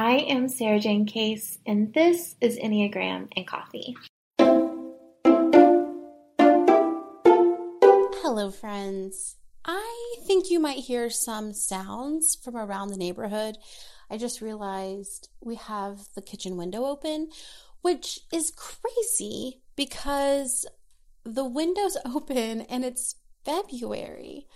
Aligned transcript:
I 0.00 0.18
am 0.28 0.48
Sarah 0.48 0.78
Jane 0.78 1.06
Case, 1.06 1.58
and 1.66 1.92
this 1.92 2.36
is 2.40 2.56
Enneagram 2.56 3.26
and 3.34 3.44
Coffee. 3.44 3.96
Hello, 8.22 8.52
friends. 8.52 9.34
I 9.64 10.14
think 10.24 10.52
you 10.52 10.60
might 10.60 10.78
hear 10.78 11.10
some 11.10 11.52
sounds 11.52 12.36
from 12.36 12.56
around 12.56 12.90
the 12.90 12.96
neighborhood. 12.96 13.58
I 14.08 14.18
just 14.18 14.40
realized 14.40 15.30
we 15.40 15.56
have 15.56 15.98
the 16.14 16.22
kitchen 16.22 16.56
window 16.56 16.84
open, 16.84 17.30
which 17.82 18.20
is 18.32 18.52
crazy 18.52 19.62
because 19.74 20.64
the 21.24 21.44
window's 21.44 21.96
open 22.04 22.60
and 22.60 22.84
it's 22.84 23.16
February. 23.44 24.46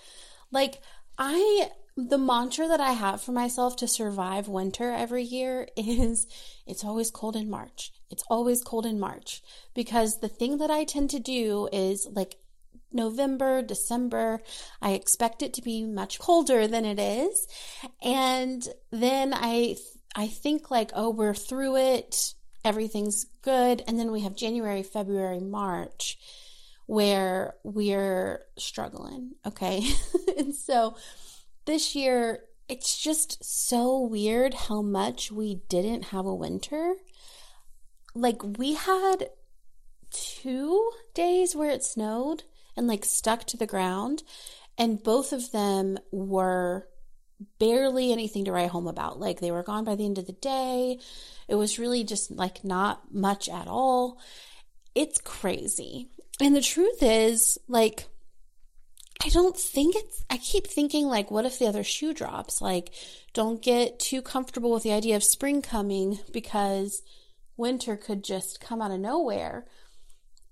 Like, 0.53 0.83
I 1.19 1.71
the 1.97 2.19
mantra 2.19 2.69
that 2.69 2.81
I 2.81 2.93
have 2.93 3.21
for 3.21 3.33
myself 3.33 3.77
to 3.77 3.89
survive 3.89 4.49
winter 4.49 4.91
every 4.91 5.23
year 5.23 5.69
is 5.77 6.27
it's 6.67 6.85
always 6.85 7.11
cold 7.11 7.37
in 7.37 7.51
March. 7.51 7.93
It's 8.11 8.25
always 8.29 8.63
cold 8.63 8.87
in 8.87 9.01
March 9.01 9.43
because 9.75 10.21
the 10.21 10.29
thing 10.29 10.59
that 10.59 10.71
I 10.71 10.85
tend 10.85 11.11
to 11.11 11.19
do 11.19 11.69
is 11.73 12.07
like 12.11 12.37
November, 12.93 13.63
December, 13.63 14.41
I 14.83 14.93
expect 14.93 15.43
it 15.43 15.55
to 15.55 15.63
be 15.63 15.85
much 15.85 16.19
colder 16.19 16.67
than 16.67 16.85
it 16.85 16.99
is. 16.99 17.47
And 18.03 18.67
then 18.91 19.33
I 19.35 19.77
I 20.15 20.27
think 20.27 20.71
like, 20.71 20.91
oh, 20.95 21.11
we're 21.11 21.35
through 21.35 21.77
it. 21.77 22.35
Everything's 22.65 23.25
good. 23.41 23.83
And 23.89 23.99
then 23.99 24.13
we 24.13 24.21
have 24.21 24.37
January, 24.37 24.83
February, 24.83 25.41
March 25.41 26.19
where 26.87 27.55
we're 27.63 28.43
struggling, 28.59 29.33
okay? 29.47 29.83
and 30.39 30.55
so 30.55 30.95
this 31.65 31.95
year, 31.95 32.45
it's 32.69 32.99
just 32.99 33.45
so 33.45 34.01
weird 34.01 34.55
how 34.55 34.83
much 34.83 35.31
we 35.31 35.63
didn't 35.69 36.07
have 36.07 36.27
a 36.27 36.35
winter. 36.35 36.95
Like, 38.15 38.59
we 38.59 38.75
had 38.75 39.31
two 40.11 40.91
days 41.15 41.57
where 41.57 41.71
it 41.71 41.83
snowed 41.83 42.45
and 42.77 42.87
like 42.87 43.05
stuck 43.05 43.45
to 43.47 43.57
the 43.57 43.67
ground, 43.67 44.23
and 44.79 45.03
both 45.03 45.33
of 45.33 45.53
them 45.53 45.99
were 46.11 46.89
barely 47.59 48.13
anything 48.13 48.45
to 48.45 48.53
write 48.53 48.71
home 48.71 48.87
about. 48.87 49.19
Like, 49.19 49.41
they 49.41 49.51
were 49.51 49.63
gone 49.63 49.85
by 49.85 49.95
the 49.95 50.05
end 50.05 50.19
of 50.19 50.27
the 50.27 50.33
day. 50.33 50.99
It 51.49 51.57
was 51.57 51.79
really 51.79 52.05
just 52.05 52.31
like 52.31 52.65
not 52.65 53.13
much 53.13 53.49
at 53.49 53.67
all. 53.67 54.19
It's 54.95 55.21
crazy. 55.21 56.09
And 56.41 56.57
the 56.57 56.61
truth 56.63 57.03
is, 57.03 57.59
like, 57.69 58.07
I 59.25 59.29
don't 59.29 59.57
think 59.57 59.95
it's, 59.97 60.25
I 60.29 60.37
keep 60.37 60.67
thinking, 60.67 61.07
like, 61.07 61.31
what 61.31 61.45
if 61.45 61.59
the 61.59 61.67
other 61.67 61.85
shoe 61.85 62.13
drops? 62.13 62.61
Like, 62.61 62.91
don't 63.33 63.63
get 63.63 64.01
too 64.01 64.21
comfortable 64.21 64.73
with 64.73 64.83
the 64.83 64.93
idea 64.93 65.17
of 65.17 65.23
spring 65.23 65.63
coming 65.63 66.19
because 66.33 67.03
winter 67.57 67.97
could 67.97 68.25
just 68.25 68.61
come 68.61 68.83
out 68.83 68.91
of 68.91 69.01
nowhere. 69.01 69.67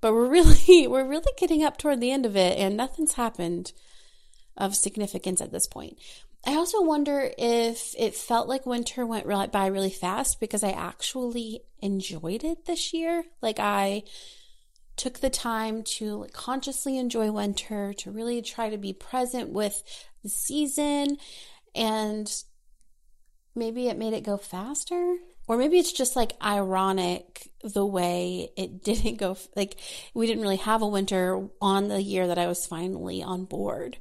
But 0.01 0.12
we're 0.12 0.29
really, 0.31 0.87
we're 0.87 1.09
really 1.09 1.33
getting 1.37 1.65
up 1.65 1.79
toward 1.79 2.01
the 2.01 2.12
end 2.12 2.27
of 2.27 2.37
it 2.37 2.59
and 2.59 2.77
nothing's 2.77 3.15
happened 3.15 3.72
of 4.56 4.77
significance 4.77 5.41
at 5.41 5.53
this 5.53 5.67
point. 5.67 5.99
I 6.47 6.55
also 6.55 6.83
wonder 6.83 7.31
if 7.37 7.94
it 7.99 8.15
felt 8.15 8.49
like 8.49 8.65
winter 8.65 9.05
went 9.06 9.27
by 9.53 9.67
really 9.67 9.91
fast 9.91 10.41
because 10.41 10.65
I 10.65 10.71
actually 10.71 11.62
enjoyed 11.81 12.44
it 12.44 12.65
this 12.65 12.94
year. 12.94 13.25
Like 13.43 13.59
I 13.59 14.05
took 14.97 15.21
the 15.21 15.31
time 15.31 15.83
to 15.83 16.27
consciously 16.33 16.99
enjoy 16.99 17.31
winter, 17.31 17.93
to 17.95 18.11
really 18.11 18.43
try 18.43 18.71
to 18.71 18.78
be 18.78 18.93
present 18.93 19.51
with 19.51 19.83
the 20.23 20.28
season, 20.28 21.17
and 21.75 22.43
maybe 23.55 23.89
it 23.89 23.99
made 23.99 24.12
it 24.12 24.25
go 24.25 24.37
faster. 24.37 25.17
Or 25.49 25.56
maybe 25.56 25.79
it's 25.79 25.93
just 25.93 26.15
like 26.15 26.34
ironic 26.41 27.50
the 27.65 27.84
way 27.84 28.50
it 28.56 28.84
didn't 28.84 29.17
go, 29.17 29.37
like 29.56 29.77
we 30.15 30.27
didn't 30.27 30.43
really 30.43 30.56
have 30.56 30.83
a 30.83 30.87
winter 30.87 31.49
on 31.61 31.89
the 31.89 32.03
year 32.03 32.27
that 32.27 32.39
I 32.39 32.47
was 32.47 32.67
finally 32.67 33.23
on 33.23 33.45
board. 33.47 33.99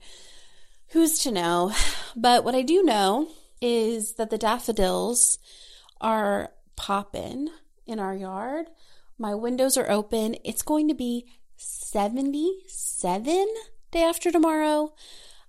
Who's 0.89 1.19
to 1.19 1.31
know? 1.31 1.73
But 2.15 2.43
what 2.43 2.55
I 2.55 2.63
do 2.63 2.81
know 2.81 3.27
is 3.61 4.13
that 4.13 4.31
the 4.31 4.37
daffodils 4.37 5.37
are 6.01 6.51
popping 6.75 7.49
in 7.85 7.99
our 7.99 8.15
yard. 8.15 8.65
My 9.21 9.35
windows 9.35 9.75
are 9.75 9.91
open. 9.91 10.37
It's 10.45 10.61
going 10.61 10.87
to 10.87 10.93
be 10.93 11.25
77 11.57 13.47
day 13.91 14.01
after 14.01 14.31
tomorrow. 14.31 14.93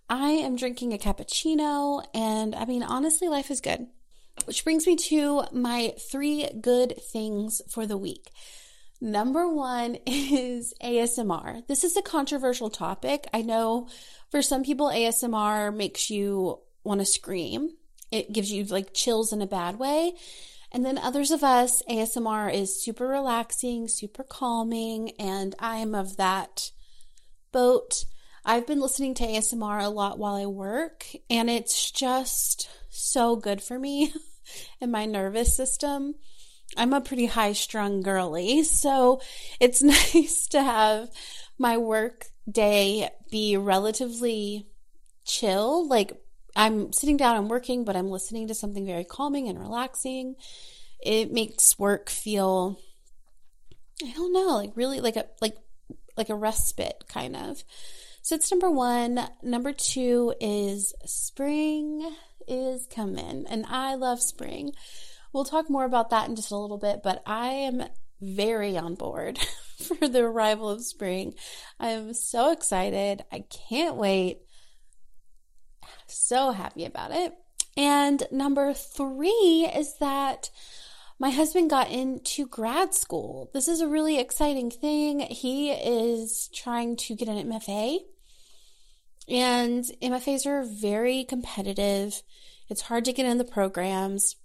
I 0.08 0.30
am 0.30 0.56
drinking 0.56 0.92
a 0.92 0.98
cappuccino, 0.98 2.04
and 2.12 2.56
I 2.56 2.64
mean, 2.64 2.82
honestly, 2.82 3.28
life 3.28 3.48
is 3.48 3.60
good. 3.60 3.86
Which 4.46 4.64
brings 4.64 4.88
me 4.88 4.96
to 4.96 5.44
my 5.52 5.94
three 6.10 6.48
good 6.60 7.00
things 7.00 7.62
for 7.70 7.86
the 7.86 7.96
week. 7.96 8.32
Number 9.00 9.48
one 9.48 9.98
is 10.06 10.74
ASMR. 10.82 11.64
This 11.68 11.84
is 11.84 11.96
a 11.96 12.02
controversial 12.02 12.70
topic. 12.70 13.28
I 13.32 13.42
know 13.42 13.86
for 14.32 14.42
some 14.42 14.64
people, 14.64 14.88
ASMR 14.88 15.72
makes 15.72 16.10
you 16.10 16.58
want 16.82 16.98
to 16.98 17.06
scream. 17.06 17.76
It 18.10 18.32
gives 18.32 18.50
you 18.50 18.64
like 18.64 18.94
chills 18.94 19.32
in 19.32 19.42
a 19.42 19.46
bad 19.46 19.78
way. 19.78 20.14
And 20.72 20.84
then 20.84 20.98
others 20.98 21.30
of 21.30 21.42
us, 21.42 21.82
ASMR 21.88 22.52
is 22.52 22.82
super 22.82 23.06
relaxing, 23.06 23.88
super 23.88 24.22
calming, 24.22 25.12
and 25.18 25.54
I'm 25.58 25.94
of 25.94 26.16
that 26.16 26.70
boat. 27.52 28.04
I've 28.44 28.66
been 28.66 28.80
listening 28.80 29.14
to 29.14 29.26
ASMR 29.26 29.84
a 29.84 29.88
lot 29.88 30.18
while 30.18 30.36
I 30.36 30.46
work, 30.46 31.06
and 31.28 31.50
it's 31.50 31.90
just 31.90 32.70
so 32.88 33.36
good 33.36 33.62
for 33.62 33.78
me 33.78 34.12
and 34.80 34.92
my 34.92 35.06
nervous 35.06 35.56
system. 35.56 36.14
I'm 36.76 36.92
a 36.92 37.00
pretty 37.00 37.26
high 37.26 37.52
strung 37.52 38.00
girly, 38.00 38.62
so 38.62 39.20
it's 39.58 39.82
nice 40.14 40.46
to 40.48 40.62
have 40.62 41.08
my 41.58 41.76
work 41.78 42.26
day 42.50 43.10
be 43.30 43.56
relatively 43.56 44.68
chill, 45.24 45.86
like 45.88 46.12
I'm 46.56 46.92
sitting 46.92 47.16
down 47.16 47.36
and 47.36 47.50
working, 47.50 47.84
but 47.84 47.96
I'm 47.96 48.10
listening 48.10 48.48
to 48.48 48.54
something 48.54 48.86
very 48.86 49.04
calming 49.04 49.48
and 49.48 49.58
relaxing. 49.58 50.36
It 51.00 51.32
makes 51.32 51.78
work 51.78 52.10
feel 52.10 52.78
I 54.02 54.12
don't 54.12 54.32
know, 54.32 54.56
like 54.56 54.72
really 54.76 55.00
like 55.00 55.16
a 55.16 55.26
like 55.40 55.56
like 56.16 56.30
a 56.30 56.34
respite 56.34 57.04
kind 57.08 57.36
of. 57.36 57.62
So 58.22 58.34
it's 58.34 58.50
number 58.50 58.70
1. 58.70 59.18
Number 59.42 59.72
2 59.72 60.34
is 60.40 60.94
spring 61.06 62.14
is 62.46 62.86
coming 62.94 63.46
and 63.48 63.64
I 63.66 63.94
love 63.94 64.20
spring. 64.20 64.72
We'll 65.32 65.44
talk 65.44 65.70
more 65.70 65.84
about 65.84 66.10
that 66.10 66.28
in 66.28 66.36
just 66.36 66.50
a 66.50 66.56
little 66.56 66.78
bit, 66.78 67.00
but 67.02 67.22
I 67.24 67.48
am 67.48 67.84
very 68.20 68.76
on 68.76 68.94
board 68.94 69.38
for 69.78 70.08
the 70.08 70.24
arrival 70.24 70.68
of 70.68 70.82
spring. 70.84 71.34
I 71.78 71.90
am 71.90 72.12
so 72.12 72.52
excited. 72.52 73.24
I 73.32 73.44
can't 73.68 73.96
wait. 73.96 74.40
So 76.10 76.50
happy 76.52 76.84
about 76.84 77.12
it. 77.12 77.34
And 77.76 78.22
number 78.30 78.72
three 78.72 79.70
is 79.74 79.96
that 79.98 80.50
my 81.18 81.30
husband 81.30 81.70
got 81.70 81.90
into 81.90 82.46
grad 82.46 82.94
school. 82.94 83.50
This 83.52 83.68
is 83.68 83.80
a 83.80 83.88
really 83.88 84.18
exciting 84.18 84.70
thing. 84.70 85.20
He 85.20 85.70
is 85.70 86.48
trying 86.54 86.96
to 86.96 87.14
get 87.14 87.28
an 87.28 87.50
MFA, 87.50 87.98
and 89.28 89.84
MFAs 90.02 90.46
are 90.46 90.64
very 90.64 91.24
competitive. 91.24 92.22
It's 92.70 92.80
hard 92.80 93.04
to 93.04 93.12
get 93.12 93.26
in 93.26 93.36
the 93.36 93.44
programs. 93.44 94.36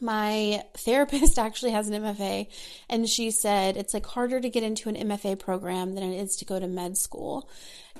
My 0.00 0.62
therapist 0.78 1.38
actually 1.38 1.72
has 1.72 1.88
an 1.88 2.02
MFA, 2.02 2.48
and 2.88 3.06
she 3.06 3.30
said 3.30 3.76
it's 3.76 3.92
like 3.92 4.06
harder 4.06 4.40
to 4.40 4.48
get 4.48 4.62
into 4.62 4.88
an 4.88 4.96
MFA 4.96 5.38
program 5.38 5.94
than 5.94 6.04
it 6.04 6.18
is 6.18 6.36
to 6.36 6.46
go 6.46 6.58
to 6.58 6.66
med 6.66 6.96
school. 6.96 7.50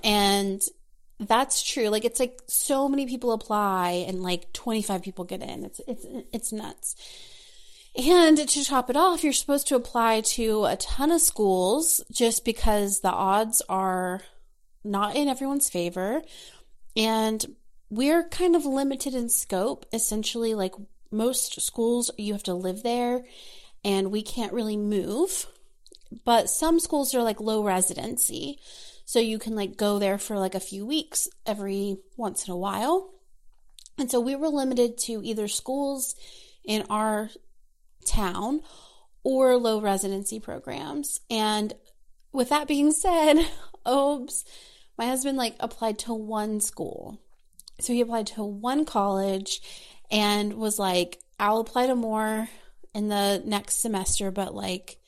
And 0.02 0.62
that's 1.26 1.62
true. 1.62 1.88
Like 1.88 2.04
it's 2.04 2.20
like 2.20 2.40
so 2.46 2.88
many 2.88 3.06
people 3.06 3.32
apply 3.32 4.04
and 4.08 4.22
like 4.22 4.52
25 4.52 5.02
people 5.02 5.24
get 5.24 5.42
in. 5.42 5.64
It's 5.64 5.80
it's 5.86 6.06
it's 6.32 6.52
nuts. 6.52 6.96
And 7.96 8.36
to 8.36 8.64
top 8.64 8.90
it 8.90 8.96
off, 8.96 9.22
you're 9.22 9.32
supposed 9.32 9.68
to 9.68 9.76
apply 9.76 10.22
to 10.22 10.64
a 10.64 10.76
ton 10.76 11.12
of 11.12 11.20
schools 11.20 12.02
just 12.10 12.44
because 12.44 13.00
the 13.00 13.12
odds 13.12 13.62
are 13.68 14.22
not 14.82 15.14
in 15.14 15.28
everyone's 15.28 15.70
favor. 15.70 16.22
And 16.96 17.44
we're 17.90 18.28
kind 18.28 18.56
of 18.56 18.64
limited 18.64 19.14
in 19.14 19.28
scope. 19.28 19.86
Essentially, 19.92 20.54
like 20.54 20.74
most 21.12 21.60
schools 21.60 22.10
you 22.18 22.32
have 22.32 22.42
to 22.44 22.54
live 22.54 22.82
there 22.82 23.24
and 23.84 24.10
we 24.10 24.22
can't 24.22 24.52
really 24.52 24.76
move. 24.76 25.46
But 26.24 26.50
some 26.50 26.80
schools 26.80 27.14
are 27.14 27.22
like 27.22 27.40
low 27.40 27.62
residency. 27.62 28.58
So 29.04 29.18
you 29.18 29.38
can 29.38 29.54
like 29.54 29.76
go 29.76 29.98
there 29.98 30.18
for 30.18 30.38
like 30.38 30.54
a 30.54 30.60
few 30.60 30.86
weeks 30.86 31.28
every 31.46 31.98
once 32.16 32.46
in 32.46 32.52
a 32.52 32.56
while. 32.56 33.10
And 33.98 34.10
so 34.10 34.20
we 34.20 34.34
were 34.34 34.48
limited 34.48 34.98
to 35.04 35.20
either 35.22 35.46
schools 35.46 36.16
in 36.64 36.84
our 36.90 37.30
town 38.06 38.62
or 39.22 39.56
low 39.56 39.80
residency 39.80 40.40
programs. 40.40 41.20
And 41.30 41.74
with 42.32 42.48
that 42.48 42.68
being 42.68 42.92
said, 42.92 43.36
Obes, 43.86 44.44
my 44.96 45.06
husband 45.06 45.36
like 45.36 45.56
applied 45.60 45.98
to 46.00 46.14
one 46.14 46.60
school. 46.60 47.20
So 47.80 47.92
he 47.92 48.00
applied 48.00 48.28
to 48.28 48.44
one 48.44 48.84
college 48.84 49.60
and 50.10 50.54
was 50.54 50.78
like, 50.78 51.18
I'll 51.38 51.60
apply 51.60 51.88
to 51.88 51.96
more 51.96 52.48
in 52.94 53.08
the 53.08 53.42
next 53.44 53.80
semester, 53.80 54.30
but 54.30 54.54
like 54.54 54.98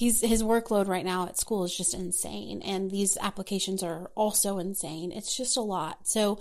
he's 0.00 0.22
his 0.22 0.42
workload 0.42 0.88
right 0.88 1.04
now 1.04 1.26
at 1.26 1.38
school 1.38 1.62
is 1.62 1.76
just 1.76 1.92
insane 1.92 2.62
and 2.62 2.90
these 2.90 3.18
applications 3.20 3.82
are 3.82 4.10
also 4.14 4.56
insane. 4.56 5.12
It's 5.12 5.36
just 5.36 5.58
a 5.58 5.60
lot. 5.60 6.08
So 6.08 6.38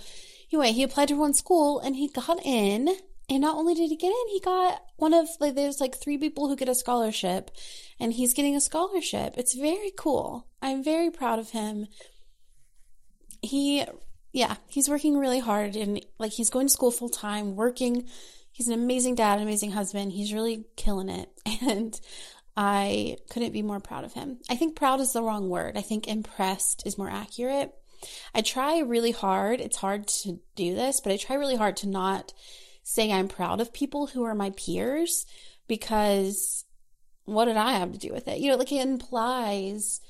anyway, 0.50 0.72
he 0.72 0.82
applied 0.82 1.10
to 1.10 1.16
one 1.16 1.34
school 1.34 1.82
and 1.82 1.94
he 1.98 2.08
got 2.08 2.40
in 2.46 2.88
and 3.30 3.42
not 3.42 3.58
only 3.58 3.76
did 3.76 3.90
he 3.90 3.98
get 3.98 4.08
in, 4.08 4.28
he 4.32 4.40
got 4.40 4.82
one 4.96 5.14
of 5.14 5.28
like 5.42 5.56
there's 5.56 5.82
like 5.82 5.98
three 5.98 6.18
people 6.18 6.48
who 6.48 6.56
get 6.56 6.70
a 6.70 6.74
scholarship 6.74 7.52
and 8.00 8.14
he's 8.14 8.34
getting 8.34 8.56
a 8.56 8.62
scholarship. 8.62 9.34
It's 9.36 9.54
very 9.54 9.92
cool. 9.98 10.48
I'm 10.62 10.82
very 10.82 11.12
proud 11.12 11.38
of 11.38 11.50
him. 11.50 11.88
He 13.42 13.84
yeah, 14.32 14.56
he's 14.68 14.88
working 14.88 15.18
really 15.18 15.40
hard 15.40 15.76
and 15.76 16.00
like 16.18 16.32
he's 16.32 16.50
going 16.50 16.68
to 16.68 16.74
school 16.74 16.92
full 16.92 17.10
time, 17.10 17.58
working. 17.58 18.08
He's 18.54 18.70
an 18.70 18.74
amazing 18.74 19.16
dad, 19.16 19.38
an 19.38 19.44
amazing 19.44 19.72
husband. 19.72 20.14
He's 20.14 20.34
really 20.34 20.64
killing 20.78 21.10
it. 21.10 21.30
And 21.62 22.00
I 22.56 23.18
couldn't 23.30 23.54
be 23.54 23.62
more 23.62 23.80
proud 23.80 24.04
of 24.04 24.14
him. 24.14 24.40
I 24.50 24.56
think 24.56 24.76
proud 24.76 25.00
is 25.00 25.14
the 25.14 25.24
wrong 25.24 25.50
word. 25.50 25.78
I 25.78 25.82
think 25.82 26.08
impressed 26.08 26.84
is 26.86 26.98
more 26.98 27.10
accurate. 27.10 27.74
I 28.34 28.42
try 28.42 28.80
really 28.80 29.12
hard. 29.12 29.62
It's 29.62 29.78
hard 29.78 30.08
to 30.08 30.40
do 30.56 30.76
this, 30.76 31.02
but 31.02 31.12
I 31.12 31.18
try 31.18 31.36
really 31.36 31.56
hard 31.56 31.78
to 31.78 31.88
not 31.88 32.34
say 32.84 33.12
I'm 33.12 33.28
proud 33.28 33.62
of 33.62 33.74
people 33.74 34.08
who 34.08 34.24
are 34.24 34.36
my 34.36 34.52
peers 34.52 35.26
because 35.68 36.66
what 37.26 37.46
did 37.46 37.58
I 37.58 37.74
have 37.74 37.92
to 37.92 38.00
do 38.00 38.12
with 38.12 38.28
it? 38.28 38.40
You 38.40 38.52
know, 38.52 38.58
like 38.58 38.72
it 38.72 38.82
implies 38.82 40.02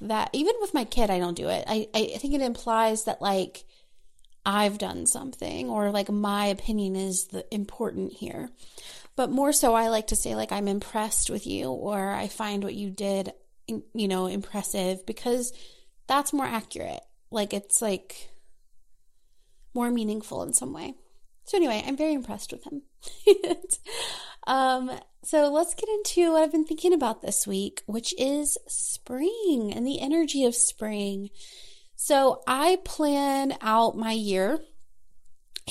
that 0.00 0.30
even 0.32 0.54
with 0.60 0.74
my 0.74 0.84
kid, 0.84 1.10
I 1.10 1.18
don't 1.18 1.36
do 1.36 1.48
it. 1.48 1.64
I, 1.66 1.88
I 1.94 2.18
think 2.18 2.34
it 2.34 2.40
implies 2.40 3.04
that 3.04 3.22
like 3.22 3.64
I've 4.44 4.78
done 4.78 5.06
something 5.06 5.68
or 5.68 5.90
like 5.90 6.10
my 6.10 6.46
opinion 6.46 6.96
is 6.96 7.26
the 7.26 7.44
important 7.54 8.12
here. 8.12 8.50
But 9.14 9.30
more 9.30 9.52
so, 9.52 9.74
I 9.74 9.88
like 9.88 10.08
to 10.08 10.16
say 10.16 10.34
like 10.34 10.52
I'm 10.52 10.68
impressed 10.68 11.30
with 11.30 11.46
you 11.46 11.70
or 11.70 12.12
I 12.12 12.28
find 12.28 12.64
what 12.64 12.74
you 12.74 12.90
did, 12.90 13.32
you 13.66 14.08
know, 14.08 14.26
impressive 14.26 15.04
because 15.06 15.52
that's 16.06 16.32
more 16.32 16.46
accurate. 16.46 17.02
Like 17.30 17.52
it's 17.52 17.82
like 17.82 18.30
more 19.74 19.90
meaningful 19.90 20.42
in 20.42 20.52
some 20.52 20.72
way. 20.72 20.94
So 21.44 21.56
anyway, 21.56 21.82
I'm 21.86 21.96
very 21.96 22.14
impressed 22.14 22.52
with 22.52 22.64
him. 22.64 22.82
um, 24.46 24.90
so 25.24 25.52
let's 25.52 25.74
get 25.74 25.88
into 25.88 26.32
what 26.32 26.42
I've 26.42 26.52
been 26.52 26.64
thinking 26.64 26.92
about 26.92 27.20
this 27.20 27.46
week, 27.46 27.82
which 27.86 28.14
is 28.18 28.58
spring 28.68 29.72
and 29.74 29.86
the 29.86 30.00
energy 30.00 30.44
of 30.44 30.54
spring. 30.54 31.30
So 31.96 32.42
I 32.46 32.78
plan 32.84 33.56
out 33.60 33.96
my 33.96 34.12
year 34.12 34.60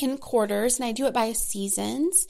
in 0.01 0.17
quarters 0.17 0.79
and 0.79 0.85
I 0.88 0.91
do 0.91 1.05
it 1.05 1.13
by 1.13 1.33
seasons. 1.33 2.27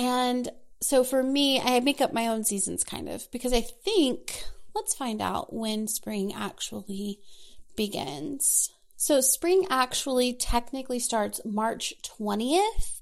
And 0.00 0.48
so 0.80 1.04
for 1.04 1.22
me, 1.22 1.60
I 1.60 1.78
make 1.80 2.00
up 2.00 2.14
my 2.14 2.26
own 2.26 2.42
seasons 2.42 2.82
kind 2.84 3.06
of 3.06 3.30
because 3.30 3.52
I 3.52 3.60
think, 3.60 4.44
let's 4.74 4.94
find 4.94 5.20
out 5.20 5.52
when 5.52 5.86
spring 5.88 6.32
actually 6.32 7.20
begins. 7.76 8.70
So 8.96 9.20
spring 9.20 9.66
actually 9.68 10.32
technically 10.32 11.00
starts 11.00 11.42
March 11.44 11.92
20th 12.02 13.00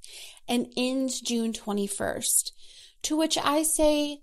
and 0.49 0.73
ends 0.77 1.21
June 1.21 1.53
21st. 1.53 2.51
To 3.03 3.17
which 3.17 3.39
I 3.39 3.63
say, 3.63 4.23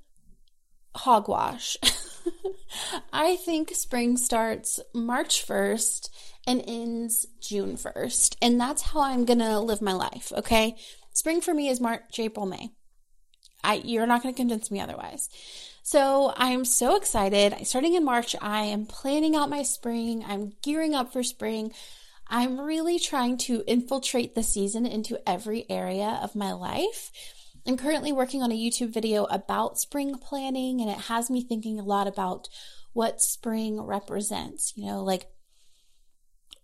hogwash. 0.96 1.78
I 3.14 3.38
think 3.38 3.74
spring 3.74 4.18
starts 4.18 4.82
March 4.94 5.48
1st 5.48 6.10
and 6.46 6.62
ends 6.68 7.26
June 7.40 7.78
1st. 7.78 8.36
And 8.42 8.60
that's 8.60 8.82
how 8.82 9.02
I'm 9.02 9.24
going 9.24 9.40
to 9.40 9.60
live 9.60 9.82
my 9.82 9.94
life, 9.94 10.34
okay? 10.36 10.76
Spring 11.16 11.40
for 11.40 11.54
me 11.54 11.70
is 11.70 11.80
March, 11.80 12.20
April, 12.20 12.46
May. 12.46 12.72
I, 13.64 13.76
you're 13.76 14.06
not 14.06 14.22
going 14.22 14.34
to 14.34 14.38
convince 14.38 14.70
me 14.70 14.82
otherwise. 14.82 15.30
So 15.82 16.34
I'm 16.36 16.66
so 16.66 16.98
excited. 16.98 17.56
Starting 17.66 17.96
in 17.96 18.04
March, 18.04 18.36
I 18.42 18.64
am 18.64 18.86
planning 18.86 19.34
out 19.34 19.50
my 19.50 19.64
spring. 19.64 20.26
I'm 20.28 20.54
gearing 20.62 20.94
up 20.94 21.14
for 21.14 21.24
spring. 21.24 21.72
I'm 22.28 22.60
really 22.60 23.00
trying 23.00 23.38
to 23.40 23.64
infiltrate 23.66 24.36
the 24.36 24.44
season 24.44 24.86
into 24.86 25.18
every 25.28 25.66
area 25.70 26.20
of 26.22 26.36
my 26.36 26.52
life. 26.52 27.12
I'm 27.66 27.78
currently 27.78 28.12
working 28.12 28.44
on 28.44 28.52
a 28.52 28.60
YouTube 28.60 28.94
video 28.94 29.24
about 29.26 29.80
spring 29.80 30.18
planning, 30.18 30.82
and 30.82 30.90
it 30.90 30.98
has 30.98 31.30
me 31.30 31.42
thinking 31.42 31.80
a 31.80 31.84
lot 31.84 32.08
about 32.08 32.50
what 32.92 33.22
spring 33.22 33.82
represents, 33.82 34.74
you 34.76 34.86
know, 34.86 35.02
like 35.02 35.28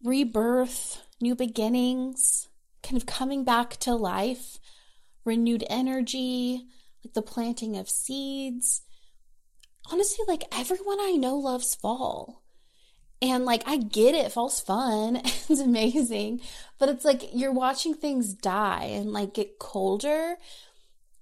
rebirth, 0.04 1.02
new 1.22 1.36
beginnings, 1.36 2.50
kind 2.84 2.98
of 2.98 3.06
coming 3.06 3.44
back 3.44 3.78
to 3.78 3.96
life, 3.96 4.58
renewed 5.26 5.64
energy, 5.70 6.66
like 7.04 7.14
the 7.14 7.22
planting 7.22 7.78
of 7.78 7.90
seeds. 7.90 8.82
Honestly, 9.92 10.26
like 10.28 10.44
everyone 10.52 11.00
I 11.00 11.12
know 11.12 11.36
loves 11.36 11.76
fall. 11.76 12.44
And 13.22 13.46
like, 13.46 13.64
I 13.68 13.78
get 13.78 14.16
it. 14.16 14.32
Fall's 14.32 14.60
fun. 14.60 15.18
it's 15.24 15.50
amazing. 15.50 16.42
But 16.80 16.90
it's 16.90 17.06
like 17.06 17.30
you're 17.34 17.52
watching 17.52 17.94
things 17.94 18.34
die 18.34 18.86
and 18.86 19.14
like 19.14 19.34
get 19.34 19.60
colder 19.60 20.38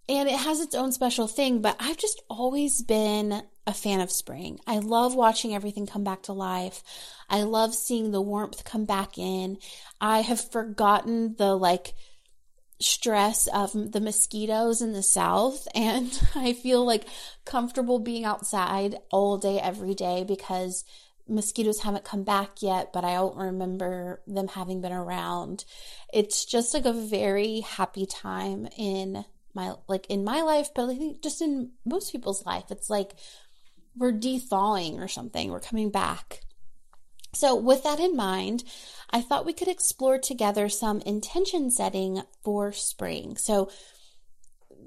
and 0.10 0.28
it 0.28 0.40
has 0.40 0.60
its 0.60 0.74
own 0.74 0.92
special 0.92 1.28
thing, 1.28 1.62
but 1.62 1.78
I've 1.80 1.98
just 1.98 2.20
always 2.30 2.82
been 2.82 3.44
a 3.68 3.74
fan 3.74 4.02
of 4.02 4.12
spring. 4.12 4.60
I 4.66 4.80
love 4.80 5.14
watching 5.14 5.54
everything 5.54 5.86
come 5.86 6.04
back 6.04 6.24
to 6.24 6.34
life. 6.34 6.82
I 7.30 7.44
love 7.44 7.76
seeing 7.76 8.10
the 8.10 8.22
warmth 8.22 8.64
come 8.66 8.86
back 8.86 9.20
in. 9.20 9.60
I 10.02 10.22
have 10.22 10.52
forgotten 10.52 11.36
the 11.38 11.56
like 11.56 11.94
stress 12.82 13.46
of 13.48 13.92
the 13.92 14.02
mosquitoes 14.02 14.82
in 14.82 14.94
the 14.94 15.04
south 15.04 15.68
and 15.76 16.20
I 16.34 16.54
feel 16.54 16.84
like 16.86 17.06
comfortable 17.46 18.00
being 18.00 18.26
outside 18.26 18.96
all 19.12 19.38
day 19.38 19.60
every 19.60 19.94
day 19.94 20.24
because 20.28 20.86
mosquitoes 21.28 21.82
haven't 21.82 22.04
come 22.04 22.24
back 22.24 22.64
yet, 22.64 22.92
but 22.92 23.06
I 23.06 23.14
don't 23.14 23.38
remember 23.38 24.24
them 24.26 24.48
having 24.48 24.82
been 24.82 24.92
around. 24.92 25.66
It's 26.12 26.46
just 26.46 26.74
like 26.74 26.86
a 26.86 26.94
very 26.94 27.60
happy 27.60 28.08
time 28.08 28.68
in 28.76 29.24
my 29.54 29.74
like 29.88 30.06
in 30.08 30.24
my 30.24 30.42
life, 30.42 30.70
but 30.76 30.90
I 30.90 30.96
think 30.96 31.22
just 31.22 31.42
in 31.42 31.72
most 31.86 32.12
people's 32.12 32.46
life, 32.46 32.66
it's 32.70 32.90
like 32.90 33.14
we're 33.96 34.12
de-thawing 34.12 35.00
or 35.00 35.08
something. 35.08 35.52
We're 35.52 35.60
coming 35.60 35.90
back. 35.90 36.42
So, 37.34 37.56
with 37.56 37.84
that 37.84 38.00
in 38.00 38.16
mind, 38.16 38.64
I 39.12 39.22
thought 39.22 39.46
we 39.46 39.54
could 39.54 39.68
explore 39.68 40.18
together 40.18 40.68
some 40.68 41.02
intention 41.02 41.70
setting 41.70 42.24
for 42.44 42.72
spring. 42.72 43.38
So, 43.38 43.70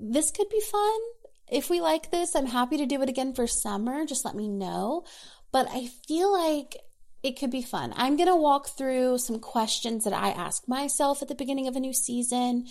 this 0.01 0.31
could 0.31 0.49
be 0.49 0.61
fun. 0.61 1.01
If 1.49 1.71
we 1.71 1.81
like 1.81 2.11
this, 2.11 2.35
I'm 2.35 2.47
happy 2.47 2.79
to 2.79 2.87
do 2.87 3.01
it 3.03 3.09
again 3.09 3.35
for 3.35 3.47
summer. 3.47 4.05
Just 4.07 4.25
let 4.25 4.35
me 4.35 4.49
know. 4.49 5.05
But 5.53 5.69
I 5.71 5.89
feel 6.09 6.33
like 6.33 6.79
it 7.23 7.39
could 7.39 7.51
be 7.51 7.63
fun. 7.63 7.93
I'm 7.95 8.17
going 8.17 8.29
to 8.29 8.35
walk 8.35 8.71
through 8.71 9.19
some 9.19 9.39
questions 9.39 10.05
that 10.05 10.13
I 10.13 10.31
ask 10.31 10.67
myself 10.67 11.23
at 11.23 11.29
the 11.29 11.35
beginning 11.37 11.69
of 11.69 11.77
a 11.77 11.81
new 11.81 11.93
season 11.93 12.67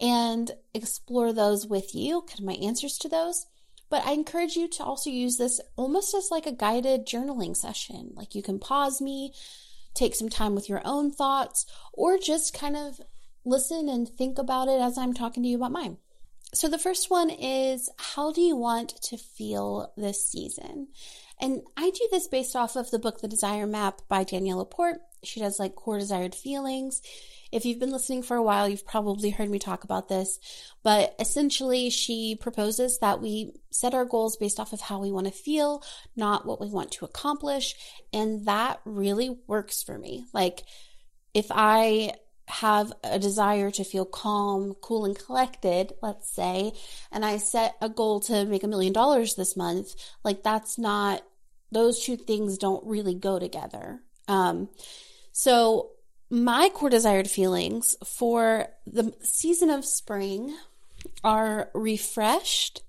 and 0.00 0.50
explore 0.74 1.32
those 1.32 1.66
with 1.66 1.94
you, 1.94 2.22
kind 2.22 2.40
of 2.40 2.46
my 2.46 2.54
answers 2.54 2.96
to 2.98 3.08
those. 3.08 3.46
But 3.90 4.06
I 4.06 4.12
encourage 4.12 4.54
you 4.54 4.68
to 4.68 4.84
also 4.84 5.10
use 5.10 5.36
this 5.36 5.60
almost 5.76 6.14
as 6.14 6.30
like 6.30 6.46
a 6.46 6.52
guided 6.52 7.06
journaling 7.06 7.56
session. 7.56 8.12
Like 8.14 8.34
you 8.34 8.42
can 8.42 8.58
pause 8.58 9.00
me, 9.00 9.34
take 9.94 10.14
some 10.14 10.28
time 10.28 10.54
with 10.54 10.68
your 10.68 10.80
own 10.84 11.10
thoughts, 11.10 11.66
or 11.92 12.16
just 12.16 12.54
kind 12.54 12.76
of 12.76 13.00
listen 13.44 13.88
and 13.88 14.08
think 14.08 14.38
about 14.38 14.68
it 14.68 14.80
as 14.80 14.96
I'm 14.96 15.12
talking 15.12 15.42
to 15.42 15.48
you 15.48 15.56
about 15.56 15.72
mine. 15.72 15.98
So 16.52 16.68
the 16.68 16.78
first 16.78 17.10
one 17.10 17.30
is 17.30 17.90
how 17.96 18.32
do 18.32 18.40
you 18.40 18.56
want 18.56 18.90
to 19.02 19.16
feel 19.16 19.92
this 19.96 20.24
season? 20.24 20.88
And 21.40 21.62
I 21.76 21.90
do 21.90 22.08
this 22.10 22.26
based 22.26 22.54
off 22.54 22.76
of 22.76 22.90
the 22.90 22.98
book 22.98 23.20
The 23.20 23.28
Desire 23.28 23.66
Map 23.66 24.02
by 24.08 24.24
Danielle 24.24 24.58
LaPorte. 24.58 25.00
She 25.22 25.40
does 25.40 25.58
like 25.58 25.74
core 25.74 25.98
desired 25.98 26.34
feelings. 26.34 27.02
If 27.52 27.64
you've 27.64 27.80
been 27.80 27.90
listening 27.90 28.22
for 28.22 28.36
a 28.36 28.42
while, 28.42 28.68
you've 28.68 28.86
probably 28.86 29.30
heard 29.30 29.50
me 29.50 29.58
talk 29.58 29.82
about 29.82 30.08
this, 30.08 30.38
but 30.84 31.16
essentially 31.18 31.90
she 31.90 32.36
proposes 32.40 32.98
that 33.00 33.20
we 33.20 33.52
set 33.70 33.92
our 33.92 34.04
goals 34.04 34.36
based 34.36 34.60
off 34.60 34.72
of 34.72 34.80
how 34.80 35.00
we 35.00 35.10
want 35.10 35.26
to 35.26 35.32
feel, 35.32 35.82
not 36.14 36.46
what 36.46 36.60
we 36.60 36.68
want 36.68 36.92
to 36.92 37.04
accomplish. 37.04 37.74
And 38.12 38.46
that 38.46 38.80
really 38.84 39.36
works 39.48 39.82
for 39.82 39.98
me. 39.98 40.26
Like 40.32 40.62
if 41.34 41.46
I 41.50 42.12
have 42.46 42.92
a 43.04 43.18
desire 43.18 43.70
to 43.70 43.84
feel 43.84 44.04
calm, 44.04 44.74
cool, 44.80 45.04
and 45.04 45.18
collected, 45.18 45.92
let's 46.02 46.28
say, 46.34 46.72
and 47.12 47.24
I 47.24 47.38
set 47.38 47.76
a 47.80 47.88
goal 47.88 48.20
to 48.20 48.44
make 48.44 48.62
a 48.62 48.68
million 48.68 48.92
dollars 48.92 49.34
this 49.34 49.56
month, 49.56 49.94
like 50.24 50.42
that's 50.42 50.78
not, 50.78 51.22
those 51.72 52.04
two 52.04 52.16
things 52.16 52.58
don't 52.58 52.84
really 52.86 53.14
go 53.14 53.38
together. 53.38 54.00
Um, 54.26 54.68
so 55.32 55.90
my 56.30 56.68
core 56.68 56.90
desired 56.90 57.28
feelings 57.28 57.96
for 58.06 58.68
the 58.86 59.12
season 59.22 59.70
of 59.70 59.84
spring 59.84 60.56
are 61.24 61.70
refreshed, 61.74 62.82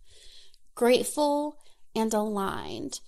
grateful, 0.75 1.57
and 1.95 2.13
aligned. 2.13 2.99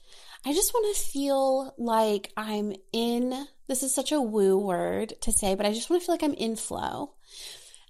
I 0.45 0.53
just 0.53 0.73
want 0.73 0.95
to 0.95 1.01
feel 1.01 1.73
like 1.77 2.31
I'm 2.35 2.73
in 2.91 3.47
this 3.67 3.83
is 3.83 3.95
such 3.95 4.11
a 4.11 4.21
woo 4.21 4.57
word 4.57 5.13
to 5.21 5.31
say, 5.31 5.55
but 5.55 5.65
I 5.65 5.73
just 5.73 5.89
want 5.89 6.01
to 6.01 6.05
feel 6.05 6.13
like 6.13 6.23
I'm 6.23 6.33
in 6.33 6.55
flow. 6.55 7.13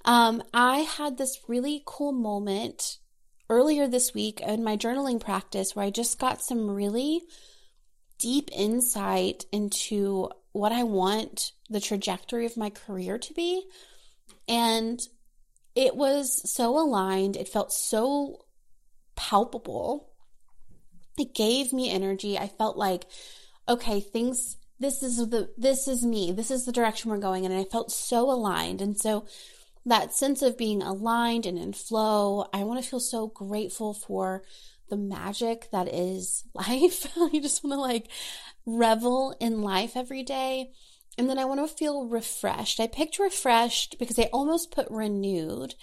Um, 0.06 0.44
I 0.54 0.80
had 0.80 1.18
this 1.18 1.40
really 1.48 1.82
cool 1.86 2.12
moment 2.12 2.98
earlier 3.50 3.88
this 3.88 4.14
week 4.14 4.42
in 4.42 4.64
my 4.64 4.78
journaling 4.78 5.20
practice 5.20 5.76
where 5.76 5.86
I 5.86 5.90
just 5.90 6.20
got 6.20 6.42
some 6.42 6.70
really 6.70 7.22
deep 8.20 8.50
insight 8.54 9.46
into 9.52 10.30
what 10.54 10.72
I 10.72 10.84
want 10.84 11.52
the 11.70 11.82
trajectory 11.82 12.46
of 12.46 12.58
my 12.58 12.70
career 12.70 13.18
to 13.18 13.34
be. 13.34 13.64
And 14.48 15.00
it 15.76 15.96
was 15.96 16.50
so 16.52 16.78
aligned, 16.78 17.36
it 17.36 17.50
felt 17.50 17.74
so 17.74 18.46
palpable. 19.16 20.12
It 21.18 21.36
gave 21.36 21.74
me 21.74 21.92
energy. 21.92 22.38
I 22.38 22.48
felt 22.48 22.78
like, 22.78 23.06
okay, 23.68 24.00
things 24.00 24.58
this 24.80 25.02
is 25.02 25.18
the 25.30 25.50
this 25.58 25.88
is 25.88 26.04
me 26.04 26.32
this 26.32 26.52
is 26.52 26.66
the 26.66 26.72
direction 26.72 27.10
we're 27.10 27.18
going 27.18 27.46
in 27.46 27.52
and 27.52 27.62
i 27.62 27.64
felt 27.64 27.92
so 27.92 28.30
aligned 28.30 28.82
and 28.82 29.00
so 29.00 29.26
that 29.86 30.14
sense 30.14 30.42
of 30.42 30.58
being 30.58 30.82
aligned 30.82 31.46
and 31.46 31.58
in 31.58 31.72
flow 31.72 32.46
i 32.54 32.64
want 32.64 32.84
to 32.84 32.90
feel 32.90 33.00
so 33.00 33.28
grateful 33.28 33.94
for 33.94 34.44
the 34.90 34.98
magic 34.98 35.70
that 35.72 35.88
is 35.88 36.44
life 36.54 37.08
you 37.32 37.42
just 37.42 37.64
want 37.64 37.74
to 37.74 37.80
like 37.80 38.10
revel 38.66 39.36
in 39.40 39.62
life 39.62 39.96
every 39.96 40.24
day 40.24 40.72
and 41.18 41.30
then 41.30 41.38
i 41.38 41.46
want 41.46 41.60
to 41.60 41.76
feel 41.76 42.08
refreshed 42.08 42.80
i 42.80 42.88
picked 42.88 43.20
refreshed 43.20 43.98
because 44.00 44.18
i 44.18 44.30
almost 44.32 44.72
put 44.72 44.88
renewed 44.90 45.76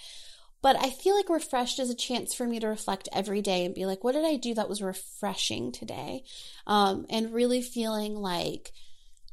but 0.61 0.75
I 0.75 0.91
feel 0.91 1.15
like 1.15 1.29
refreshed 1.29 1.79
is 1.79 1.89
a 1.89 1.95
chance 1.95 2.33
for 2.33 2.45
me 2.45 2.59
to 2.59 2.67
reflect 2.67 3.09
every 3.11 3.41
day 3.41 3.65
and 3.65 3.73
be 3.73 3.85
like, 3.85 4.03
what 4.03 4.13
did 4.13 4.25
I 4.25 4.35
do 4.35 4.53
that 4.53 4.69
was 4.69 4.81
refreshing 4.81 5.71
today? 5.71 6.23
Um, 6.67 7.05
and 7.09 7.33
really 7.33 7.61
feeling 7.63 8.15
like 8.15 8.71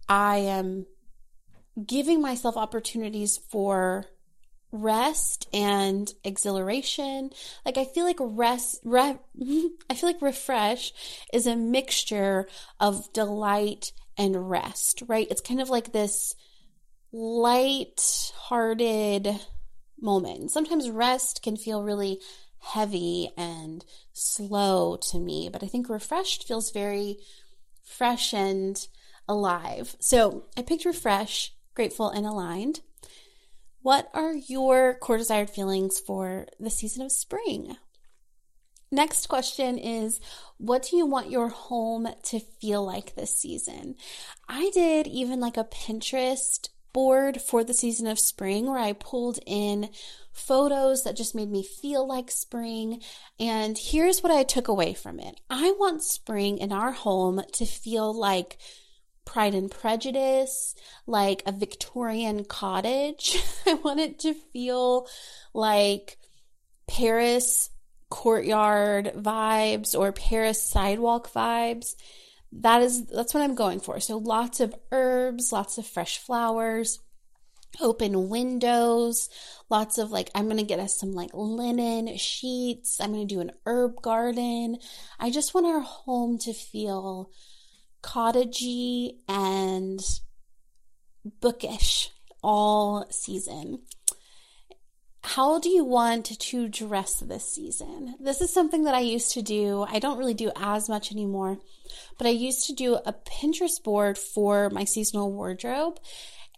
I 0.09 0.39
am 0.39 0.87
giving 1.85 2.23
myself 2.23 2.57
opportunities 2.57 3.37
for 3.37 4.07
rest 4.71 5.49
and 5.53 6.13
exhilaration. 6.25 7.31
Like 7.65 7.79
I 7.79 7.85
feel 7.85 8.05
like 8.05 8.19
rest, 8.21 8.81
re- 8.85 9.19
I 9.91 9.95
feel 9.95 10.09
like 10.09 10.23
refresh 10.23 10.93
is 11.33 11.47
a 11.47 11.57
mixture 11.57 12.47
of 12.81 13.13
delight 13.13 13.93
and 14.17 14.51
rest, 14.51 15.03
right? 15.07 15.29
It's 15.31 15.41
kind 15.41 15.61
of 15.61 15.71
like 15.71 15.93
this 15.93 16.35
light-hearted 17.13 19.29
moment. 20.01 20.51
Sometimes 20.51 20.91
rest 20.91 21.43
can 21.43 21.57
feel 21.57 21.83
really 21.83 22.21
heavy 22.61 23.31
and 23.37 23.85
slow 24.13 24.97
to 25.11 25.19
me, 25.19 25.49
but 25.51 25.63
I 25.63 25.67
think 25.67 25.89
refreshed 25.89 26.47
feels 26.47 26.71
very 26.71 27.19
fresh 27.83 28.35
and 28.35 28.87
alive. 29.29 29.97
So 30.01 30.45
I 30.57 30.63
picked 30.63 30.85
refresh, 30.85 31.55
grateful, 31.75 32.11
and 32.11 32.27
aligned. 32.27 32.81
What 33.89 34.11
are 34.13 34.35
your 34.35 34.97
core 35.01 35.17
desired 35.17 35.49
feelings 35.49 35.99
for 35.99 36.45
the 36.61 36.69
season 36.69 37.01
of 37.01 37.11
spring? 37.11 37.79
Next 38.91 39.31
question 39.31 39.79
is 39.79 40.21
What 40.59 40.83
do 40.83 40.99
you 40.99 41.07
want 41.07 41.31
your 41.31 41.49
home 41.49 42.07
to 42.25 42.39
feel 42.39 42.85
like 42.85 43.15
this 43.15 43.35
season? 43.39 43.95
I 44.47 44.71
did 44.75 45.07
even 45.07 45.41
like 45.41 45.57
a 45.57 45.65
Pinterest 45.65 46.69
board 46.93 47.41
for 47.41 47.65
the 47.65 47.73
season 47.73 48.07
of 48.07 48.19
spring 48.19 48.67
where 48.67 48.79
I 48.79 48.93
pulled 48.93 49.39
in 49.47 49.89
photos 50.33 51.05
that 51.05 51.17
just 51.17 51.35
made 51.35 51.51
me 51.51 51.63
feel 51.63 52.07
like 52.07 52.31
spring. 52.31 53.01
And 53.41 53.79
here's 53.79 54.23
what 54.23 54.31
I 54.31 54.43
took 54.43 54.69
away 54.69 54.93
from 54.93 55.19
it 55.19 55.41
I 55.49 55.71
want 55.79 56.03
spring 56.03 56.59
in 56.59 56.73
our 56.73 56.93
home 56.93 57.41
to 57.55 57.65
feel 57.65 58.13
like 58.13 58.59
Pride 59.29 59.55
and 59.55 59.71
Prejudice, 59.71 60.75
like 61.07 61.43
a 61.45 61.53
Victorian 61.53 62.47
cottage. 62.47 63.39
I 63.67 63.75
want 63.75 64.01
it 64.01 64.21
to 64.21 64.33
feel 64.33 65.07
like 65.53 66.17
Paris 66.89 67.69
courtyard 68.09 69.13
vibes 69.15 69.95
or 69.95 70.13
Paris 70.13 70.67
sidewalk 70.67 71.31
vibes. 71.31 71.95
That 72.53 72.81
is 72.81 73.05
that's 73.05 73.35
what 73.35 73.43
I'm 73.43 73.55
going 73.55 73.81
for. 73.81 74.01
So 74.01 74.17
lots 74.17 74.61
of 74.61 74.75
herbs, 74.93 75.53
lots 75.53 75.77
of 75.77 75.87
fresh 75.87 76.17
flowers, 76.17 76.99
open 77.83 78.31
windows, 78.31 79.29
lots 79.69 79.99
of 79.99 80.11
like 80.11 80.31
I'm 80.35 80.47
going 80.47 80.57
to 80.57 80.63
get 80.63 80.81
us 80.81 80.99
some 80.99 81.13
like 81.13 81.31
linen 81.35 82.17
sheets. 82.17 82.99
I'm 82.99 83.13
going 83.13 83.29
to 83.29 83.35
do 83.35 83.43
an 83.43 83.53
herb 83.67 84.01
garden. 84.01 84.79
I 85.21 85.31
just 85.31 85.53
want 85.53 85.67
our 85.67 85.81
home 85.81 86.39
to 86.39 86.55
feel 86.55 87.31
cottagey 88.03 89.17
and 89.29 90.01
bookish 91.41 92.11
all 92.43 93.07
season. 93.11 93.81
How 95.23 95.59
do 95.59 95.69
you 95.69 95.85
want 95.85 96.27
to 96.27 96.69
dress 96.69 97.21
this 97.21 97.53
season? 97.53 98.15
This 98.21 98.41
is 98.41 98.53
something 98.53 98.85
that 98.85 98.95
I 98.95 99.01
used 99.01 99.33
to 99.33 99.43
do. 99.43 99.85
I 99.89 99.99
don't 99.99 100.17
really 100.17 100.35
do 100.35 100.51
as 100.57 100.89
much 100.89 101.13
anymore, 101.13 101.59
but 102.17 102.27
I 102.27 102.31
used 102.31 102.67
to 102.67 102.73
do 102.73 102.95
a 102.95 103.13
Pinterest 103.13 103.83
board 103.83 104.17
for 104.17 104.71
my 104.71 104.85
seasonal 104.85 105.33
wardrobe. 105.33 105.99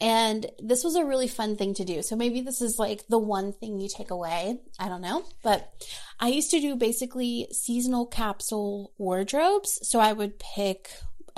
And 0.00 0.47
this 0.59 0.82
was 0.82 0.94
a 0.94 1.04
really 1.04 1.28
fun 1.28 1.56
thing 1.56 1.75
to 1.75 1.85
do. 1.85 2.00
So 2.00 2.16
maybe 2.16 2.40
this 2.40 2.62
is 2.62 2.78
like 2.78 3.06
the 3.09 3.18
one 3.18 3.52
thing 3.52 3.78
you 3.78 3.88
take 3.88 4.11
away. 4.11 4.59
I 4.78 4.88
don't 4.88 5.02
know. 5.02 5.25
But 5.42 5.70
I 6.18 6.28
used 6.28 6.50
to 6.52 6.61
do 6.61 6.75
basically 6.76 7.49
seasonal 7.52 8.06
capsule 8.06 8.92
wardrobes. 8.97 9.78
So 9.82 10.00
I 10.00 10.12
would 10.12 10.38
pick 10.38 10.88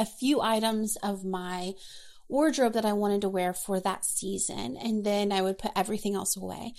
a 0.03 0.07
few 0.07 0.41
items 0.41 0.97
of 0.97 1.25
my 1.25 1.75
wardrobe 2.29 2.73
that 2.73 2.85
I 2.85 2.93
wanted 2.93 3.21
to 3.21 3.29
wear 3.29 3.55
for 3.55 3.79
that 3.81 4.05
season, 4.05 4.77
and 4.77 5.05
then 5.05 5.31
I 5.31 5.43
would 5.43 5.59
put 5.59 5.71
everything 5.77 6.17
else 6.17 6.37
away. 6.37 6.75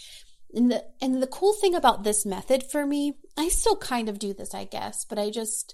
And 0.54 0.70
the 0.70 0.84
and 1.02 1.24
the 1.24 1.28
cool 1.28 1.54
thing 1.54 1.74
about 1.74 2.04
this 2.04 2.26
method 2.26 2.64
for 2.70 2.86
me, 2.86 3.14
I 3.38 3.48
still 3.48 3.78
kind 3.78 4.10
of 4.10 4.20
do 4.20 4.34
this, 4.34 4.54
I 4.54 4.66
guess, 4.66 5.06
but 5.06 5.18
I 5.18 5.30
just 5.30 5.74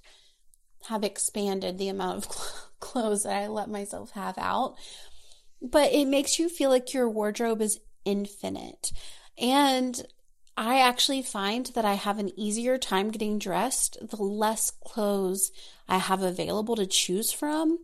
have 0.88 1.03
expanded 1.03 1.77
the 1.77 1.89
amount 1.89 2.25
of 2.25 2.29
clothes 2.79 3.24
that 3.24 3.34
I 3.34 3.48
let 3.48 3.68
myself 3.68 4.12
have 4.12 4.38
out. 4.38 4.75
But 5.62 5.91
it 5.91 6.08
makes 6.08 6.39
you 6.39 6.48
feel 6.50 6.70
like 6.70 6.94
your 6.94 7.10
wardrobe 7.10 7.62
is 7.62 7.79
infinite. 8.06 8.91
And 9.38 10.01
I 10.60 10.82
actually 10.82 11.22
find 11.22 11.68
that 11.68 11.86
I 11.86 11.94
have 11.94 12.20
an 12.20 12.38
easier 12.38 12.78
time 12.78 13.12
getting 13.12 13.39
dressed 13.39 13.98
the 14.06 14.22
less 14.22 14.72
clothes 14.72 15.54
I 15.88 16.00
have 16.00 16.22
available 16.22 16.75
to 16.75 16.86
choose 16.86 17.32
from. 17.32 17.80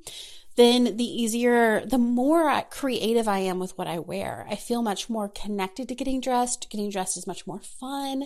Then 0.58 0.98
the 0.98 1.06
easier, 1.06 1.86
the 1.86 1.98
more 1.98 2.62
creative 2.70 3.30
I 3.30 3.40
am 3.40 3.60
with 3.60 3.78
what 3.78 3.88
I 3.88 4.00
wear. 4.00 4.46
I 4.50 4.58
feel 4.58 4.82
much 4.82 5.10
more 5.10 5.30
connected 5.30 5.88
to 5.88 5.96
getting 5.96 6.20
dressed. 6.20 6.70
Getting 6.70 6.90
dressed 6.90 7.16
is 7.16 7.26
much 7.26 7.48
more 7.48 7.62
fun. 7.62 8.26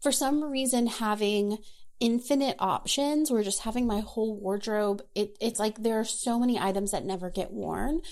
For 0.00 0.12
some 0.12 0.44
reason, 0.44 0.86
having 0.86 1.58
infinite 1.98 2.54
options 2.60 3.32
or 3.32 3.42
just 3.42 3.62
having 3.62 3.88
my 3.88 3.98
whole 3.98 4.36
wardrobe, 4.36 5.02
it, 5.16 5.36
it's 5.40 5.58
like 5.58 5.82
there 5.82 5.98
are 5.98 6.04
so 6.04 6.38
many 6.38 6.56
items 6.56 6.92
that 6.92 7.04
never 7.04 7.30
get 7.30 7.52
worn 7.52 8.02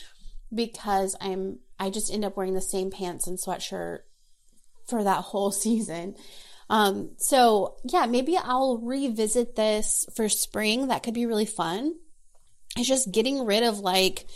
because 0.53 1.15
I'm 1.21 1.61
I 1.79 1.91
just 1.91 2.12
end 2.12 2.25
up 2.25 2.37
wearing 2.37 2.55
the 2.55 2.61
same 2.61 2.91
pants 2.91 3.29
and 3.29 3.39
sweatshirt 3.39 4.00
for 4.90 5.02
that 5.02 5.23
whole 5.23 5.52
season. 5.52 6.16
Um, 6.68 7.12
so 7.16 7.76
yeah, 7.85 8.06
maybe 8.06 8.37
I'll 8.37 8.78
revisit 8.78 9.56
this 9.56 10.04
for 10.14 10.28
spring. 10.28 10.88
That 10.88 11.02
could 11.02 11.14
be 11.14 11.26
really 11.26 11.47
fun. 11.47 11.94
It's 12.76 12.88
just 12.88 13.11
getting 13.11 13.44
rid 13.44 13.64
of 13.64 13.80
like 13.80 14.26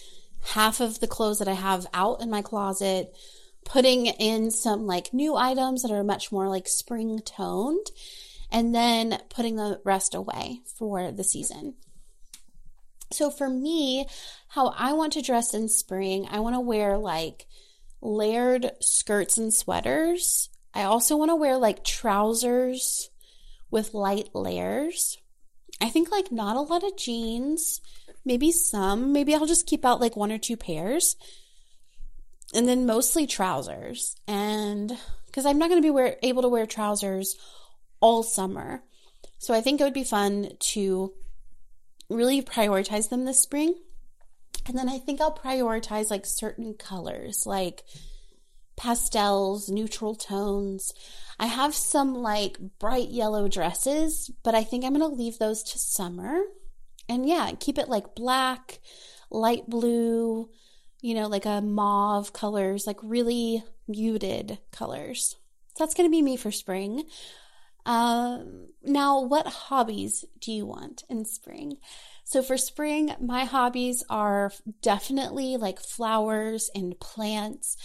half 0.44 0.80
of 0.80 1.00
the 1.00 1.06
clothes 1.06 1.38
that 1.38 1.48
I 1.48 1.54
have 1.54 1.86
out 1.94 2.20
in 2.20 2.30
my 2.30 2.42
closet, 2.42 3.14
putting 3.64 4.06
in 4.06 4.50
some 4.50 4.86
like 4.86 5.14
new 5.14 5.36
items 5.36 5.82
that 5.82 5.92
are 5.92 6.04
much 6.04 6.32
more 6.32 6.48
like 6.48 6.66
spring 6.66 7.20
toned, 7.24 7.86
and 8.50 8.74
then 8.74 9.18
putting 9.30 9.56
the 9.56 9.80
rest 9.84 10.14
away 10.14 10.60
for 10.78 11.12
the 11.12 11.24
season. 11.24 11.74
So 13.12 13.30
for 13.30 13.48
me, 13.48 14.06
how 14.48 14.74
I 14.76 14.92
want 14.92 15.12
to 15.12 15.22
dress 15.22 15.54
in 15.54 15.68
spring, 15.68 16.26
I 16.30 16.40
want 16.40 16.56
to 16.56 16.60
wear 16.60 16.98
like 16.98 17.46
layered 18.04 18.70
skirts 18.80 19.38
and 19.38 19.52
sweaters. 19.52 20.50
I 20.74 20.82
also 20.84 21.16
want 21.16 21.30
to 21.30 21.36
wear 21.36 21.56
like 21.56 21.84
trousers 21.84 23.10
with 23.70 23.94
light 23.94 24.28
layers. 24.34 25.18
I 25.80 25.88
think 25.88 26.10
like 26.10 26.30
not 26.30 26.56
a 26.56 26.60
lot 26.60 26.84
of 26.84 26.96
jeans, 26.96 27.80
maybe 28.24 28.52
some. 28.52 29.12
Maybe 29.12 29.34
I'll 29.34 29.46
just 29.46 29.66
keep 29.66 29.84
out 29.84 30.00
like 30.00 30.16
one 30.16 30.30
or 30.30 30.38
two 30.38 30.56
pairs. 30.56 31.16
and 32.54 32.68
then 32.68 32.86
mostly 32.86 33.26
trousers. 33.26 34.16
And 34.28 34.96
because 35.26 35.44
I'm 35.44 35.58
not 35.58 35.68
going 35.68 35.80
to 35.82 35.86
be 35.86 35.90
wear, 35.90 36.16
able 36.22 36.42
to 36.42 36.48
wear 36.48 36.66
trousers 36.66 37.36
all 38.00 38.22
summer. 38.22 38.82
So 39.38 39.52
I 39.52 39.60
think 39.60 39.80
it 39.80 39.84
would 39.84 39.92
be 39.92 40.04
fun 40.04 40.50
to 40.72 41.12
really 42.08 42.40
prioritize 42.42 43.08
them 43.08 43.24
this 43.24 43.42
spring. 43.42 43.74
And 44.66 44.78
then 44.78 44.88
I 44.88 44.98
think 44.98 45.20
I'll 45.20 45.36
prioritize 45.36 46.10
like 46.10 46.24
certain 46.24 46.74
colors, 46.74 47.46
like 47.46 47.84
pastels, 48.76 49.68
neutral 49.68 50.14
tones. 50.14 50.92
I 51.38 51.46
have 51.46 51.74
some 51.74 52.14
like 52.14 52.58
bright 52.78 53.10
yellow 53.10 53.48
dresses, 53.48 54.30
but 54.42 54.54
I 54.54 54.64
think 54.64 54.84
I'm 54.84 54.96
going 54.96 55.00
to 55.00 55.16
leave 55.16 55.38
those 55.38 55.62
to 55.64 55.78
summer. 55.78 56.40
And 57.08 57.28
yeah, 57.28 57.50
keep 57.58 57.78
it 57.78 57.88
like 57.88 58.14
black, 58.14 58.80
light 59.30 59.68
blue, 59.68 60.48
you 61.00 61.14
know, 61.14 61.26
like 61.26 61.44
a 61.44 61.60
mauve 61.60 62.32
colors, 62.32 62.86
like 62.86 62.98
really 63.02 63.62
muted 63.86 64.58
colors. 64.72 65.36
So 65.76 65.84
that's 65.84 65.94
going 65.94 66.08
to 66.08 66.10
be 66.10 66.22
me 66.22 66.36
for 66.36 66.50
spring. 66.50 67.04
Um, 67.86 68.68
now, 68.82 69.20
what 69.20 69.46
hobbies 69.46 70.24
do 70.40 70.52
you 70.52 70.64
want 70.64 71.04
in 71.10 71.24
spring? 71.26 71.76
So 72.24 72.42
for 72.42 72.56
spring, 72.56 73.14
my 73.20 73.44
hobbies 73.44 74.02
are 74.08 74.50
definitely 74.82 75.56
like 75.56 75.78
flowers 75.78 76.70
and 76.74 76.98
plants. 76.98 77.76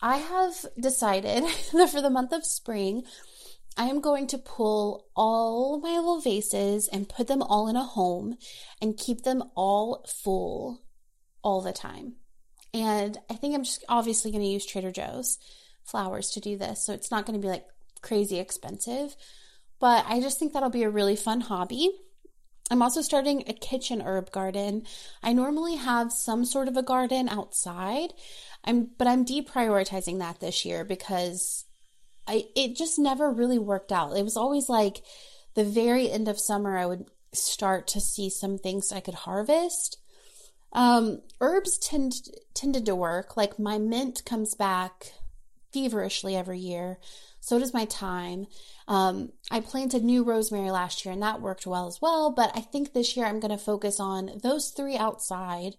I 0.00 0.18
have 0.18 0.66
decided 0.78 1.44
that 1.72 1.90
for 1.90 2.00
the 2.00 2.10
month 2.10 2.32
of 2.32 2.44
spring, 2.44 3.02
I 3.76 3.86
am 3.86 4.00
going 4.00 4.26
to 4.28 4.38
pull 4.38 5.06
all 5.16 5.80
my 5.80 5.94
little 5.94 6.20
vases 6.20 6.88
and 6.88 7.08
put 7.08 7.28
them 7.28 7.42
all 7.42 7.68
in 7.68 7.76
a 7.76 7.84
home 7.84 8.36
and 8.82 8.96
keep 8.96 9.22
them 9.22 9.42
all 9.54 10.04
full 10.06 10.82
all 11.42 11.62
the 11.62 11.72
time. 11.72 12.16
And 12.74 13.16
I 13.30 13.34
think 13.34 13.54
I'm 13.54 13.64
just 13.64 13.84
obviously 13.88 14.30
going 14.30 14.42
to 14.42 14.50
use 14.50 14.66
Trader 14.66 14.90
Joe's 14.90 15.38
flowers 15.84 16.30
to 16.30 16.40
do 16.40 16.58
this. 16.58 16.84
So 16.84 16.92
it's 16.92 17.10
not 17.10 17.24
going 17.24 17.40
to 17.40 17.44
be 17.44 17.50
like 17.50 17.64
crazy 18.02 18.38
expensive, 18.38 19.16
but 19.80 20.04
I 20.06 20.20
just 20.20 20.38
think 20.38 20.52
that'll 20.52 20.70
be 20.70 20.82
a 20.82 20.90
really 20.90 21.16
fun 21.16 21.40
hobby. 21.40 21.90
I'm 22.70 22.82
also 22.82 23.00
starting 23.00 23.44
a 23.46 23.52
kitchen 23.52 24.02
herb 24.02 24.30
garden. 24.30 24.84
I 25.22 25.32
normally 25.32 25.76
have 25.76 26.12
some 26.12 26.44
sort 26.44 26.68
of 26.68 26.76
a 26.76 26.82
garden 26.82 27.28
outside. 27.28 28.12
I'm 28.64 28.90
but 28.98 29.06
I'm 29.06 29.24
deprioritizing 29.24 30.18
that 30.18 30.40
this 30.40 30.64
year 30.64 30.84
because 30.84 31.64
I 32.26 32.44
it 32.54 32.76
just 32.76 32.98
never 32.98 33.30
really 33.30 33.58
worked 33.58 33.92
out. 33.92 34.16
It 34.16 34.22
was 34.22 34.36
always 34.36 34.68
like 34.68 35.02
the 35.54 35.64
very 35.64 36.10
end 36.10 36.28
of 36.28 36.38
summer 36.38 36.76
I 36.76 36.86
would 36.86 37.06
start 37.32 37.86
to 37.88 38.00
see 38.00 38.30
some 38.30 38.58
things 38.58 38.92
I 38.92 39.00
could 39.00 39.14
harvest. 39.14 39.98
Um, 40.72 41.22
herbs 41.40 41.78
tend 41.78 42.14
tended 42.54 42.84
to 42.86 42.94
work. 42.94 43.36
Like 43.36 43.58
my 43.58 43.78
mint 43.78 44.24
comes 44.26 44.54
back 44.54 45.14
feverishly 45.72 46.36
every 46.36 46.58
year. 46.58 46.98
So 47.48 47.58
does 47.58 47.72
my 47.72 47.86
thyme. 47.86 48.46
Um, 48.88 49.32
I 49.50 49.60
planted 49.60 50.04
new 50.04 50.22
rosemary 50.22 50.70
last 50.70 51.02
year 51.02 51.14
and 51.14 51.22
that 51.22 51.40
worked 51.40 51.66
well 51.66 51.86
as 51.86 51.98
well. 51.98 52.30
But 52.30 52.52
I 52.54 52.60
think 52.60 52.92
this 52.92 53.16
year 53.16 53.24
I'm 53.24 53.40
going 53.40 53.56
to 53.56 53.56
focus 53.56 53.98
on 53.98 54.32
those 54.42 54.68
three 54.68 54.98
outside 54.98 55.76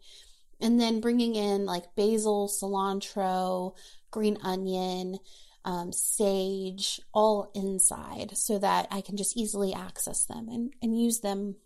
and 0.60 0.82
then 0.82 1.00
bringing 1.00 1.36
in 1.36 1.68
like 1.68 1.96
basil, 1.96 2.50
cilantro, 2.50 3.76
green 4.10 4.40
onion, 4.42 5.20
um, 5.64 5.94
sage, 5.94 7.00
all 7.14 7.52
inside 7.54 8.36
so 8.36 8.58
that 8.58 8.88
I 8.90 9.02
can 9.02 9.16
just 9.16 9.38
easily 9.38 9.72
access 9.72 10.26
them 10.26 10.48
and, 10.50 10.74
and 10.82 11.00
use 11.00 11.20
them 11.20 11.58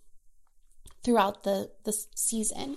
throughout 1.06 1.44
the, 1.44 1.72
the 1.86 1.94
season. 2.14 2.76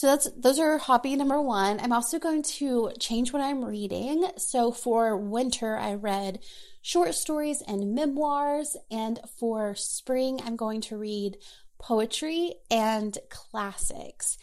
So 0.00 0.06
that's 0.06 0.30
those 0.34 0.58
are 0.58 0.78
hobby 0.78 1.14
number 1.14 1.42
one. 1.42 1.78
I'm 1.78 1.92
also 1.92 2.18
going 2.18 2.42
to 2.56 2.90
change 2.98 3.34
what 3.34 3.42
I'm 3.42 3.62
reading. 3.62 4.24
So 4.38 4.72
for 4.72 5.14
winter, 5.14 5.76
I 5.76 5.92
read 5.92 6.38
short 6.80 7.14
stories 7.14 7.62
and 7.68 7.94
memoirs, 7.94 8.78
and 8.90 9.20
for 9.38 9.74
spring, 9.74 10.40
I'm 10.42 10.56
going 10.56 10.80
to 10.80 10.96
read 10.96 11.36
poetry 11.78 12.54
and 12.70 13.18
classics. 13.28 14.38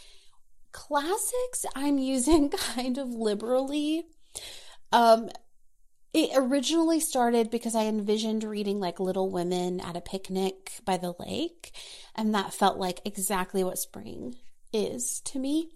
Classics 0.73 1.65
I'm 1.75 1.97
using 1.97 2.49
kind 2.75 2.99
of 2.99 3.09
liberally. 3.09 4.03
Um, 4.91 5.31
it 6.13 6.29
originally 6.35 6.99
started 6.99 7.49
because 7.49 7.73
I 7.73 7.85
envisioned 7.85 8.43
reading 8.43 8.79
like 8.79 8.99
Little 8.99 9.31
Women 9.31 9.79
at 9.79 9.97
a 9.97 10.01
picnic 10.01 10.73
by 10.85 10.97
the 10.97 11.15
lake, 11.17 11.71
and 12.13 12.35
that 12.35 12.53
felt 12.53 12.77
like 12.77 13.01
exactly 13.05 13.63
what 13.63 13.79
spring 13.79 14.35
is 14.73 15.21
to 15.25 15.39
me. 15.39 15.71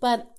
But 0.00 0.30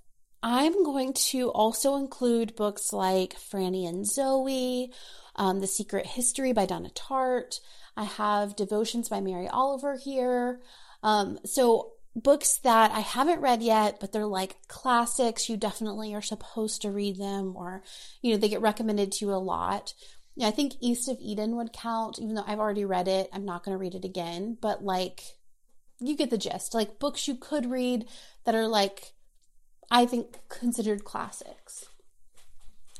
I'm 0.43 0.83
going 0.83 1.13
to 1.31 1.49
also 1.49 1.95
include 1.95 2.55
books 2.55 2.93
like 2.93 3.35
Franny 3.35 3.87
and 3.87 4.05
Zooey, 4.05 4.93
um, 5.35 5.59
The 5.59 5.67
Secret 5.67 6.05
History 6.05 6.53
by 6.53 6.65
Donna 6.65 6.89
Tartt. 6.89 7.59
I 7.95 8.03
have 8.03 8.55
Devotions 8.55 9.09
by 9.09 9.21
Mary 9.21 9.47
Oliver 9.47 9.97
here. 9.97 10.61
Um, 11.01 11.39
so 11.45 11.93
books 12.15 12.57
that 12.59 12.91
I 12.91 12.99
haven't 12.99 13.41
read 13.41 13.61
yet, 13.61 13.99
but 13.99 14.11
they're 14.11 14.25
like 14.25 14.67
classics. 14.67 15.49
You 15.49 15.57
definitely 15.57 16.13
are 16.13 16.21
supposed 16.21 16.81
to 16.81 16.91
read 16.91 17.17
them, 17.17 17.55
or 17.55 17.83
you 18.21 18.31
know 18.31 18.37
they 18.37 18.49
get 18.49 18.61
recommended 18.61 19.11
to 19.13 19.25
you 19.25 19.33
a 19.33 19.35
lot. 19.35 19.93
Yeah, 20.35 20.47
I 20.47 20.51
think 20.51 20.73
East 20.79 21.09
of 21.09 21.17
Eden 21.19 21.55
would 21.55 21.73
count, 21.73 22.19
even 22.19 22.35
though 22.35 22.43
I've 22.45 22.59
already 22.59 22.85
read 22.85 23.07
it. 23.07 23.29
I'm 23.33 23.45
not 23.45 23.63
going 23.63 23.73
to 23.73 23.79
read 23.79 23.95
it 23.95 24.05
again, 24.05 24.57
but 24.61 24.83
like 24.83 25.21
you 25.99 26.15
get 26.15 26.29
the 26.29 26.37
gist. 26.37 26.73
Like 26.73 26.99
books 26.99 27.27
you 27.27 27.35
could 27.35 27.69
read 27.69 28.05
that 28.45 28.55
are 28.55 28.67
like, 28.67 29.13
I 29.89 30.05
think, 30.05 30.37
considered 30.49 31.03
classics. 31.03 31.85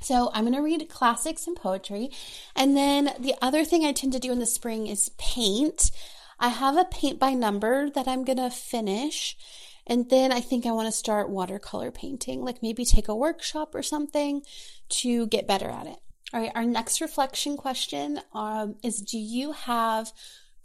So 0.02 0.30
I'm 0.34 0.44
going 0.44 0.56
to 0.56 0.62
read 0.62 0.90
classics 0.90 1.48
and 1.48 1.56
poetry. 1.56 2.12
And 2.56 2.78
then 2.78 3.12
the 3.20 3.36
other 3.42 3.66
thing 3.66 3.84
I 3.84 3.92
tend 3.92 4.14
to 4.14 4.20
do 4.20 4.32
in 4.32 4.40
the 4.40 4.46
spring 4.46 4.88
is 4.88 5.10
paint. 5.18 5.92
I 6.40 6.50
have 6.50 6.78
a 6.78 6.86
paint 6.86 7.20
by 7.20 7.34
number 7.34 7.90
that 7.90 8.08
I'm 8.08 8.24
going 8.24 8.38
to 8.38 8.50
finish. 8.50 9.36
And 9.88 10.10
then 10.10 10.32
I 10.32 10.42
think 10.42 10.66
I 10.66 10.72
want 10.72 10.88
to 10.88 10.92
start 10.92 11.30
watercolor 11.30 11.92
painting, 11.92 12.44
like 12.44 12.62
maybe 12.62 12.86
take 12.86 13.08
a 13.08 13.16
workshop 13.16 13.74
or 13.74 13.82
something 13.82 14.44
to 14.90 15.28
get 15.28 15.48
better 15.48 15.70
at 15.70 15.88
it. 15.88 15.98
All 16.34 16.42
right, 16.42 16.52
our 16.56 16.66
next 16.66 17.00
reflection 17.00 17.56
question 17.56 18.20
um, 18.34 18.76
is 18.84 19.02
Do 19.02 19.18
you 19.18 19.54
have 19.54 20.12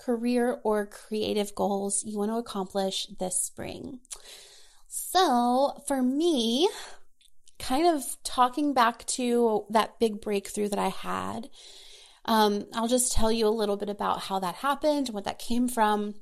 career 0.05 0.59
or 0.65 0.87
creative 0.87 1.55
goals 1.55 2.05
you 2.05 2.19
want 2.19 2.31
to 2.31 2.37
accomplish 2.37 3.07
this 3.19 3.41
spring. 3.41 4.01
So, 4.89 5.83
for 5.87 6.03
me, 6.03 6.69
kind 7.59 7.95
of 7.97 8.05
talking 8.25 8.75
back 8.75 9.07
to 9.07 9.65
that 9.71 9.99
big 9.99 10.21
breakthrough 10.21 10.69
that 10.69 10.79
I 10.79 10.89
had, 10.89 11.49
um, 12.25 12.67
I'll 12.75 12.89
just 12.89 13.13
tell 13.13 13.33
you 13.33 13.47
a 13.47 13.51
little 13.51 13.77
bit 13.77 13.89
about 13.89 14.21
how 14.21 14.39
that 14.41 14.57
happened, 14.57 15.09
what 15.09 15.25
that 15.25 15.39
came 15.39 15.69
from. 15.69 16.15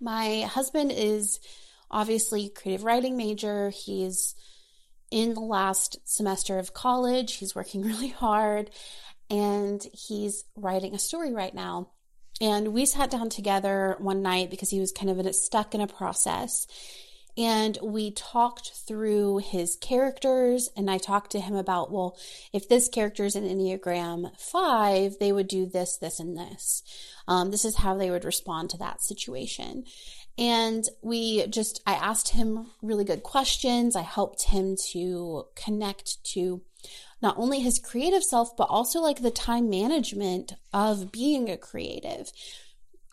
My 0.00 0.42
husband 0.42 0.92
is 0.94 1.40
obviously 1.90 2.48
creative 2.48 2.84
writing 2.84 3.16
major. 3.16 3.70
He's 3.70 4.34
in 5.10 5.34
the 5.34 5.40
last 5.40 5.98
semester 6.04 6.58
of 6.58 6.74
college. 6.74 7.34
He's 7.34 7.54
working 7.54 7.82
really 7.86 8.08
hard 8.08 8.70
and 9.30 9.84
he's 9.92 10.44
writing 10.56 10.94
a 10.94 10.98
story 10.98 11.32
right 11.32 11.54
now. 11.54 11.90
And 12.40 12.68
we 12.68 12.86
sat 12.86 13.10
down 13.10 13.30
together 13.30 13.96
one 13.98 14.22
night 14.22 14.50
because 14.50 14.70
he 14.70 14.80
was 14.80 14.92
kind 14.92 15.10
of 15.10 15.18
in 15.18 15.26
a, 15.26 15.32
stuck 15.32 15.74
in 15.74 15.80
a 15.80 15.86
process. 15.86 16.66
And 17.36 17.76
we 17.82 18.12
talked 18.12 18.72
through 18.86 19.38
his 19.38 19.76
characters, 19.76 20.68
and 20.76 20.88
I 20.88 20.98
talked 20.98 21.32
to 21.32 21.40
him 21.40 21.56
about, 21.56 21.90
well, 21.90 22.16
if 22.52 22.68
this 22.68 22.88
character 22.88 23.24
is 23.24 23.34
an 23.34 23.44
Enneagram 23.44 24.38
5, 24.38 25.18
they 25.18 25.32
would 25.32 25.48
do 25.48 25.66
this, 25.66 25.96
this, 25.96 26.20
and 26.20 26.36
this. 26.36 26.82
Um, 27.26 27.50
this 27.50 27.64
is 27.64 27.76
how 27.76 27.96
they 27.96 28.10
would 28.10 28.24
respond 28.24 28.70
to 28.70 28.78
that 28.78 29.02
situation. 29.02 29.84
And 30.38 30.84
we 31.02 31.46
just, 31.48 31.82
I 31.86 31.94
asked 31.94 32.30
him 32.30 32.66
really 32.82 33.04
good 33.04 33.24
questions. 33.24 33.96
I 33.96 34.02
helped 34.02 34.44
him 34.44 34.76
to 34.92 35.46
connect 35.56 36.22
to 36.34 36.62
not 37.24 37.38
only 37.38 37.58
his 37.60 37.78
creative 37.78 38.22
self, 38.22 38.54
but 38.54 38.68
also 38.68 39.00
like 39.00 39.22
the 39.22 39.30
time 39.30 39.70
management 39.70 40.52
of 40.74 41.10
being 41.10 41.48
a 41.48 41.56
creative. 41.56 42.30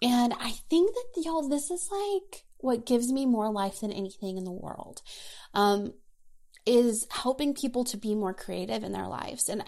And 0.01 0.33
I 0.33 0.51
think 0.69 0.93
that, 0.93 1.23
y'all, 1.23 1.47
this 1.47 1.71
is 1.71 1.89
like 1.89 2.43
what 2.57 2.85
gives 2.85 3.11
me 3.11 3.25
more 3.25 3.49
life 3.49 3.79
than 3.79 3.93
anything 3.93 4.37
in 4.37 4.43
the 4.43 4.51
world. 4.51 5.01
Um, 5.53 5.93
is 6.65 7.07
helping 7.09 7.55
people 7.55 7.83
to 7.85 7.97
be 7.97 8.13
more 8.13 8.35
creative 8.35 8.83
in 8.83 8.91
their 8.91 9.07
lives. 9.07 9.49
And 9.49 9.63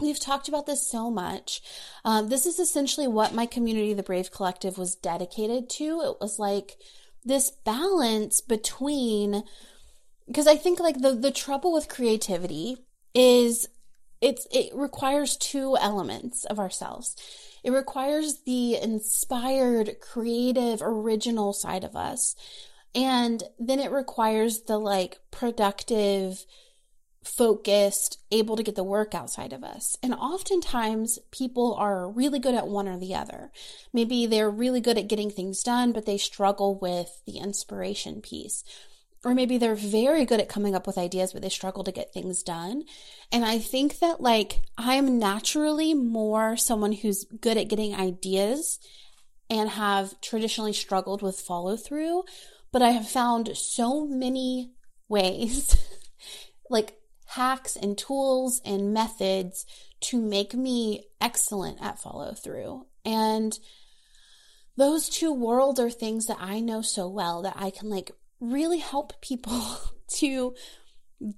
We've 0.00 0.18
talked 0.18 0.48
about 0.48 0.64
this 0.64 0.90
so 0.90 1.10
much. 1.10 1.60
Um, 2.06 2.30
this 2.30 2.46
is 2.46 2.58
essentially 2.58 3.06
what 3.06 3.34
my 3.34 3.44
community, 3.44 3.92
the 3.92 4.02
Brave 4.02 4.30
Collective, 4.30 4.78
was 4.78 4.96
dedicated 4.96 5.68
to. 5.70 6.00
It 6.00 6.16
was 6.22 6.38
like 6.38 6.78
this 7.22 7.50
balance 7.50 8.40
between, 8.40 9.42
because 10.26 10.46
I 10.46 10.56
think 10.56 10.80
like 10.80 11.02
the 11.02 11.14
the 11.14 11.30
trouble 11.30 11.74
with 11.74 11.90
creativity 11.90 12.78
is 13.14 13.68
it's 14.20 14.46
it 14.50 14.70
requires 14.74 15.36
two 15.36 15.76
elements 15.78 16.44
of 16.44 16.58
ourselves. 16.58 17.16
It 17.62 17.70
requires 17.70 18.40
the 18.46 18.76
inspired, 18.76 20.00
creative, 20.00 20.80
original 20.82 21.52
side 21.52 21.84
of 21.84 21.96
us. 21.96 22.34
And 22.94 23.42
then 23.58 23.78
it 23.78 23.92
requires 23.92 24.62
the 24.62 24.78
like 24.78 25.18
productive, 25.30 26.44
focused, 27.22 28.18
able 28.30 28.56
to 28.56 28.62
get 28.62 28.74
the 28.74 28.84
work 28.84 29.14
outside 29.14 29.52
of 29.52 29.62
us. 29.62 29.96
And 30.02 30.14
oftentimes 30.14 31.18
people 31.30 31.74
are 31.74 32.08
really 32.10 32.38
good 32.38 32.54
at 32.54 32.66
one 32.66 32.88
or 32.88 32.98
the 32.98 33.14
other. 33.14 33.52
Maybe 33.92 34.26
they're 34.26 34.50
really 34.50 34.80
good 34.80 34.98
at 34.98 35.08
getting 35.08 35.30
things 35.30 35.62
done, 35.62 35.92
but 35.92 36.06
they 36.06 36.18
struggle 36.18 36.78
with 36.78 37.22
the 37.26 37.38
inspiration 37.38 38.20
piece. 38.22 38.64
Or 39.22 39.34
maybe 39.34 39.58
they're 39.58 39.74
very 39.74 40.24
good 40.24 40.40
at 40.40 40.48
coming 40.48 40.74
up 40.74 40.86
with 40.86 40.96
ideas, 40.96 41.34
but 41.34 41.42
they 41.42 41.50
struggle 41.50 41.84
to 41.84 41.92
get 41.92 42.12
things 42.12 42.42
done. 42.42 42.84
And 43.30 43.44
I 43.44 43.58
think 43.58 43.98
that 43.98 44.20
like 44.20 44.62
I'm 44.78 45.18
naturally 45.18 45.92
more 45.92 46.56
someone 46.56 46.92
who's 46.92 47.24
good 47.24 47.58
at 47.58 47.68
getting 47.68 47.94
ideas 47.94 48.78
and 49.50 49.68
have 49.68 50.18
traditionally 50.22 50.72
struggled 50.72 51.20
with 51.20 51.38
follow 51.38 51.76
through. 51.76 52.22
But 52.72 52.82
I 52.82 52.90
have 52.90 53.08
found 53.08 53.56
so 53.56 54.06
many 54.06 54.72
ways, 55.08 55.76
like 56.70 56.94
hacks 57.26 57.76
and 57.76 57.98
tools 57.98 58.62
and 58.64 58.94
methods 58.94 59.66
to 60.00 60.20
make 60.20 60.54
me 60.54 61.04
excellent 61.20 61.82
at 61.82 61.98
follow 61.98 62.32
through. 62.32 62.86
And 63.04 63.58
those 64.76 65.08
two 65.08 65.32
worlds 65.32 65.78
are 65.78 65.90
things 65.90 66.26
that 66.26 66.38
I 66.40 66.60
know 66.60 66.80
so 66.80 67.08
well 67.08 67.42
that 67.42 67.54
I 67.56 67.70
can 67.70 67.90
like 67.90 68.12
really 68.40 68.78
help 68.78 69.20
people 69.20 69.62
to 70.16 70.54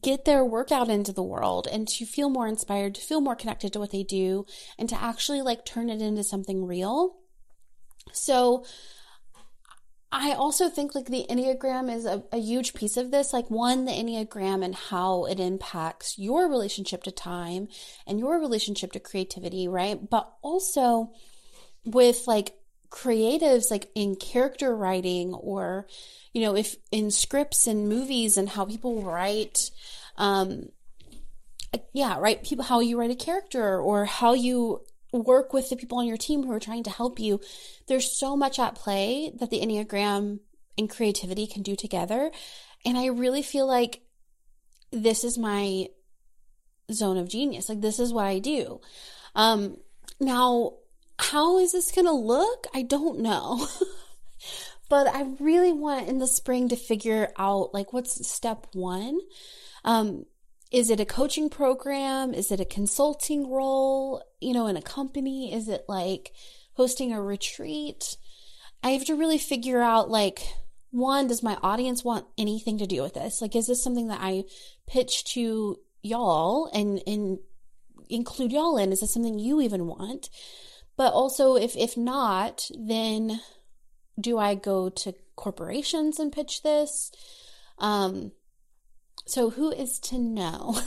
get 0.02 0.24
their 0.24 0.44
workout 0.44 0.88
into 0.88 1.12
the 1.12 1.22
world 1.22 1.66
and 1.70 1.88
to 1.88 2.06
feel 2.06 2.30
more 2.30 2.46
inspired, 2.46 2.94
to 2.94 3.00
feel 3.00 3.20
more 3.20 3.34
connected 3.34 3.72
to 3.72 3.80
what 3.80 3.90
they 3.90 4.04
do, 4.04 4.46
and 4.78 4.88
to 4.88 5.02
actually 5.02 5.42
like 5.42 5.64
turn 5.64 5.90
it 5.90 6.00
into 6.00 6.22
something 6.22 6.64
real. 6.64 7.16
So, 8.12 8.64
I 10.14 10.32
also 10.32 10.68
think 10.68 10.94
like 10.94 11.06
the 11.06 11.24
Enneagram 11.30 11.90
is 11.90 12.04
a, 12.04 12.22
a 12.32 12.36
huge 12.36 12.74
piece 12.74 12.98
of 12.98 13.10
this. 13.10 13.32
Like, 13.32 13.50
one, 13.50 13.86
the 13.86 13.92
Enneagram 13.92 14.62
and 14.62 14.74
how 14.74 15.24
it 15.24 15.40
impacts 15.40 16.18
your 16.18 16.50
relationship 16.50 17.02
to 17.04 17.10
time 17.10 17.68
and 18.06 18.18
your 18.18 18.38
relationship 18.38 18.92
to 18.92 19.00
creativity, 19.00 19.68
right? 19.68 19.98
But 20.10 20.30
also 20.42 21.12
with 21.86 22.26
like 22.26 22.54
creatives, 22.92 23.70
like 23.70 23.88
in 23.94 24.14
character 24.14 24.76
writing 24.76 25.34
or, 25.34 25.86
you 26.32 26.42
know, 26.42 26.54
if 26.54 26.76
in 26.92 27.10
scripts 27.10 27.66
and 27.66 27.88
movies 27.88 28.36
and 28.36 28.50
how 28.50 28.64
people 28.64 29.02
write, 29.02 29.70
um, 30.18 30.68
yeah, 31.92 32.18
right. 32.18 32.44
People, 32.44 32.64
how 32.64 32.80
you 32.80 33.00
write 33.00 33.10
a 33.10 33.16
character 33.16 33.80
or 33.80 34.04
how 34.04 34.34
you 34.34 34.82
work 35.12 35.52
with 35.52 35.70
the 35.70 35.76
people 35.76 35.98
on 35.98 36.06
your 36.06 36.18
team 36.18 36.42
who 36.42 36.52
are 36.52 36.60
trying 36.60 36.82
to 36.84 36.90
help 36.90 37.18
you. 37.18 37.40
There's 37.88 38.18
so 38.18 38.36
much 38.36 38.58
at 38.58 38.74
play 38.74 39.32
that 39.40 39.50
the 39.50 39.60
Enneagram 39.60 40.40
and 40.76 40.90
creativity 40.90 41.46
can 41.46 41.62
do 41.62 41.74
together. 41.74 42.30
And 42.84 42.98
I 42.98 43.06
really 43.06 43.42
feel 43.42 43.66
like 43.66 44.02
this 44.90 45.24
is 45.24 45.38
my 45.38 45.88
zone 46.90 47.16
of 47.16 47.28
genius. 47.28 47.68
Like 47.68 47.80
this 47.80 47.98
is 47.98 48.12
what 48.12 48.26
I 48.26 48.38
do. 48.38 48.80
Um, 49.34 49.78
now, 50.20 50.74
how 51.22 51.58
is 51.58 51.72
this 51.72 51.92
going 51.92 52.06
to 52.06 52.12
look? 52.12 52.66
I 52.74 52.82
don't 52.82 53.20
know. 53.20 53.66
but 54.88 55.06
I 55.06 55.30
really 55.40 55.72
want 55.72 56.08
in 56.08 56.18
the 56.18 56.26
spring 56.26 56.68
to 56.68 56.76
figure 56.76 57.32
out 57.38 57.72
like 57.72 57.92
what's 57.92 58.26
step 58.28 58.66
one. 58.72 59.20
Um, 59.84 60.26
is 60.70 60.90
it 60.90 61.00
a 61.00 61.04
coaching 61.04 61.50
program? 61.50 62.34
Is 62.34 62.50
it 62.50 62.60
a 62.60 62.64
consulting 62.64 63.50
role, 63.50 64.22
you 64.40 64.52
know, 64.54 64.66
in 64.66 64.76
a 64.76 64.82
company? 64.82 65.52
Is 65.52 65.68
it 65.68 65.84
like 65.88 66.32
hosting 66.74 67.12
a 67.12 67.22
retreat? 67.22 68.16
I 68.82 68.90
have 68.90 69.04
to 69.06 69.14
really 69.14 69.38
figure 69.38 69.80
out 69.80 70.10
like, 70.10 70.40
one, 70.90 71.28
does 71.28 71.42
my 71.42 71.56
audience 71.62 72.04
want 72.04 72.26
anything 72.36 72.78
to 72.78 72.86
do 72.86 73.02
with 73.02 73.14
this? 73.14 73.40
Like, 73.40 73.54
is 73.54 73.66
this 73.66 73.82
something 73.82 74.08
that 74.08 74.20
I 74.20 74.44
pitch 74.86 75.24
to 75.34 75.78
y'all 76.02 76.70
and, 76.74 77.02
and 77.06 77.38
include 78.08 78.52
y'all 78.52 78.76
in? 78.76 78.92
Is 78.92 79.00
this 79.00 79.12
something 79.12 79.38
you 79.38 79.60
even 79.60 79.86
want? 79.86 80.28
But 81.02 81.14
also, 81.14 81.56
if, 81.56 81.76
if 81.76 81.96
not, 81.96 82.70
then 82.78 83.40
do 84.20 84.38
I 84.38 84.54
go 84.54 84.88
to 84.88 85.16
corporations 85.34 86.20
and 86.20 86.30
pitch 86.30 86.62
this? 86.62 87.10
Um, 87.78 88.30
so, 89.26 89.50
who 89.50 89.72
is 89.72 89.98
to 89.98 90.18
know? 90.18 90.78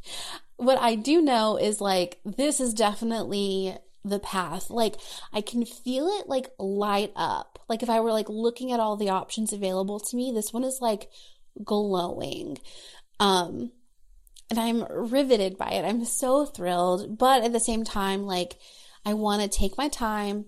what 0.56 0.80
I 0.80 0.94
do 0.94 1.20
know 1.20 1.58
is 1.58 1.78
like, 1.78 2.20
this 2.24 2.58
is 2.58 2.72
definitely 2.72 3.76
the 4.02 4.18
path. 4.18 4.70
Like, 4.70 4.96
I 5.30 5.42
can 5.42 5.66
feel 5.66 6.06
it 6.06 6.26
like 6.26 6.48
light 6.58 7.12
up. 7.14 7.58
Like, 7.68 7.82
if 7.82 7.90
I 7.90 8.00
were 8.00 8.12
like 8.12 8.30
looking 8.30 8.72
at 8.72 8.80
all 8.80 8.96
the 8.96 9.10
options 9.10 9.52
available 9.52 10.00
to 10.00 10.16
me, 10.16 10.32
this 10.32 10.54
one 10.54 10.64
is 10.64 10.78
like 10.80 11.10
glowing. 11.62 12.56
Um, 13.18 13.72
and 14.48 14.58
I'm 14.58 14.86
riveted 14.88 15.58
by 15.58 15.72
it. 15.72 15.84
I'm 15.84 16.06
so 16.06 16.46
thrilled. 16.46 17.18
But 17.18 17.44
at 17.44 17.52
the 17.52 17.60
same 17.60 17.84
time, 17.84 18.22
like, 18.22 18.56
I 19.04 19.14
want 19.14 19.42
to 19.42 19.48
take 19.48 19.78
my 19.78 19.88
time 19.88 20.46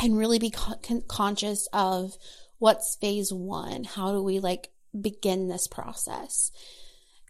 and 0.00 0.16
really 0.16 0.38
be 0.38 0.50
con- 0.50 1.02
conscious 1.08 1.68
of 1.72 2.16
what's 2.58 2.96
phase 2.96 3.32
one. 3.32 3.84
How 3.84 4.12
do 4.12 4.22
we 4.22 4.40
like 4.40 4.70
begin 5.00 5.48
this 5.48 5.66
process. 5.66 6.50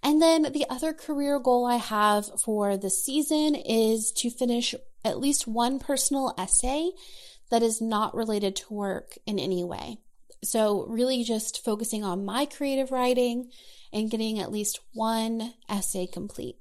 And 0.03 0.23
then 0.23 0.53
the 0.53 0.67
other 0.71 0.93
career 0.93 1.39
goal 1.41 1.67
I 1.67 1.77
have 1.77 2.41
for 2.41 2.77
the 2.77 2.91
season 2.91 3.55
is 3.55 4.13
to 4.13 4.31
finish 4.31 4.75
at 5.05 5.19
least 5.19 5.47
one 5.47 5.79
personal 5.79 6.35
essay 6.39 6.91
that 7.51 7.63
is 7.63 7.81
not 7.81 8.15
related 8.15 8.55
to 8.57 8.75
work 8.75 9.19
in 9.27 9.39
any 9.39 9.65
way. 9.65 9.99
So, 10.45 10.87
really 10.87 11.25
just 11.25 11.65
focusing 11.65 12.05
on 12.05 12.25
my 12.25 12.47
creative 12.47 12.93
writing 12.93 13.51
and 13.93 14.11
getting 14.11 14.39
at 14.39 14.53
least 14.53 14.79
one 14.93 15.55
essay 15.69 16.07
complete. 16.07 16.59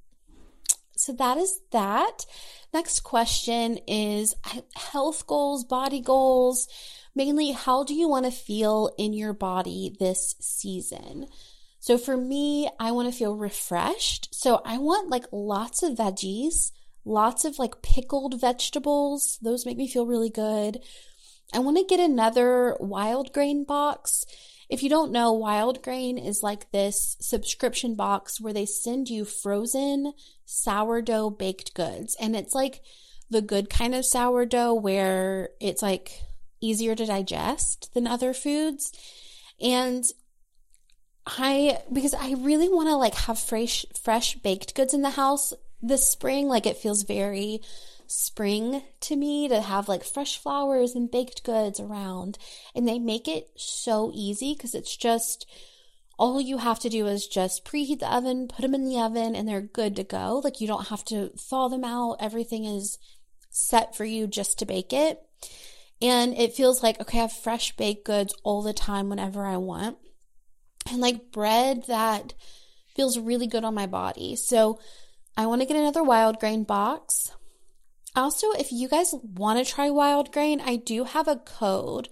So, 0.98 1.14
that 1.14 1.38
is 1.38 1.60
that. 1.72 2.26
Next 2.74 3.02
question 3.02 3.80
is 3.88 4.36
health 4.76 5.26
goals, 5.26 5.64
body 5.64 6.02
goals 6.02 6.68
mainly 7.18 7.52
how 7.52 7.84
do 7.84 7.96
you 7.96 8.08
want 8.08 8.26
to 8.26 8.32
feel 8.32 8.92
in 8.98 9.12
your 9.12 9.34
body 9.34 9.94
this 10.00 10.36
season? 10.40 11.26
So 11.80 11.98
for 11.98 12.16
me, 12.16 12.70
I 12.80 12.92
want 12.92 13.12
to 13.12 13.18
feel 13.18 13.36
refreshed. 13.36 14.30
So 14.34 14.62
I 14.64 14.78
want 14.78 15.10
like 15.10 15.26
lots 15.32 15.82
of 15.82 15.98
veggies, 15.98 16.72
lots 17.04 17.44
of 17.44 17.60
like 17.60 17.82
pickled 17.82 18.40
vegetables. 18.40 19.40
Those 19.42 19.66
make 19.66 19.78
me 19.78 19.88
feel 19.88 20.06
really 20.06 20.30
good. 20.30 20.80
I 21.54 21.60
want 21.60 21.78
to 21.78 21.86
get 21.86 22.00
another 22.00 22.78
Wildgrain 22.80 23.66
box. 23.66 24.26
If 24.70 24.84
you 24.84 24.90
don't 24.90 25.12
know, 25.12 25.34
Wildgrain 25.34 26.24
is 26.24 26.44
like 26.44 26.72
this 26.72 27.16
subscription 27.22 27.96
box 27.96 28.42
where 28.42 28.54
they 28.54 28.66
send 28.66 29.10
you 29.10 29.24
frozen 29.24 30.14
sourdough 30.46 31.32
baked 31.32 31.74
goods. 31.74 32.16
And 32.20 32.36
it's 32.36 32.54
like 32.54 32.82
the 33.30 33.42
good 33.42 33.70
kind 33.70 33.96
of 33.96 34.06
sourdough 34.06 34.74
where 34.74 35.50
it's 35.62 35.82
like 35.82 36.22
easier 36.60 36.96
to 36.96 37.06
digest 37.06 37.94
than 37.94 38.08
other 38.08 38.34
foods. 38.34 38.92
And 39.62 40.04
I, 41.26 41.80
because 41.92 42.14
I 42.14 42.36
really 42.38 42.70
want 42.70 42.90
to 42.90 42.96
like 42.96 43.16
have 43.16 43.40
fresh, 43.40 43.86
fresh 44.02 44.36
baked 44.36 44.76
goods 44.76 44.94
in 44.94 45.02
the 45.02 45.12
house 45.12 45.54
this 45.82 46.10
spring. 46.10 46.48
Like 46.48 46.66
it 46.66 46.78
feels 46.78 47.04
very 47.04 47.62
spring 48.08 48.84
to 49.02 49.16
me 49.16 49.48
to 49.48 49.62
have 49.62 49.88
like 49.88 50.04
fresh 50.04 50.38
flowers 50.38 50.96
and 50.96 51.12
baked 51.12 51.44
goods 51.44 51.80
around. 51.80 52.38
And 52.76 52.88
they 52.88 53.00
make 53.00 53.28
it 53.28 53.50
so 53.56 54.12
easy 54.14 54.54
because 54.54 54.76
it's 54.76 54.96
just, 54.96 55.46
all 56.18 56.42
you 56.42 56.58
have 56.58 56.80
to 56.80 56.90
do 56.90 57.08
is 57.08 57.28
just 57.28 57.66
preheat 57.66 58.00
the 58.00 58.14
oven, 58.14 58.48
put 58.48 58.64
them 58.64 58.74
in 58.74 58.86
the 58.86 59.00
oven, 59.00 59.36
and 59.36 59.48
they're 59.48 59.62
good 59.62 59.96
to 59.98 60.04
go. 60.04 60.42
Like 60.44 60.60
you 60.60 60.68
don't 60.68 60.88
have 60.88 61.06
to 61.06 61.30
thaw 61.38 61.68
them 61.68 61.84
out. 61.84 62.18
Everything 62.20 62.66
is 62.66 62.98
set 63.50 63.96
for 63.96 64.06
you 64.06 64.28
just 64.28 64.60
to 64.60 64.66
bake 64.66 64.94
it. 64.94 65.22
And 66.02 66.38
it 66.38 66.54
feels 66.54 66.84
like, 66.84 67.00
okay, 67.02 67.20
I 67.20 67.22
have 67.22 67.32
fresh 67.32 67.76
baked 67.76 68.06
goods 68.06 68.34
all 68.44 68.62
the 68.62 68.74
time 68.74 69.10
whenever 69.10 69.46
I 69.46 69.58
want. 69.58 69.98
And 70.90 71.02
like 71.02 71.32
bread 71.32 71.86
that 71.88 72.34
feels 72.96 73.20
really 73.20 73.48
good 73.48 73.64
on 73.64 73.76
my 73.76 73.88
body. 73.88 74.36
So 74.36 74.80
I 75.36 75.46
want 75.46 75.62
to 75.62 75.68
get 75.68 75.78
another 75.78 76.02
Wildgrain 76.02 76.66
box. 76.66 77.32
Also, 78.16 78.52
if 78.52 78.72
you 78.72 78.88
guys 78.88 79.14
want 79.22 79.64
to 79.64 79.72
try 79.72 79.90
Wildgrain, 79.90 80.62
I 80.62 80.78
do 80.78 81.04
have 81.04 81.28
a 81.28 81.36
code. 81.36 82.10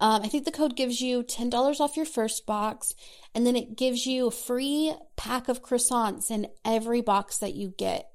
Um, 0.00 0.22
I 0.22 0.28
think 0.28 0.44
the 0.44 0.50
code 0.50 0.76
gives 0.76 1.00
you 1.00 1.22
$10 1.22 1.80
off 1.80 1.96
your 1.96 2.06
first 2.06 2.46
box, 2.46 2.94
and 3.34 3.46
then 3.46 3.56
it 3.56 3.76
gives 3.76 4.06
you 4.06 4.26
a 4.26 4.32
free 4.32 4.94
pack 5.16 5.48
of 5.48 5.62
croissants 5.62 6.30
in 6.30 6.48
every 6.64 7.00
box 7.00 7.38
that 7.38 7.54
you 7.54 7.72
get. 7.76 8.10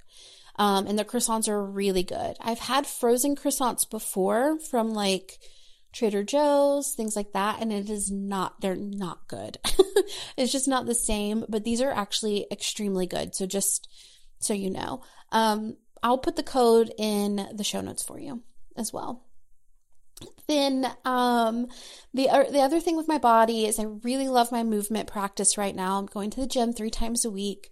Um, 0.58 0.88
and 0.88 1.00
the 1.00 1.06
croissants 1.06 1.48
are 1.48 1.64
really 1.64 2.04
good. 2.04 2.36
I've 2.42 2.60
had 2.60 2.86
frozen 2.86 3.36
croissants 3.36 3.90
before 3.90 4.60
from 4.60 4.90
like 4.90 5.40
Trader 5.94 6.24
Joe's, 6.24 6.94
things 6.94 7.16
like 7.16 7.32
that, 7.32 7.62
and 7.62 7.72
it 7.72 7.90
is 7.90 8.12
not, 8.12 8.60
they're 8.60 8.76
not 8.76 9.28
good. 9.30 9.58
it's 10.38 10.52
just 10.52 10.68
not 10.68 10.86
the 10.86 10.96
same, 10.96 11.46
but 11.48 11.64
these 11.64 11.82
are 11.82 11.92
actually 11.92 12.46
extremely 12.52 13.08
good. 13.08 13.34
So 13.36 13.46
just 13.46 13.88
so 14.40 14.54
you 14.54 14.70
know, 14.70 15.02
um, 15.32 15.78
I'll 16.04 16.18
put 16.18 16.36
the 16.36 16.44
code 16.44 16.92
in 16.98 17.48
the 17.54 17.64
show 17.64 17.82
notes 17.82 18.04
for 18.04 18.20
you 18.20 18.42
as 18.76 18.94
well. 18.94 19.26
Then 20.48 20.86
um, 21.06 21.68
the 22.14 22.28
the 22.52 22.62
other 22.62 22.80
thing 22.80 22.98
with 22.98 23.08
my 23.08 23.18
body 23.18 23.66
is 23.66 23.80
I 23.80 23.84
really 24.04 24.28
love 24.28 24.52
my 24.52 24.64
movement 24.64 25.08
practice 25.08 25.58
right 25.58 25.76
now. 25.76 25.98
I'm 25.98 26.08
going 26.08 26.30
to 26.32 26.42
the 26.42 26.48
gym 26.48 26.74
three 26.74 26.90
times 26.90 27.24
a 27.24 27.30
week. 27.30 27.72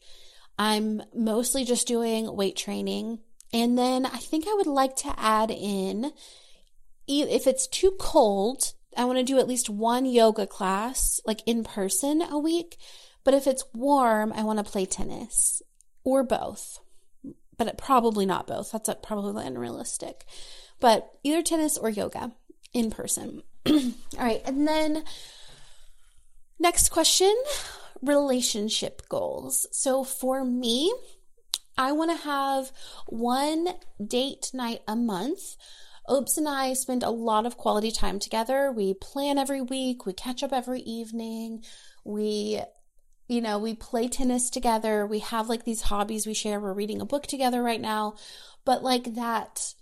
I'm 0.58 1.02
mostly 1.14 1.66
just 1.66 1.88
doing 1.88 2.36
weight 2.36 2.56
training. 2.56 3.20
And 3.54 3.78
then 3.78 4.06
I 4.06 4.18
think 4.18 4.46
I 4.48 4.54
would 4.54 4.68
like 4.68 4.96
to 4.98 5.14
add 5.18 5.52
in, 5.52 6.12
if 7.08 7.48
it's 7.48 7.68
too 7.68 7.96
cold, 8.00 8.74
I 8.96 9.06
want 9.06 9.20
to 9.20 9.24
do 9.24 9.40
at 9.40 9.48
least 9.48 9.70
one 9.70 10.06
yoga 10.06 10.48
class, 10.48 11.22
like 11.26 11.42
in 11.46 11.64
person 11.64 12.22
a 12.22 12.38
week. 12.38 12.78
But 13.24 13.34
if 13.34 13.48
it's 13.48 13.64
warm, 13.74 14.34
I 14.34 14.44
want 14.44 14.60
to 14.60 14.70
play 14.70 14.86
tennis 14.86 15.62
or 16.04 16.24
both. 16.24 16.80
But 17.58 17.78
probably 17.78 18.26
not 18.26 18.48
both. 18.48 18.72
That's 18.72 18.90
probably 19.02 19.46
unrealistic. 19.46 20.26
But 20.80 21.10
either 21.24 21.42
tennis 21.42 21.78
or 21.78 21.90
yoga 21.90 22.34
in 22.74 22.92
person. 22.92 23.42
All 23.68 23.94
right. 24.18 24.42
And 24.46 24.68
then 24.68 25.04
next 26.60 26.90
question 26.90 27.36
relationship 28.02 29.02
goals. 29.10 29.66
So 29.72 30.04
for 30.04 30.46
me, 30.46 30.94
I 31.78 31.92
want 31.92 32.12
to 32.12 32.24
have 32.24 32.72
one 33.08 33.70
date 34.06 34.52
night 34.54 34.82
a 34.88 34.96
month. 34.96 35.56
Opes 36.08 36.38
and 36.38 36.48
I 36.48 36.74
spend 36.74 37.04
a 37.04 37.10
lot 37.10 37.46
of 37.46 37.58
quality 37.58 37.92
time 37.92 38.20
together. 38.20 38.72
We 38.72 38.94
plan 38.94 39.38
every 39.38 39.62
week, 39.62 40.06
we 40.06 40.14
catch 40.14 40.42
up 40.42 40.54
every 40.54 40.80
evening, 40.82 41.64
we 42.06 42.62
you 43.28 43.42
know, 43.42 43.60
we 43.60 43.74
play 43.74 44.08
tennis 44.08 44.50
together. 44.50 45.06
We 45.06 45.20
have 45.20 45.50
like 45.50 45.66
these 45.66 45.84
hobbies 45.84 46.26
we 46.26 46.34
share. 46.34 46.60
We're 46.60 46.74
reading 46.74 47.02
a 47.02 47.06
book 47.06 47.28
together 47.28 47.62
right 47.62 47.82
now. 47.82 48.16
But 48.66 48.84
like 48.84 49.16
that 49.16 49.74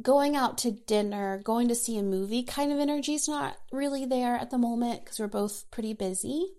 going 0.00 0.36
out 0.36 0.58
to 0.58 0.70
dinner, 0.70 1.40
going 1.42 1.68
to 1.68 1.74
see 1.74 1.98
a 1.98 2.02
movie 2.02 2.42
kind 2.42 2.72
of 2.72 2.78
energy 2.78 3.14
is 3.14 3.28
not 3.28 3.56
really 3.72 4.04
there 4.04 4.36
at 4.36 4.50
the 4.50 4.58
moment 4.58 5.04
because 5.04 5.18
we're 5.18 5.26
both 5.26 5.70
pretty 5.70 5.92
busy 5.92 6.52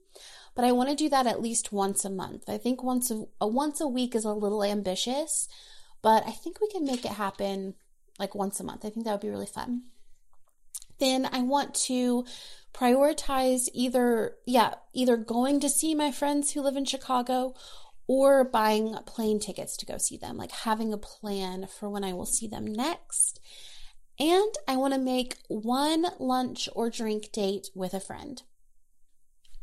but 0.60 0.65
I 0.65 0.74
want 0.74 0.89
to 0.89 0.96
do 0.96 1.08
that 1.08 1.26
at 1.26 1.42
least 1.42 1.72
once 1.72 2.04
a 2.04 2.10
month. 2.10 2.50
I 2.50 2.58
think 2.58 2.84
once 2.84 3.12
a, 3.12 3.24
a 3.39 3.48
once 3.48 3.80
a 3.80 3.88
week 3.88 4.13
is 4.13 4.26
a 4.26 4.34
little 4.34 4.62
ambitious, 4.62 5.48
but 6.02 6.28
I 6.28 6.32
think 6.32 6.60
we 6.60 6.70
can 6.70 6.84
make 6.84 7.06
it 7.06 7.13
happen 7.13 7.76
like 8.20 8.36
once 8.36 8.60
a 8.60 8.65
month. 8.65 8.84
I 8.84 8.89
think 8.89 9.06
that 9.06 9.13
would 9.13 9.22
be 9.22 9.30
really 9.30 9.46
fun. 9.46 9.84
Then 11.00 11.30
I 11.32 11.44
want 11.44 11.76
to 11.86 12.26
prioritize 12.73 13.67
either 13.73 14.36
yeah, 14.45 14.75
either 14.93 15.17
going 15.17 15.60
to 15.60 15.69
see 15.69 15.95
my 15.95 16.12
friends 16.12 16.51
who 16.51 16.62
live 16.62 16.75
in 16.75 16.86
Chicago 16.86 17.53
or 18.08 18.43
buying 18.43 18.95
plane 19.05 19.39
tickets 19.39 19.77
to 19.77 19.86
go 19.86 19.97
see 19.97 20.17
them, 20.17 20.38
like 20.38 20.51
having 20.51 20.91
a 20.91 20.97
plan 20.97 21.67
for 21.67 21.89
when 21.89 22.03
I 22.03 22.13
will 22.13 22.25
see 22.25 22.47
them 22.47 22.65
next. 22.65 23.39
And 24.19 24.53
I 24.67 24.75
want 24.75 24.93
to 24.93 24.99
make 24.99 25.38
one 25.47 26.08
lunch 26.19 26.67
or 26.75 26.89
drink 26.89 27.32
date 27.32 27.67
with 27.75 27.93
a 27.93 27.99
friend. 27.99 28.41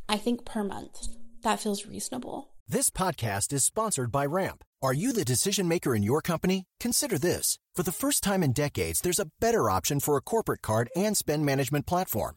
I 0.09 0.17
think 0.17 0.45
per 0.45 0.63
month. 0.63 1.09
That 1.43 1.61
feels 1.61 1.87
reasonable. 1.87 2.51
This 2.69 2.91
podcast 2.91 3.53
is 3.53 3.65
sponsored 3.65 4.11
by 4.11 4.27
Ramp. 4.27 4.65
Are 4.83 4.93
you 4.93 5.13
the 5.13 5.25
decision 5.25 5.69
maker 5.69 5.95
in 5.95 6.03
your 6.03 6.23
company? 6.23 6.65
Consider 6.81 7.19
this. 7.19 7.59
For 7.75 7.83
the 7.83 7.93
first 7.93 8.23
time 8.23 8.43
in 8.43 8.53
decades, 8.53 9.01
there's 9.01 9.21
a 9.21 9.31
better 9.41 9.69
option 9.69 10.01
for 10.01 10.17
a 10.17 10.23
corporate 10.23 10.63
card 10.63 10.89
and 10.97 11.17
spend 11.17 11.45
management 11.45 11.87
platform. 11.87 12.37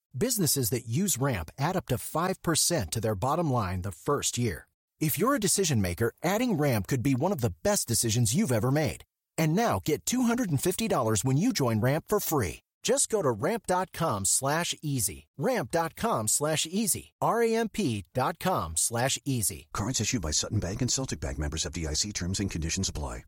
Businesses 0.17 0.69
that 0.71 0.87
use 0.87 1.17
Ramp 1.17 1.51
add 1.57 1.77
up 1.77 1.85
to 1.87 1.95
5% 1.95 2.89
to 2.89 3.01
their 3.01 3.15
bottom 3.15 3.51
line 3.51 3.81
the 3.81 3.91
first 3.91 4.37
year. 4.37 4.67
If 4.99 5.17
you're 5.17 5.35
a 5.35 5.39
decision 5.39 5.81
maker, 5.81 6.13
adding 6.21 6.57
Ramp 6.57 6.87
could 6.87 7.01
be 7.01 7.15
one 7.15 7.31
of 7.31 7.41
the 7.41 7.53
best 7.63 7.87
decisions 7.87 8.35
you've 8.35 8.51
ever 8.51 8.71
made. 8.71 9.03
And 9.37 9.55
now 9.55 9.79
get 9.83 10.05
$250 10.05 11.23
when 11.25 11.37
you 11.37 11.53
join 11.53 11.79
Ramp 11.81 12.05
for 12.07 12.19
free. 12.19 12.59
Just 12.83 13.09
go 13.09 13.21
to 13.21 13.31
ramp.com 13.31 14.25
slash 14.25 14.75
easy. 14.81 15.27
Ramp.com 15.37 16.27
slash 16.27 16.65
easy. 16.69 17.13
R-A-M-P.com 17.21 18.73
slash 18.75 19.19
easy. 19.23 19.67
Cards 19.71 20.01
issued 20.01 20.21
by 20.23 20.31
Sutton 20.31 20.59
Bank 20.59 20.81
and 20.81 20.91
Celtic 20.91 21.19
Bank 21.19 21.37
members 21.37 21.63
FDIC 21.63 22.13
terms 22.13 22.39
and 22.39 22.49
conditions 22.49 22.89
apply. 22.89 23.23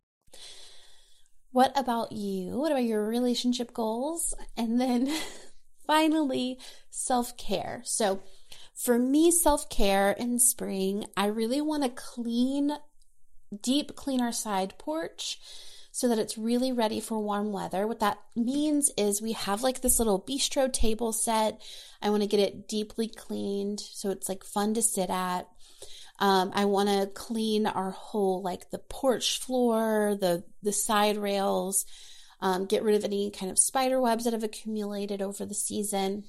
What 1.52 1.72
about 1.76 2.12
you? 2.12 2.58
What 2.58 2.72
about 2.72 2.84
your 2.84 3.06
relationship 3.06 3.74
goals? 3.76 4.34
And 4.58 4.82
then 4.82 5.08
finally, 5.86 6.58
self-care. 6.90 7.82
So 7.86 8.22
for 8.74 8.98
me, 8.98 9.32
self-care 9.32 10.12
in 10.12 10.40
spring, 10.40 11.06
I 11.16 11.28
really 11.28 11.62
want 11.62 11.84
to 11.84 11.90
clean, 11.90 12.72
deep 13.62 13.96
clean 13.96 14.22
our 14.22 14.32
side 14.32 14.78
porch 14.78 15.40
so 15.92 16.08
that 16.08 16.18
it's 16.18 16.40
really 16.40 16.72
ready 16.72 17.00
for 17.00 17.20
warm 17.20 17.52
weather. 17.52 17.86
What 17.86 18.00
that 18.00 18.20
means 18.36 18.92
is 18.98 19.22
we 19.22 19.34
have 19.34 19.62
like 19.62 19.82
this 19.82 20.00
little 20.00 20.20
bistro 20.20 20.72
table 20.74 21.14
set. 21.14 21.62
I 22.02 22.10
want 22.10 22.24
to 22.24 22.28
get 22.28 22.40
it 22.40 22.68
deeply 22.68 23.08
cleaned 23.08 23.80
so 23.80 24.10
it's 24.10 24.28
like 24.28 24.44
fun 24.44 24.74
to 24.74 24.82
sit 24.82 25.12
at. 25.12 25.48
Um, 26.18 26.52
I 26.56 26.66
want 26.66 26.90
to 26.90 27.12
clean 27.14 27.68
our 27.68 27.92
whole 27.92 28.42
like 28.42 28.72
the 28.72 28.80
porch 28.80 29.40
floor, 29.40 30.18
the 30.20 30.44
the 30.64 30.74
side 30.74 31.18
rails, 31.18 31.86
um, 32.44 32.66
get 32.66 32.84
rid 32.84 32.94
of 32.94 33.06
any 33.06 33.32
kind 33.32 33.50
of 33.50 33.58
spider 33.58 34.02
webs 34.02 34.26
that 34.26 34.34
have 34.34 34.44
accumulated 34.44 35.22
over 35.22 35.46
the 35.46 35.54
season 35.54 36.26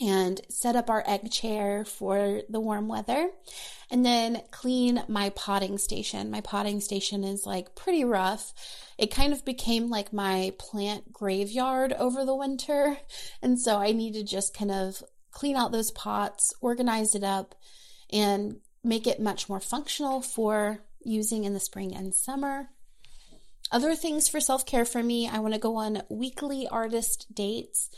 and 0.00 0.40
set 0.48 0.76
up 0.76 0.88
our 0.88 1.02
egg 1.04 1.32
chair 1.32 1.84
for 1.84 2.42
the 2.48 2.60
warm 2.60 2.86
weather 2.86 3.28
and 3.90 4.06
then 4.06 4.40
clean 4.52 5.02
my 5.08 5.30
potting 5.30 5.78
station. 5.78 6.30
My 6.30 6.40
potting 6.40 6.80
station 6.80 7.24
is 7.24 7.44
like 7.44 7.74
pretty 7.74 8.04
rough. 8.04 8.54
It 8.98 9.12
kind 9.12 9.32
of 9.32 9.44
became 9.44 9.90
like 9.90 10.12
my 10.12 10.52
plant 10.58 11.12
graveyard 11.12 11.92
over 11.94 12.24
the 12.24 12.34
winter. 12.34 12.96
And 13.42 13.60
so 13.60 13.78
I 13.78 13.90
need 13.90 14.14
to 14.14 14.22
just 14.22 14.54
kind 14.54 14.70
of 14.70 15.02
clean 15.32 15.56
out 15.56 15.72
those 15.72 15.90
pots, 15.90 16.52
organize 16.60 17.14
it 17.14 17.24
up, 17.24 17.54
and 18.12 18.56
make 18.84 19.06
it 19.06 19.18
much 19.18 19.48
more 19.48 19.60
functional 19.60 20.20
for 20.20 20.84
using 21.02 21.44
in 21.44 21.54
the 21.54 21.60
spring 21.60 21.96
and 21.96 22.14
summer. 22.14 22.68
Other 23.72 23.94
things 23.94 24.28
for 24.28 24.40
self 24.40 24.66
care 24.66 24.84
for 24.84 25.02
me, 25.02 25.28
I 25.28 25.38
want 25.38 25.54
to 25.54 25.60
go 25.60 25.76
on 25.76 26.02
weekly 26.08 26.66
artist 26.68 27.26
dates. 27.32 27.88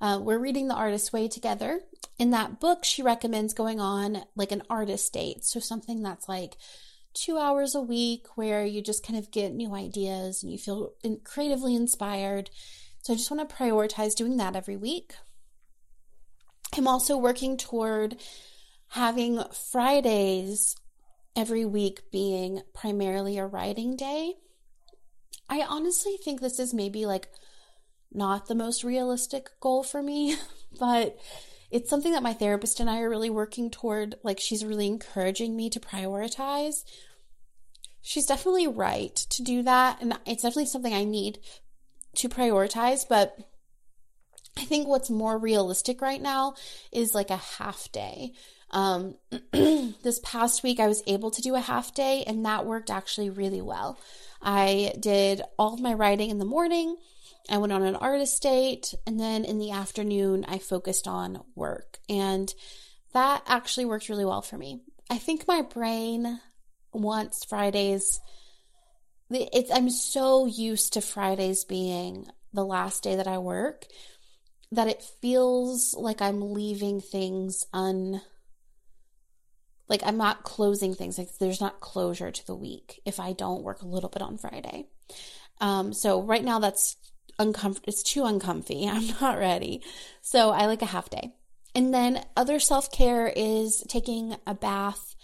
Uh, 0.00 0.18
we're 0.20 0.38
reading 0.38 0.68
The 0.68 0.74
Artist's 0.74 1.12
Way 1.12 1.28
together. 1.28 1.80
In 2.18 2.30
that 2.30 2.60
book, 2.60 2.84
she 2.84 3.02
recommends 3.02 3.54
going 3.54 3.80
on 3.80 4.24
like 4.36 4.52
an 4.52 4.62
artist 4.68 5.12
date. 5.12 5.44
So 5.44 5.60
something 5.60 6.02
that's 6.02 6.28
like 6.28 6.56
two 7.14 7.38
hours 7.38 7.74
a 7.74 7.80
week 7.80 8.26
where 8.34 8.64
you 8.66 8.82
just 8.82 9.06
kind 9.06 9.18
of 9.18 9.30
get 9.30 9.54
new 9.54 9.74
ideas 9.74 10.42
and 10.42 10.52
you 10.52 10.58
feel 10.58 10.92
creatively 11.24 11.74
inspired. 11.74 12.50
So 13.02 13.12
I 13.12 13.16
just 13.16 13.30
want 13.30 13.48
to 13.48 13.54
prioritize 13.54 14.14
doing 14.14 14.36
that 14.38 14.56
every 14.56 14.76
week. 14.76 15.14
I'm 16.76 16.88
also 16.88 17.16
working 17.16 17.56
toward 17.56 18.16
having 18.88 19.42
Fridays 19.72 20.76
every 21.36 21.64
week 21.64 22.10
being 22.10 22.62
primarily 22.74 23.38
a 23.38 23.46
writing 23.46 23.96
day. 23.96 24.34
I 25.48 25.62
honestly 25.62 26.16
think 26.22 26.40
this 26.40 26.58
is 26.58 26.72
maybe 26.72 27.06
like 27.06 27.28
not 28.12 28.46
the 28.46 28.54
most 28.54 28.84
realistic 28.84 29.50
goal 29.60 29.82
for 29.82 30.02
me, 30.02 30.36
but 30.78 31.18
it's 31.70 31.90
something 31.90 32.12
that 32.12 32.22
my 32.22 32.32
therapist 32.32 32.78
and 32.78 32.88
I 32.88 33.00
are 33.00 33.10
really 33.10 33.30
working 33.30 33.70
toward. 33.70 34.14
Like, 34.22 34.38
she's 34.40 34.64
really 34.64 34.86
encouraging 34.86 35.56
me 35.56 35.68
to 35.70 35.80
prioritize. 35.80 36.84
She's 38.00 38.26
definitely 38.26 38.68
right 38.68 39.14
to 39.16 39.42
do 39.42 39.62
that. 39.62 40.00
And 40.00 40.16
it's 40.24 40.42
definitely 40.42 40.66
something 40.66 40.94
I 40.94 41.04
need 41.04 41.40
to 42.16 42.28
prioritize. 42.28 43.04
But 43.08 43.36
I 44.56 44.64
think 44.64 44.86
what's 44.86 45.10
more 45.10 45.36
realistic 45.36 46.00
right 46.00 46.22
now 46.22 46.54
is 46.92 47.14
like 47.14 47.30
a 47.30 47.36
half 47.36 47.90
day. 47.90 48.34
Um, 48.74 49.14
this 49.52 50.20
past 50.22 50.62
week, 50.62 50.80
I 50.80 50.88
was 50.88 51.02
able 51.06 51.30
to 51.30 51.40
do 51.40 51.54
a 51.54 51.60
half 51.60 51.94
day, 51.94 52.24
and 52.26 52.44
that 52.44 52.66
worked 52.66 52.90
actually 52.90 53.30
really 53.30 53.62
well. 53.62 53.98
I 54.42 54.92
did 55.00 55.40
all 55.58 55.72
of 55.72 55.80
my 55.80 55.94
writing 55.94 56.28
in 56.28 56.38
the 56.38 56.44
morning 56.44 56.98
I 57.48 57.58
went 57.58 57.72
on 57.72 57.82
an 57.82 57.96
artist 57.96 58.42
date, 58.42 58.94
and 59.06 59.20
then 59.20 59.44
in 59.44 59.58
the 59.58 59.70
afternoon, 59.70 60.44
I 60.48 60.58
focused 60.58 61.06
on 61.06 61.42
work. 61.54 61.98
And 62.08 62.52
that 63.12 63.42
actually 63.46 63.84
worked 63.84 64.08
really 64.08 64.24
well 64.24 64.42
for 64.42 64.56
me. 64.56 64.80
I 65.10 65.18
think 65.18 65.46
my 65.46 65.62
brain 65.62 66.40
wants 66.92 67.44
Fridays. 67.44 68.20
It's, 69.30 69.70
I'm 69.70 69.90
so 69.90 70.46
used 70.46 70.94
to 70.94 71.00
Fridays 71.00 71.64
being 71.64 72.26
the 72.52 72.64
last 72.64 73.02
day 73.02 73.16
that 73.16 73.26
I 73.26 73.38
work 73.38 73.86
that 74.72 74.88
it 74.88 75.02
feels 75.20 75.94
like 75.94 76.22
I'm 76.22 76.52
leaving 76.52 77.00
things 77.00 77.66
un 77.72 78.22
like 79.88 80.02
I'm 80.04 80.16
not 80.16 80.44
closing 80.44 80.94
things 80.94 81.18
like 81.18 81.28
there's 81.38 81.60
not 81.60 81.80
closure 81.80 82.30
to 82.30 82.46
the 82.46 82.54
week 82.54 83.00
if 83.04 83.20
I 83.20 83.32
don't 83.32 83.62
work 83.62 83.82
a 83.82 83.88
little 83.88 84.08
bit 84.08 84.22
on 84.22 84.38
Friday. 84.38 84.86
Um, 85.60 85.92
so 85.92 86.22
right 86.22 86.44
now 86.44 86.58
that's 86.58 86.96
uncomfortable. 87.38 87.88
It's 87.88 88.02
too 88.02 88.24
uncomfy. 88.24 88.88
I'm 88.90 89.08
not 89.20 89.38
ready. 89.38 89.82
So 90.22 90.50
I 90.50 90.66
like 90.66 90.82
a 90.82 90.86
half 90.86 91.10
day. 91.10 91.34
And 91.74 91.92
then 91.92 92.24
other 92.36 92.58
self 92.60 92.90
care 92.90 93.32
is 93.34 93.84
taking 93.88 94.36
a 94.46 94.54
bath 94.54 95.14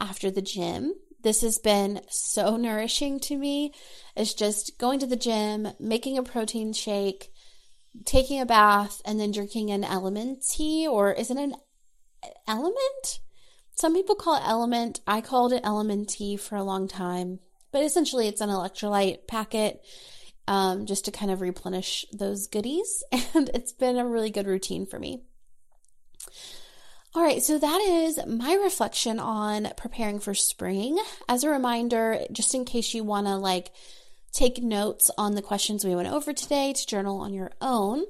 after 0.00 0.30
the 0.30 0.42
gym. 0.42 0.94
This 1.22 1.42
has 1.42 1.58
been 1.58 2.00
so 2.08 2.56
nourishing 2.58 3.20
to 3.20 3.36
me. 3.36 3.72
It's 4.16 4.34
just 4.34 4.78
going 4.78 5.00
to 5.00 5.06
the 5.06 5.16
gym, 5.16 5.68
making 5.78 6.16
a 6.18 6.22
protein 6.22 6.72
shake, 6.72 7.30
taking 8.04 8.40
a 8.40 8.46
bath, 8.46 9.00
and 9.04 9.20
then 9.20 9.32
drinking 9.32 9.70
an 9.70 9.84
element 9.84 10.44
tea, 10.48 10.86
or 10.88 11.12
is 11.12 11.30
it 11.30 11.36
an 11.36 11.54
element? 12.46 13.20
Some 13.78 13.94
people 13.94 14.16
call 14.16 14.34
it 14.34 14.42
element. 14.44 14.98
I 15.06 15.20
called 15.20 15.52
it 15.52 15.60
element 15.62 16.08
tea 16.08 16.36
for 16.36 16.56
a 16.56 16.64
long 16.64 16.88
time, 16.88 17.38
but 17.70 17.84
essentially 17.84 18.26
it's 18.26 18.40
an 18.40 18.48
electrolyte 18.48 19.28
packet 19.28 19.80
um, 20.48 20.84
just 20.84 21.04
to 21.04 21.12
kind 21.12 21.30
of 21.30 21.40
replenish 21.40 22.04
those 22.12 22.48
goodies. 22.48 23.04
And 23.36 23.48
it's 23.54 23.72
been 23.72 23.96
a 23.96 24.04
really 24.04 24.30
good 24.30 24.48
routine 24.48 24.84
for 24.84 24.98
me. 24.98 25.22
All 27.14 27.22
right, 27.22 27.40
so 27.40 27.56
that 27.56 27.80
is 27.80 28.18
my 28.26 28.54
reflection 28.54 29.20
on 29.20 29.68
preparing 29.76 30.18
for 30.18 30.34
spring. 30.34 30.98
As 31.28 31.44
a 31.44 31.48
reminder, 31.48 32.18
just 32.32 32.56
in 32.56 32.64
case 32.64 32.94
you 32.94 33.04
want 33.04 33.28
to 33.28 33.36
like 33.36 33.70
take 34.32 34.60
notes 34.60 35.08
on 35.16 35.36
the 35.36 35.42
questions 35.42 35.84
we 35.84 35.94
went 35.94 36.08
over 36.08 36.32
today 36.32 36.72
to 36.72 36.86
journal 36.86 37.20
on 37.20 37.32
your 37.32 37.52
own, 37.60 38.06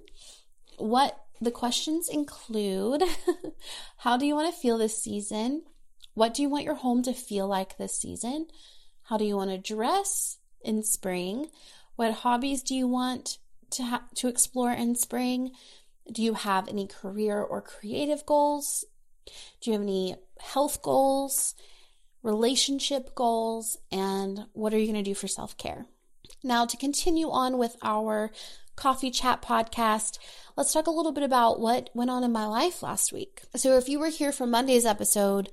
what 0.78 1.22
the 1.40 1.50
questions 1.50 2.08
include 2.08 3.02
how 3.98 4.16
do 4.16 4.26
you 4.26 4.34
want 4.34 4.52
to 4.52 4.60
feel 4.60 4.78
this 4.78 5.02
season? 5.02 5.62
What 6.14 6.34
do 6.34 6.42
you 6.42 6.48
want 6.48 6.64
your 6.64 6.74
home 6.74 7.02
to 7.04 7.12
feel 7.12 7.46
like 7.46 7.76
this 7.76 8.00
season? 8.00 8.48
How 9.04 9.16
do 9.16 9.24
you 9.24 9.36
want 9.36 9.50
to 9.50 9.58
dress 9.74 10.38
in 10.62 10.82
spring? 10.82 11.48
What 11.96 12.12
hobbies 12.12 12.62
do 12.62 12.74
you 12.74 12.88
want 12.88 13.38
to 13.70 13.82
ha- 13.84 14.08
to 14.16 14.28
explore 14.28 14.72
in 14.72 14.94
spring? 14.94 15.52
Do 16.10 16.22
you 16.22 16.34
have 16.34 16.68
any 16.68 16.86
career 16.86 17.40
or 17.40 17.60
creative 17.60 18.26
goals? 18.26 18.84
Do 19.60 19.70
you 19.70 19.72
have 19.72 19.82
any 19.82 20.16
health 20.40 20.82
goals, 20.82 21.54
relationship 22.22 23.14
goals, 23.14 23.76
and 23.92 24.46
what 24.52 24.72
are 24.72 24.78
you 24.78 24.86
going 24.90 25.02
to 25.02 25.08
do 25.08 25.14
for 25.14 25.28
self 25.28 25.56
care? 25.56 25.86
Now, 26.42 26.66
to 26.66 26.76
continue 26.76 27.30
on 27.30 27.58
with 27.58 27.76
our 27.82 28.30
coffee 28.78 29.10
chat 29.10 29.42
podcast, 29.42 30.18
let's 30.56 30.72
talk 30.72 30.86
a 30.86 30.92
little 30.92 31.12
bit 31.12 31.24
about 31.24 31.60
what 31.60 31.90
went 31.94 32.10
on 32.10 32.24
in 32.24 32.32
my 32.32 32.46
life 32.46 32.82
last 32.82 33.12
week. 33.12 33.42
So, 33.56 33.76
if 33.76 33.88
you 33.88 33.98
were 33.98 34.08
here 34.08 34.32
for 34.32 34.46
Monday's 34.46 34.86
episode, 34.86 35.50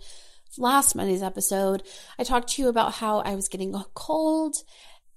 last 0.57 0.95
Monday's 0.95 1.23
episode, 1.23 1.83
I 2.19 2.23
talked 2.23 2.49
to 2.51 2.61
you 2.61 2.69
about 2.69 2.93
how 2.93 3.19
I 3.19 3.35
was 3.35 3.49
getting 3.49 3.73
a 3.73 3.85
cold, 3.95 4.57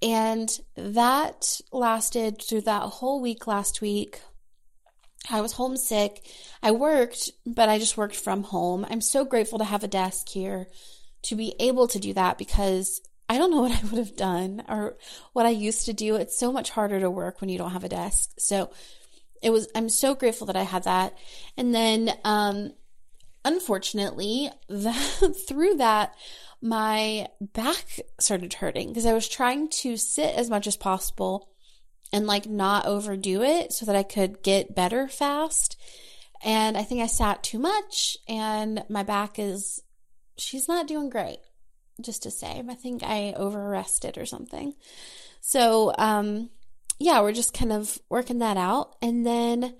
and 0.01 0.49
that 0.77 1.61
lasted 1.71 2.43
through 2.43 2.63
that 2.63 2.83
whole 2.83 3.21
week 3.21 3.47
last 3.47 3.81
week. 3.81 4.21
I 5.31 5.43
was 5.43 5.53
homesick. 5.53 6.25
I 6.63 6.71
worked, 6.71 7.31
but 7.45 7.69
I 7.69 7.79
just 7.79 7.99
worked 7.99 8.17
from 8.17 8.45
home. 8.45 8.87
I'm 8.89 9.03
so 9.03 9.25
grateful 9.25 9.59
to 9.59 9.65
have 9.65 9.85
a 9.85 9.89
desk 9.89 10.29
here 10.31 10.69
to 11.23 11.37
be 11.37 11.55
able 11.61 11.89
to 11.89 11.99
do 11.99 12.15
that 12.15 12.39
because 12.39 13.03
I 13.29 13.37
don't 13.39 13.51
know 13.51 13.61
what 13.61 13.73
I 13.73 13.87
would 13.87 13.99
have 13.99 14.17
done 14.17 14.63
or 14.69 14.97
what 15.33 15.47
I 15.47 15.51
used 15.51 15.87
to 15.87 15.93
do. 15.93 16.17
It's 16.17 16.39
so 16.39 16.51
much 16.51 16.71
harder 16.71 16.99
to 17.01 17.11
work 17.11 17.41
when 17.41 17.51
you 17.51 17.59
don't 17.59 17.73
have 17.73 17.85
a 17.85 17.89
desk. 17.89 18.31
So 18.39 18.71
it 19.43 19.51
was, 19.51 19.69
I'm 19.75 19.89
so 19.89 20.15
grateful 20.15 20.47
that 20.47 20.57
I 20.57 20.63
had 20.63 20.85
that. 20.85 21.17
And 21.57 21.75
then, 21.75 22.13
um, 22.25 22.73
unfortunately, 23.45 24.51
through 25.49 25.77
that, 25.77 26.15
my 26.61 27.29
back 27.41 28.01
started 28.19 28.55
hurting 28.55 28.89
because 28.89 29.07
I 29.07 29.13
was 29.13 29.29
trying 29.29 29.69
to 29.69 29.97
sit 29.97 30.35
as 30.35 30.51
much 30.51 30.67
as 30.67 30.77
possible 30.77 31.51
and 32.13 32.27
like 32.27 32.47
not 32.47 32.87
overdo 32.87 33.43
it 33.43 33.73
so 33.73 33.87
that 33.87 33.95
I 33.95 34.03
could 34.03 34.43
get 34.43 34.75
better 34.75 35.07
fast. 35.07 35.77
And 36.43 36.77
I 36.77 36.83
think 36.83 37.01
I 37.01 37.07
sat 37.07 37.43
too 37.43 37.59
much 37.59 38.17
and 38.29 38.85
my 38.89 39.03
back 39.03 39.39
is, 39.39 39.83
she's 40.37 40.69
not 40.69 40.87
doing 40.87 41.11
great, 41.11 41.39
just 42.01 42.23
to 42.25 42.31
say. 42.31 42.63
I 42.69 42.75
think 42.75 43.03
I 43.03 43.33
over 43.37 43.69
rested 43.69 44.19
or 44.19 44.27
something. 44.27 44.75
So, 45.41 45.95
um, 45.99 46.51
yeah, 46.99 47.21
we're 47.21 47.33
just 47.33 47.55
kind 47.55 47.73
of 47.73 47.99
working 48.09 48.39
that 48.39 48.57
out. 48.57 48.97
And 49.01 49.27
then 49.27 49.77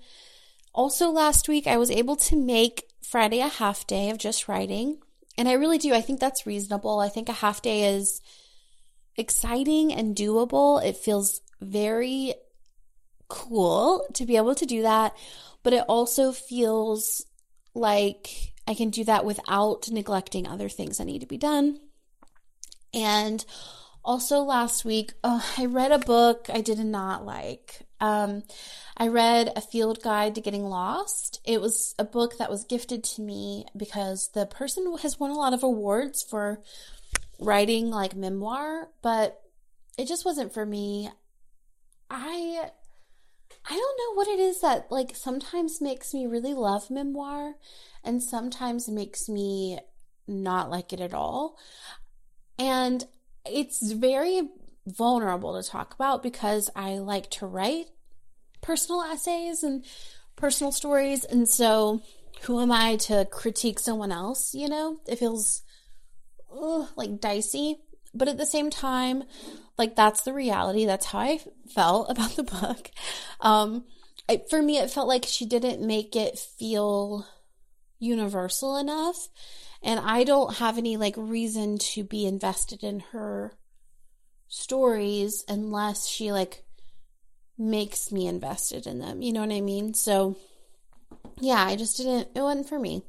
also 0.73 1.09
last 1.09 1.49
week, 1.49 1.67
I 1.67 1.77
was 1.77 1.91
able 1.91 2.15
to 2.17 2.35
make 2.35 2.85
Friday 3.01 3.39
a 3.39 3.47
half 3.47 3.87
day 3.87 4.09
of 4.09 4.17
just 4.17 4.47
writing. 4.47 4.99
And 5.37 5.47
I 5.47 5.53
really 5.53 5.77
do. 5.77 5.93
I 5.93 6.01
think 6.01 6.19
that's 6.19 6.45
reasonable. 6.45 6.99
I 6.99 7.09
think 7.09 7.29
a 7.29 7.33
half 7.33 7.61
day 7.61 7.95
is 7.95 8.21
exciting 9.15 9.93
and 9.93 10.15
doable. 10.15 10.83
It 10.83 10.97
feels 10.97 11.41
very 11.61 12.33
cool 13.27 14.05
to 14.13 14.25
be 14.25 14.37
able 14.37 14.55
to 14.55 14.65
do 14.65 14.81
that, 14.81 15.15
but 15.63 15.73
it 15.73 15.83
also 15.87 16.31
feels 16.31 17.25
like 17.73 18.53
I 18.67 18.73
can 18.73 18.89
do 18.89 19.03
that 19.05 19.25
without 19.25 19.89
neglecting 19.89 20.47
other 20.47 20.69
things 20.69 20.97
that 20.97 21.05
need 21.05 21.19
to 21.19 21.27
be 21.27 21.37
done. 21.37 21.79
And 22.93 23.45
also 24.03 24.39
last 24.39 24.85
week, 24.85 25.13
oh, 25.23 25.45
I 25.57 25.65
read 25.65 25.91
a 25.91 25.99
book 25.99 26.47
I 26.51 26.61
did 26.61 26.79
not 26.79 27.25
like. 27.25 27.81
Um, 28.01 28.43
I 28.97 29.07
read 29.07 29.51
A 29.55 29.61
Field 29.61 30.01
Guide 30.01 30.35
to 30.35 30.41
Getting 30.41 30.65
Lost. 30.65 31.41
It 31.45 31.61
was 31.61 31.95
a 31.99 32.03
book 32.03 32.37
that 32.37 32.49
was 32.49 32.63
gifted 32.63 33.03
to 33.03 33.21
me 33.21 33.65
because 33.75 34.29
the 34.33 34.45
person 34.45 34.97
has 35.01 35.19
won 35.19 35.31
a 35.31 35.37
lot 35.37 35.53
of 35.53 35.63
awards 35.63 36.23
for 36.23 36.61
writing 37.39 37.89
like 37.89 38.15
memoir, 38.15 38.89
but 39.01 39.41
it 39.97 40.07
just 40.07 40.25
wasn't 40.25 40.53
for 40.53 40.65
me. 40.65 41.09
I 42.09 42.69
I 43.69 43.73
don't 43.73 43.99
know 43.99 44.15
what 44.15 44.27
it 44.27 44.39
is 44.39 44.61
that 44.61 44.87
like 44.89 45.15
sometimes 45.15 45.81
makes 45.81 46.13
me 46.13 46.25
really 46.25 46.53
love 46.53 46.89
memoir 46.89 47.55
and 48.03 48.23
sometimes 48.23 48.89
makes 48.89 49.29
me 49.29 49.79
not 50.27 50.69
like 50.69 50.93
it 50.93 51.01
at 51.01 51.13
all. 51.13 51.57
And 52.59 53.05
it's 53.45 53.91
very 53.91 54.49
vulnerable 54.85 55.59
to 55.61 55.67
talk 55.67 55.93
about 55.93 56.21
because 56.21 56.69
I 56.75 56.97
like 56.97 57.29
to 57.31 57.47
write 57.47 57.87
personal 58.61 59.01
essays 59.01 59.63
and 59.63 59.85
personal 60.35 60.71
stories 60.71 61.23
and 61.23 61.47
so 61.47 62.01
who 62.41 62.61
am 62.61 62.71
I 62.71 62.95
to 62.95 63.27
critique 63.29 63.79
someone 63.79 64.11
else, 64.11 64.53
you 64.53 64.69
know? 64.69 64.99
It 65.07 65.19
feels 65.19 65.61
ugh, 66.51 66.87
like 66.95 67.19
dicey. 67.19 67.77
But 68.13 68.27
at 68.27 68.37
the 68.37 68.45
same 68.45 68.69
time, 68.69 69.23
like 69.77 69.95
that's 69.95 70.21
the 70.21 70.33
reality. 70.33 70.85
That's 70.85 71.07
how 71.07 71.19
I 71.19 71.39
felt 71.73 72.09
about 72.09 72.35
the 72.35 72.43
book. 72.43 72.91
Um, 73.41 73.85
for 74.49 74.61
me, 74.61 74.77
it 74.77 74.91
felt 74.91 75.07
like 75.07 75.25
she 75.25 75.45
didn't 75.45 75.85
make 75.85 76.15
it 76.15 76.37
feel 76.37 77.25
universal 77.99 78.77
enough. 78.77 79.27
And 79.81 79.99
I 79.99 80.23
don't 80.23 80.57
have 80.57 80.77
any 80.77 80.97
like 80.97 81.15
reason 81.17 81.77
to 81.77 82.03
be 82.03 82.25
invested 82.25 82.83
in 82.83 82.99
her 83.11 83.53
stories 84.47 85.43
unless 85.47 86.07
she 86.07 86.31
like 86.31 86.63
makes 87.57 88.11
me 88.11 88.27
invested 88.27 88.87
in 88.87 88.99
them. 88.99 89.21
You 89.21 89.33
know 89.33 89.41
what 89.41 89.51
I 89.51 89.61
mean? 89.61 89.93
So 89.93 90.35
yeah, 91.39 91.63
I 91.63 91.75
just 91.75 91.97
didn't, 91.97 92.29
it 92.35 92.41
wasn't 92.41 92.67
for 92.67 92.79
me. 92.79 93.03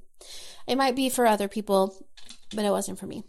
It 0.66 0.76
might 0.76 0.94
be 0.94 1.08
for 1.08 1.26
other 1.26 1.48
people, 1.48 2.06
but 2.54 2.64
it 2.64 2.70
wasn't 2.70 2.98
for 2.98 3.06
me. 3.06 3.24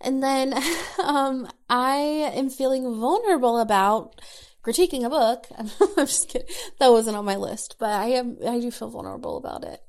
And 0.00 0.22
then 0.22 0.54
um, 1.04 1.48
I 1.68 1.96
am 2.34 2.50
feeling 2.50 2.82
vulnerable 2.98 3.58
about 3.58 4.20
critiquing 4.62 5.04
a 5.04 5.10
book. 5.10 5.46
I'm 5.58 6.06
just 6.06 6.28
kidding. 6.28 6.48
That 6.78 6.90
wasn't 6.92 7.16
on 7.16 7.24
my 7.24 7.36
list, 7.36 7.76
but 7.78 7.90
I 7.90 8.06
am. 8.06 8.38
I 8.46 8.60
do 8.60 8.70
feel 8.70 8.90
vulnerable 8.90 9.36
about 9.36 9.64
it. 9.64 9.80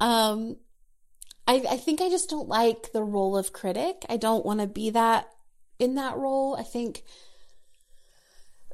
Um, 0.00 0.56
I, 1.46 1.64
I 1.70 1.76
think 1.76 2.00
I 2.00 2.08
just 2.08 2.28
don't 2.28 2.48
like 2.48 2.92
the 2.92 3.02
role 3.02 3.36
of 3.36 3.52
critic. 3.52 4.04
I 4.08 4.16
don't 4.16 4.44
want 4.44 4.60
to 4.60 4.66
be 4.66 4.90
that 4.90 5.28
in 5.78 5.94
that 5.94 6.16
role. 6.16 6.56
I 6.56 6.62
think 6.62 7.02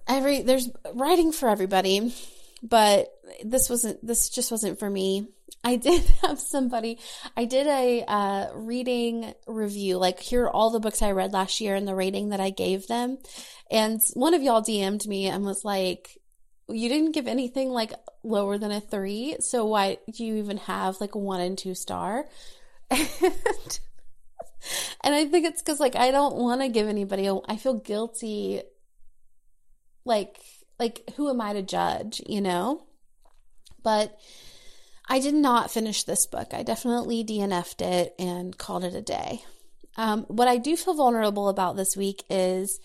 every 0.08 0.42
there's 0.42 0.70
writing 0.94 1.32
for 1.32 1.48
everybody, 1.48 2.14
but 2.62 3.12
this 3.44 3.68
wasn't. 3.68 4.04
This 4.06 4.30
just 4.30 4.50
wasn't 4.50 4.78
for 4.78 4.88
me. 4.88 5.28
I 5.64 5.76
did 5.76 6.02
have 6.22 6.40
somebody, 6.40 6.98
I 7.36 7.44
did 7.44 7.66
a 7.66 8.04
uh, 8.06 8.48
reading 8.54 9.34
review, 9.46 9.98
like 9.98 10.20
here 10.20 10.44
are 10.44 10.50
all 10.50 10.70
the 10.70 10.80
books 10.80 11.02
I 11.02 11.12
read 11.12 11.32
last 11.32 11.60
year 11.60 11.74
and 11.74 11.86
the 11.86 11.94
rating 11.94 12.30
that 12.30 12.40
I 12.40 12.50
gave 12.50 12.86
them. 12.86 13.18
And 13.70 14.00
one 14.14 14.34
of 14.34 14.42
y'all 14.42 14.62
DM'd 14.62 15.06
me 15.06 15.26
and 15.26 15.44
was 15.44 15.64
like, 15.64 16.18
you 16.68 16.88
didn't 16.88 17.12
give 17.12 17.26
anything 17.26 17.70
like 17.70 17.92
lower 18.22 18.58
than 18.58 18.70
a 18.70 18.80
three. 18.80 19.36
So 19.40 19.64
why 19.66 19.98
do 20.12 20.24
you 20.24 20.36
even 20.36 20.58
have 20.58 21.00
like 21.00 21.14
one 21.14 21.40
and 21.40 21.56
two 21.56 21.74
star? 21.74 22.26
And, 22.98 23.80
and 25.04 25.14
I 25.14 25.24
think 25.26 25.46
it's 25.46 25.62
because 25.62 25.80
like 25.80 25.96
I 25.96 26.10
don't 26.10 26.36
want 26.36 26.60
to 26.60 26.68
give 26.68 26.88
anybody, 26.88 27.26
a, 27.26 27.36
I 27.48 27.56
feel 27.56 27.74
guilty. 27.74 28.62
Like, 30.04 30.38
like 30.78 31.02
who 31.16 31.30
am 31.30 31.40
I 31.40 31.52
to 31.52 31.62
judge, 31.62 32.20
you 32.26 32.40
know? 32.40 32.84
But 33.82 34.18
I 35.08 35.18
did 35.18 35.34
not 35.34 35.70
finish 35.70 36.04
this 36.04 36.26
book. 36.26 36.54
I 36.54 36.62
definitely 36.62 37.24
DNF'd 37.24 37.82
it 37.82 38.14
and 38.18 38.56
called 38.56 38.84
it 38.84 38.94
a 38.94 39.02
day. 39.02 39.42
Um, 39.96 40.24
what 40.28 40.48
I 40.48 40.56
do 40.56 40.76
feel 40.76 40.94
vulnerable 40.94 41.48
about 41.48 41.76
this 41.76 41.96
week 41.96 42.24
is 42.30 42.80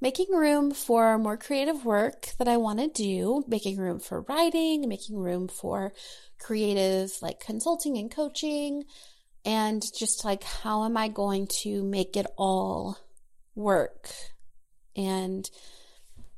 making 0.00 0.34
room 0.34 0.72
for 0.72 1.18
more 1.18 1.36
creative 1.36 1.84
work 1.84 2.28
that 2.38 2.48
I 2.48 2.56
want 2.56 2.78
to 2.78 2.88
do, 2.88 3.44
making 3.46 3.78
room 3.78 3.98
for 3.98 4.22
writing, 4.22 4.88
making 4.88 5.18
room 5.18 5.48
for 5.48 5.92
creative 6.38 7.12
like 7.22 7.40
consulting 7.40 7.96
and 7.96 8.10
coaching, 8.10 8.84
and 9.46 9.82
just 9.96 10.24
like 10.24 10.42
how 10.42 10.84
am 10.84 10.96
I 10.96 11.08
going 11.08 11.46
to 11.62 11.82
make 11.84 12.16
it 12.16 12.26
all 12.36 12.98
work? 13.54 14.10
And 14.96 15.48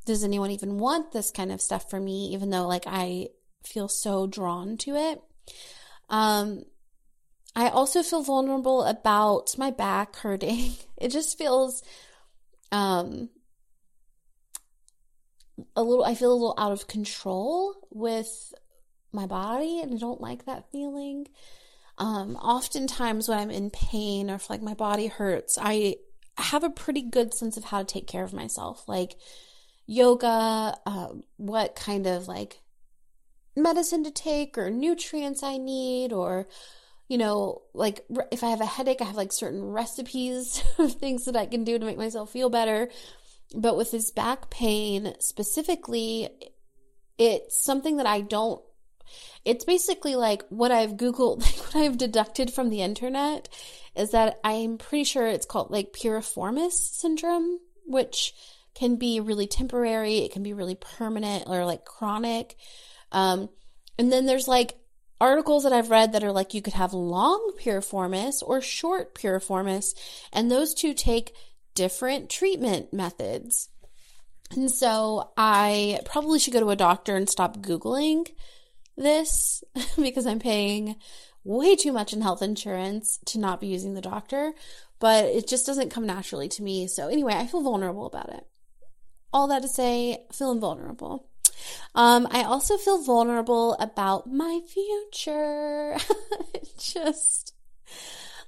does 0.05 0.23
anyone 0.23 0.51
even 0.51 0.79
want 0.79 1.13
this 1.13 1.31
kind 1.31 1.51
of 1.51 1.61
stuff 1.61 1.91
for 1.91 1.99
me, 1.99 2.29
even 2.35 2.51
though 2.51 2.69
like 2.69 2.85
I 2.87 3.29
feel 3.65 3.89
so 3.89 4.27
drawn 4.27 4.77
to 4.79 4.95
it? 4.95 5.23
Um, 6.11 6.65
I 7.57 7.71
also 7.71 8.03
feel 8.03 8.23
vulnerable 8.23 8.85
about 8.85 9.57
my 9.59 9.71
back 9.71 10.17
hurting. 10.17 10.75
It 11.01 11.13
just 11.13 11.39
feels 11.39 11.85
um 12.73 13.31
a 15.77 15.83
little 15.83 16.05
I 16.05 16.17
feel 16.17 16.33
a 16.33 16.35
little 16.35 16.57
out 16.59 16.73
of 16.73 16.89
control 16.89 17.77
with 17.91 18.53
my 19.13 19.27
body 19.27 19.81
and 19.81 19.95
I 19.95 19.97
don't 19.97 20.21
like 20.21 20.47
that 20.47 20.73
feeling. 20.73 21.29
Um 21.99 22.37
oftentimes 22.37 23.29
when 23.29 23.39
I'm 23.39 23.51
in 23.51 23.71
pain 23.71 24.31
or 24.31 24.37
if 24.37 24.49
like 24.49 24.63
my 24.63 24.75
body 24.75 25.09
hurts, 25.09 25.59
I 25.61 25.97
have 26.37 26.65
a 26.65 26.71
pretty 26.71 27.03
good 27.03 27.35
sense 27.35 27.57
of 27.57 27.65
how 27.65 27.81
to 27.81 27.85
take 27.85 28.07
care 28.07 28.25
of 28.25 28.33
myself. 28.33 28.89
Like 28.89 29.17
yoga, 29.87 30.79
uh, 30.87 31.09
what 31.37 31.75
kind 31.75 32.07
of 32.07 32.29
like 32.29 32.61
medicine 33.57 34.05
to 34.05 34.11
take 34.11 34.57
or 34.57 34.71
nutrients 34.71 35.43
I 35.43 35.57
need 35.57 36.13
or 36.13 36.47
you 37.09 37.17
know, 37.17 37.63
like 37.73 38.05
if 38.31 38.45
I 38.45 38.51
have 38.51 38.61
a 38.61 38.67
headache, 38.67 39.01
I 39.01 39.05
have 39.05 39.17
like 39.17 39.33
certain 39.33 39.65
recipes 39.65 40.63
of 40.79 40.93
things 40.93 41.25
that 41.25 41.37
I 41.37 41.47
can 41.47 41.65
do 41.65 41.79
to 41.79 41.87
make 41.87 41.97
myself 41.97 42.31
feel 42.31 42.51
better. 42.51 42.91
But 43.55 43.79
with 43.79 43.91
this 43.91 44.11
back 44.11 44.51
pain 44.51 45.15
specifically, 45.19 46.29
it's 47.17 47.65
something 47.65 47.97
that 47.97 48.07
I 48.07 48.21
don't 48.21 48.63
it's 49.45 49.65
basically 49.65 50.15
like 50.15 50.43
what 50.49 50.73
I've 50.73 50.93
Googled, 50.93 51.41
like 51.43 51.75
what 51.75 51.77
I've 51.77 51.99
deducted 51.99 52.53
from 52.53 52.71
the 52.71 52.83
internet 52.83 53.49
is 53.97 54.11
that 54.13 54.39
I'm 54.45 54.79
pretty 54.79 55.05
sure 55.05 55.27
it's 55.27 55.47
called 55.47 55.71
like 55.71 55.93
piriformis 55.93 56.73
syndrome, 56.73 57.59
which 57.87 58.35
can 58.75 58.97
be 58.97 59.21
really 59.21 59.47
temporary, 59.47 60.19
it 60.19 60.33
can 60.33 60.43
be 60.43 60.53
really 60.53 60.77
permanent 60.77 61.45
or 61.49 61.65
like 61.65 61.85
chronic. 61.85 62.57
Um, 63.11 63.49
and 63.99 64.13
then 64.13 64.27
there's 64.27 64.47
like 64.47 64.77
articles 65.21 65.65
that 65.65 65.73
I've 65.73 65.91
read 65.91 66.13
that 66.13 66.23
are 66.23 66.33
like 66.33 66.55
you 66.55 66.63
could 66.63 66.75
have 66.75 66.93
long 66.93 67.53
piriformis 67.61 68.43
or 68.47 68.61
short 68.61 69.15
piriformis, 69.15 69.95
and 70.33 70.51
those 70.51 70.75
two 70.75 70.95
take 70.95 71.35
different 71.75 72.31
treatment 72.31 72.93
methods. 72.93 73.69
And 74.53 74.71
so 74.71 75.31
I 75.37 76.01
probably 76.05 76.39
should 76.39 76.53
go 76.53 76.61
to 76.61 76.71
a 76.71 76.77
doctor 76.77 77.17
and 77.17 77.29
stop 77.29 77.59
Googling 77.59 78.29
this 78.99 79.63
because 79.97 80.27
I'm 80.27 80.39
paying 80.39 80.97
way 81.45 81.77
too 81.77 81.93
much 81.93 82.13
in 82.13 82.21
health 82.21 82.43
insurance 82.43 83.19
to 83.27 83.39
not 83.39 83.61
be 83.61 83.69
using 83.69 83.95
the 83.95 84.01
doctor, 84.01 84.53
but 84.99 85.25
it 85.25 85.47
just 85.47 85.67
doesn't 85.67 85.91
come 85.91 86.07
naturally 86.07 86.49
to 86.49 86.63
me. 86.63 86.87
So, 86.87 87.09
anyway, 87.09 87.35
I 87.35 87.47
feel 87.47 87.63
vulnerable 87.63 88.07
about 88.07 88.29
it. 88.31 88.47
All 89.33 89.49
that 89.49 89.63
to 89.63 89.69
say, 89.69 90.25
feeling 90.33 90.61
vulnerable. 90.61 91.29
Um, 91.95 92.29
I 92.31 92.43
also 92.43 92.77
feel 92.77 93.03
vulnerable 93.03 93.75
about 93.75 94.27
my 94.31 94.61
future. 94.67 95.97
just 96.79 97.55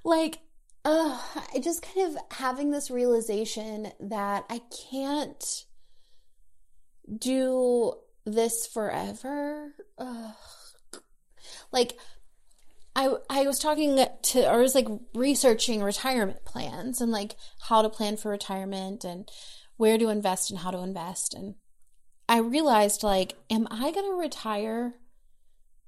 like, 0.03 0.39
uh, 0.83 1.19
I 1.53 1.59
just 1.59 1.81
kind 1.81 2.07
of 2.07 2.21
having 2.31 2.71
this 2.71 2.89
realization 2.89 3.91
that 3.99 4.45
I 4.49 4.61
can't 4.91 5.65
do 7.17 7.93
this 8.25 8.67
forever. 8.67 9.73
Ugh. 9.97 10.33
Like, 11.71 11.97
I 12.95 13.15
I 13.29 13.43
was 13.43 13.59
talking 13.59 13.95
to 13.95 14.45
I 14.45 14.57
was 14.57 14.75
like 14.75 14.87
researching 15.13 15.81
retirement 15.81 16.43
plans 16.45 16.99
and 16.99 17.11
like 17.11 17.35
how 17.67 17.81
to 17.81 17.89
plan 17.89 18.17
for 18.17 18.29
retirement 18.29 19.03
and 19.05 19.29
where 19.77 19.97
to 19.97 20.09
invest 20.09 20.51
and 20.51 20.59
how 20.59 20.71
to 20.71 20.79
invest 20.79 21.33
and 21.33 21.55
I 22.31 22.37
realized 22.37 23.03
like, 23.03 23.35
am 23.49 23.67
I 23.69 23.91
going 23.91 24.05
to 24.05 24.17
retire 24.17 24.95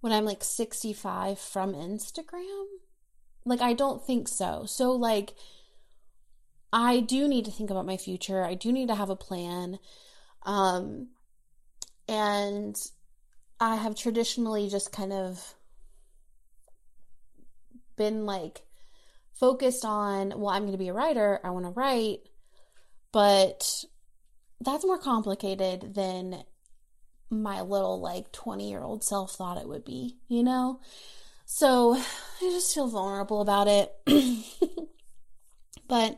when 0.01 0.11
I'm 0.11 0.25
like 0.25 0.43
65 0.43 1.39
from 1.39 1.73
Instagram? 1.73 2.65
Like, 3.45 3.61
I 3.61 3.71
don't 3.71 4.05
think 4.05 4.27
so. 4.27 4.65
So, 4.65 4.91
like, 4.91 5.35
I 6.73 6.99
do 6.99 7.29
need 7.29 7.45
to 7.45 7.51
think 7.51 7.69
about 7.69 7.85
my 7.85 7.95
future. 7.95 8.43
I 8.43 8.55
do 8.55 8.73
need 8.73 8.89
to 8.89 8.95
have 8.95 9.09
a 9.09 9.15
plan. 9.15 9.79
Um, 10.45 11.11
and 12.07 12.75
I 13.59 13.75
have 13.75 13.95
traditionally 13.95 14.69
just 14.69 14.91
kind 14.91 15.13
of 15.13 15.55
been 17.95 18.25
like 18.25 18.63
focused 19.33 19.85
on, 19.85 20.33
well, 20.37 20.49
I'm 20.49 20.63
going 20.63 20.73
to 20.73 20.77
be 20.77 20.89
a 20.89 20.93
writer. 20.93 21.39
I 21.43 21.49
want 21.51 21.65
to 21.65 21.71
write. 21.71 22.19
But 23.11 23.85
that's 24.59 24.85
more 24.85 24.97
complicated 24.97 25.93
than 25.93 26.43
my 27.29 27.61
little 27.61 27.99
like 27.99 28.31
20 28.31 28.69
year 28.69 28.81
old 28.81 29.03
self 29.03 29.33
thought 29.33 29.57
it 29.57 29.67
would 29.67 29.85
be, 29.85 30.17
you 30.27 30.43
know? 30.43 30.79
So 31.45 31.95
I 31.95 32.01
just 32.41 32.73
feel 32.73 32.87
vulnerable 32.87 33.41
about 33.41 33.67
it. 33.67 33.91
but 35.87 36.17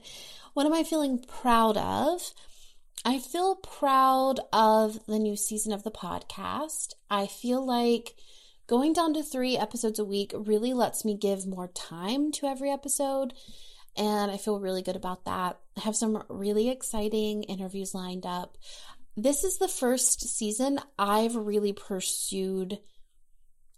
what 0.54 0.66
am 0.66 0.74
I 0.74 0.84
feeling 0.84 1.24
proud 1.42 1.78
of? 1.78 2.34
I 3.08 3.20
feel 3.20 3.56
proud 3.56 4.40
of 4.52 5.06
the 5.06 5.20
new 5.20 5.36
season 5.36 5.72
of 5.72 5.84
the 5.84 5.92
podcast. 5.92 6.94
I 7.08 7.28
feel 7.28 7.64
like 7.64 8.16
going 8.66 8.94
down 8.94 9.14
to 9.14 9.22
three 9.22 9.56
episodes 9.56 10.00
a 10.00 10.04
week 10.04 10.34
really 10.36 10.74
lets 10.74 11.06
me 11.06 11.16
give 11.16 11.46
more 11.46 11.68
time 11.68 12.32
to 12.32 12.48
every 12.48 12.72
episode 12.72 13.34
and 13.96 14.32
I 14.32 14.38
feel 14.38 14.60
really 14.60 14.82
good 14.82 14.96
about 14.96 15.26
that. 15.26 15.60
I 15.78 15.82
have 15.82 15.96
some 15.96 16.24
really 16.30 16.70
exciting 16.70 17.44
interviews 17.44 17.94
lined 17.94 18.26
up. 18.26 18.58
This 19.16 19.44
is 19.44 19.58
the 19.58 19.68
first 19.68 20.22
season 20.22 20.80
I've 21.00 21.36
really 21.36 21.74
pursued 21.74 22.80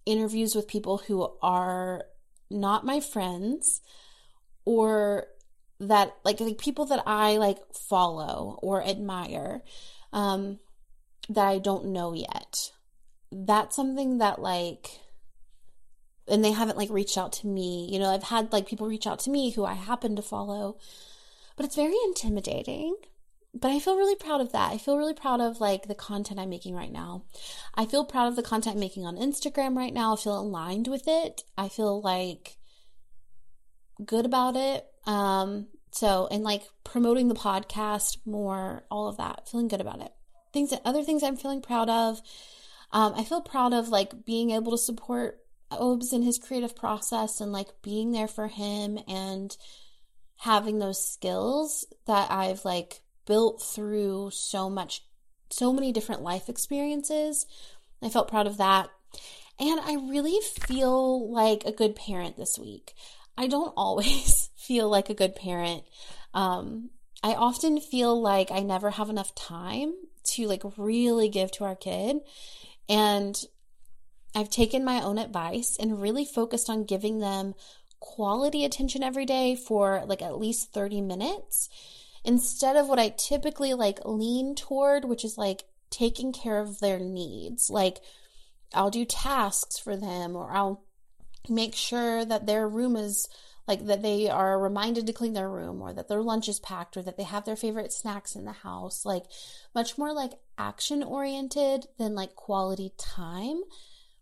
interviews 0.06 0.56
with 0.56 0.68
people 0.70 1.00
who 1.00 1.30
are 1.42 2.06
not 2.50 2.86
my 2.86 3.02
friends 3.02 3.82
or 4.66 5.28
that 5.80 6.16
like, 6.24 6.40
like 6.40 6.58
people 6.58 6.86
that 6.86 7.04
I 7.06 7.38
like 7.38 7.60
follow 7.74 8.60
or 8.62 8.84
admire 8.84 9.62
um 10.12 10.60
that 11.30 11.46
I 11.46 11.60
don't 11.60 11.88
know 11.88 12.14
yet. 12.14 12.72
That's 13.32 13.76
something 13.76 14.20
that 14.20 14.42
like 14.42 15.00
and 16.28 16.44
they 16.44 16.52
haven't 16.52 16.78
like 16.78 16.90
reached 16.90 17.18
out 17.18 17.32
to 17.34 17.48
me. 17.48 17.88
You 17.92 18.00
know, 18.00 18.10
I've 18.10 18.24
had 18.24 18.52
like 18.52 18.68
people 18.68 18.88
reach 18.88 19.08
out 19.08 19.20
to 19.20 19.30
me 19.30 19.52
who 19.52 19.66
I 19.66 19.74
happen 19.74 20.16
to 20.16 20.22
follow, 20.22 20.78
but 21.56 21.66
it's 21.66 21.76
very 21.76 21.96
intimidating. 22.06 22.96
But 23.54 23.72
I 23.72 23.80
feel 23.80 23.98
really 23.98 24.16
proud 24.16 24.42
of 24.42 24.52
that. 24.52 24.72
I 24.72 24.78
feel 24.78 24.98
really 24.98 25.14
proud 25.14 25.42
of 25.42 25.60
like 25.60 25.88
the 25.88 25.96
content 25.96 26.40
I'm 26.40 26.50
making 26.50 26.76
right 26.76 26.92
now. 26.92 27.24
I 27.74 27.86
feel 27.86 28.06
proud 28.06 28.28
of 28.28 28.36
the 28.36 28.44
content 28.44 28.76
I'm 28.76 28.80
making 28.80 29.06
on 29.06 29.16
Instagram 29.16 29.76
right 29.76 29.94
now. 29.94 30.14
I 30.14 30.18
feel 30.18 30.40
aligned 30.40 30.88
with 30.88 31.08
it. 31.08 31.44
I 31.58 31.70
feel 31.70 32.02
like 32.02 32.58
good 34.06 34.26
about 34.26 34.56
it. 34.56 34.86
Um, 35.08 35.68
so 35.92 36.28
and 36.30 36.44
like 36.44 36.64
promoting 36.84 37.28
the 37.28 37.36
podcast 37.36 38.18
more, 38.26 38.84
all 38.92 39.08
of 39.08 39.18
that, 39.18 39.48
feeling 39.50 39.68
good 39.68 39.82
about 39.82 40.02
it. 40.02 40.12
Things 40.54 40.70
that 40.70 40.82
other 40.86 41.04
things 41.04 41.24
I'm 41.24 41.38
feeling 41.38 41.62
proud 41.62 41.90
of. 41.90 42.22
Um, 42.92 43.14
I 43.16 43.24
feel 43.24 43.42
proud 43.42 43.74
of 43.74 43.90
like 43.90 44.26
being 44.26 44.52
able 44.52 44.72
to 44.72 44.78
support 44.78 45.40
Obes 45.72 46.14
in 46.14 46.22
his 46.22 46.38
creative 46.38 46.76
process 46.76 47.42
and 47.42 47.52
like 47.52 47.82
being 47.82 48.12
there 48.12 48.28
for 48.28 48.48
him 48.48 49.00
and 49.08 49.56
having 50.38 50.80
those 50.80 51.06
skills 51.06 51.86
that 52.06 52.32
I've 52.32 52.64
like 52.64 53.02
built 53.26 53.62
through 53.62 54.30
so 54.32 54.70
much, 54.70 55.04
so 55.50 55.74
many 55.74 55.92
different 55.92 56.22
life 56.22 56.48
experiences. 56.48 57.46
I 58.02 58.10
felt 58.10 58.30
proud 58.30 58.48
of 58.48 58.58
that. 58.58 58.90
And 59.60 59.80
I 59.80 59.96
really 60.10 60.40
feel 60.68 61.32
like 61.32 61.64
a 61.66 61.72
good 61.72 61.96
parent 61.96 62.38
this 62.38 62.58
week. 62.58 62.94
I 63.38 63.48
don't 63.48 63.74
always 63.78 64.47
feel 64.68 64.90
like 64.90 65.10
a 65.10 65.16
good 65.16 65.36
parent. 65.36 65.84
Um, 66.34 66.90
I 67.24 67.34
often 67.34 67.80
feel 67.80 68.20
like 68.20 68.52
I 68.52 68.60
never 68.60 68.92
have 68.92 69.10
enough 69.10 69.34
time 69.34 69.94
to 70.32 70.48
like 70.48 70.64
really 70.78 71.30
give 71.30 71.52
to 71.54 71.64
our 71.64 71.76
kid. 71.76 72.18
And 72.90 73.36
I've 74.36 74.50
taken 74.50 74.86
my 74.86 75.02
own 75.02 75.18
advice 75.18 75.78
and 75.80 76.02
really 76.02 76.26
focused 76.26 76.70
on 76.70 76.86
giving 76.86 77.20
them 77.20 77.56
quality 78.00 78.64
attention 78.64 79.02
every 79.02 79.26
day 79.26 79.56
for 79.56 80.04
like 80.06 80.22
at 80.22 80.38
least 80.38 80.72
30 80.74 81.02
minutes 81.02 81.70
instead 82.24 82.76
of 82.76 82.88
what 82.88 83.00
I 83.00 83.10
typically 83.10 83.74
like 83.74 84.00
lean 84.06 84.54
toward, 84.54 85.06
which 85.06 85.26
is 85.26 85.38
like 85.38 85.64
taking 85.90 86.32
care 86.34 86.60
of 86.60 86.80
their 86.80 87.00
needs. 87.00 87.70
Like 87.70 88.00
I'll 88.74 88.92
do 88.92 89.06
tasks 89.06 89.80
for 89.80 89.96
them 89.96 90.36
or 90.36 90.52
I'll 90.52 90.84
make 91.50 91.74
sure 91.74 92.26
that 92.26 92.46
their 92.46 92.68
room 92.68 92.96
is 92.96 93.28
like 93.68 93.86
that 93.86 94.02
they 94.02 94.30
are 94.30 94.60
reminded 94.60 95.06
to 95.06 95.14
clean 95.14 95.34
their 95.34 95.50
room 95.50 95.82
or 95.82 95.94
that 95.94 96.08
their 96.08 96.22
lunch 96.22 96.48
is 96.48 96.60
packed 96.60 96.96
or 96.96 97.02
that 97.02 97.18
they 97.18 97.24
have 97.24 97.44
their 97.46 97.58
favorite 97.58 97.92
snacks 97.92 98.36
in 98.36 98.46
the 98.46 98.54
house. 98.54 99.06
Like 99.06 99.24
much 99.76 99.98
more 99.98 100.14
like 100.14 100.34
action 100.58 101.04
oriented 101.04 101.88
than 102.00 102.16
like 102.16 102.36
quality 102.36 102.94
time. 102.98 103.62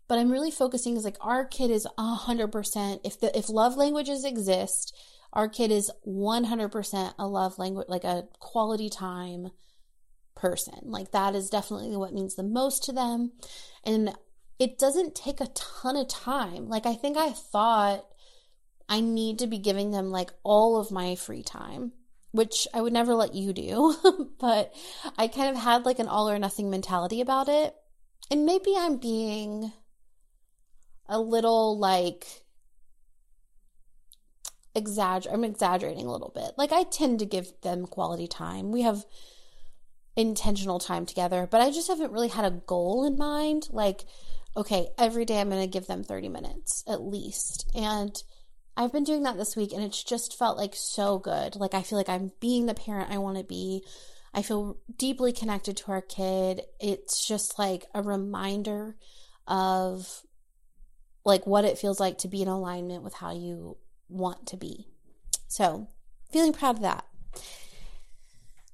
But 0.08 0.18
I'm 0.18 0.30
really 0.30 0.50
focusing 0.50 0.96
is 0.96 1.04
like 1.04 1.16
our 1.20 1.44
kid 1.44 1.70
is 1.70 1.86
100% 1.98 3.00
if 3.04 3.20
the 3.20 3.36
if 3.36 3.48
love 3.48 3.76
languages 3.76 4.24
exist, 4.24 4.96
our 5.32 5.48
kid 5.48 5.70
is 5.70 5.90
100% 6.06 7.14
a 7.18 7.26
love 7.26 7.58
language 7.58 7.86
like 7.88 8.04
a 8.04 8.24
quality 8.40 8.88
time 8.88 9.50
person. 10.34 10.80
Like 10.84 11.12
that 11.12 11.34
is 11.34 11.50
definitely 11.50 11.96
what 11.96 12.14
means 12.14 12.34
the 12.34 12.42
most 12.42 12.82
to 12.84 12.92
them. 12.92 13.32
And 13.84 14.12
it 14.58 14.78
doesn't 14.78 15.14
take 15.14 15.40
a 15.40 15.48
ton 15.48 15.96
of 15.96 16.08
time. 16.08 16.68
Like 16.68 16.86
I 16.86 16.94
think 16.94 17.16
I 17.16 17.30
thought 17.30 18.04
I 18.88 19.00
need 19.00 19.38
to 19.40 19.46
be 19.46 19.58
giving 19.58 19.90
them 19.90 20.10
like 20.10 20.32
all 20.42 20.78
of 20.78 20.90
my 20.90 21.16
free 21.16 21.42
time, 21.42 21.92
which 22.32 22.68
I 22.72 22.80
would 22.80 22.92
never 22.92 23.14
let 23.14 23.34
you 23.34 23.52
do, 23.52 24.30
but 24.38 24.74
I 25.18 25.28
kind 25.28 25.50
of 25.50 25.62
had 25.62 25.84
like 25.84 25.98
an 25.98 26.08
all 26.08 26.28
or 26.28 26.38
nothing 26.38 26.70
mentality 26.70 27.20
about 27.20 27.48
it. 27.48 27.74
And 28.30 28.46
maybe 28.46 28.74
I'm 28.76 28.96
being 28.96 29.72
a 31.08 31.20
little 31.20 31.78
like 31.78 32.26
exagger 34.76 35.32
I'm 35.32 35.44
exaggerating 35.44 36.06
a 36.06 36.12
little 36.12 36.32
bit. 36.34 36.52
Like 36.56 36.72
I 36.72 36.84
tend 36.84 37.20
to 37.20 37.26
give 37.26 37.48
them 37.62 37.86
quality 37.86 38.28
time. 38.28 38.70
We 38.70 38.82
have 38.82 39.04
intentional 40.16 40.78
time 40.78 41.06
together, 41.06 41.48
but 41.50 41.60
I 41.60 41.70
just 41.70 41.88
haven't 41.88 42.12
really 42.12 42.28
had 42.28 42.44
a 42.44 42.62
goal 42.66 43.06
in 43.06 43.16
mind. 43.16 43.68
Like, 43.70 44.04
okay, 44.56 44.88
every 44.98 45.24
day 45.24 45.40
I'm 45.40 45.50
going 45.50 45.62
to 45.62 45.66
give 45.66 45.86
them 45.86 46.04
30 46.04 46.28
minutes 46.28 46.84
at 46.86 47.02
least. 47.02 47.70
And 47.74 48.14
I've 48.76 48.92
been 48.92 49.04
doing 49.04 49.22
that 49.22 49.36
this 49.36 49.56
week 49.56 49.72
and 49.72 49.82
it's 49.82 50.02
just 50.02 50.38
felt 50.38 50.58
like 50.58 50.74
so 50.74 51.18
good. 51.18 51.56
Like 51.56 51.74
I 51.74 51.82
feel 51.82 51.96
like 51.96 52.08
I'm 52.08 52.32
being 52.40 52.66
the 52.66 52.74
parent 52.74 53.10
I 53.10 53.18
want 53.18 53.38
to 53.38 53.44
be. 53.44 53.82
I 54.34 54.42
feel 54.42 54.76
deeply 54.98 55.32
connected 55.32 55.78
to 55.78 55.92
our 55.92 56.02
kid. 56.02 56.62
It's 56.78 57.26
just 57.26 57.58
like 57.58 57.86
a 57.94 58.02
reminder 58.02 58.96
of 59.46 60.22
like 61.24 61.46
what 61.46 61.64
it 61.64 61.78
feels 61.78 61.98
like 61.98 62.18
to 62.18 62.28
be 62.28 62.42
in 62.42 62.48
alignment 62.48 63.02
with 63.02 63.14
how 63.14 63.32
you 63.32 63.78
want 64.08 64.46
to 64.48 64.56
be. 64.56 64.88
So, 65.48 65.88
feeling 66.30 66.52
proud 66.52 66.76
of 66.76 66.82
that. 66.82 67.04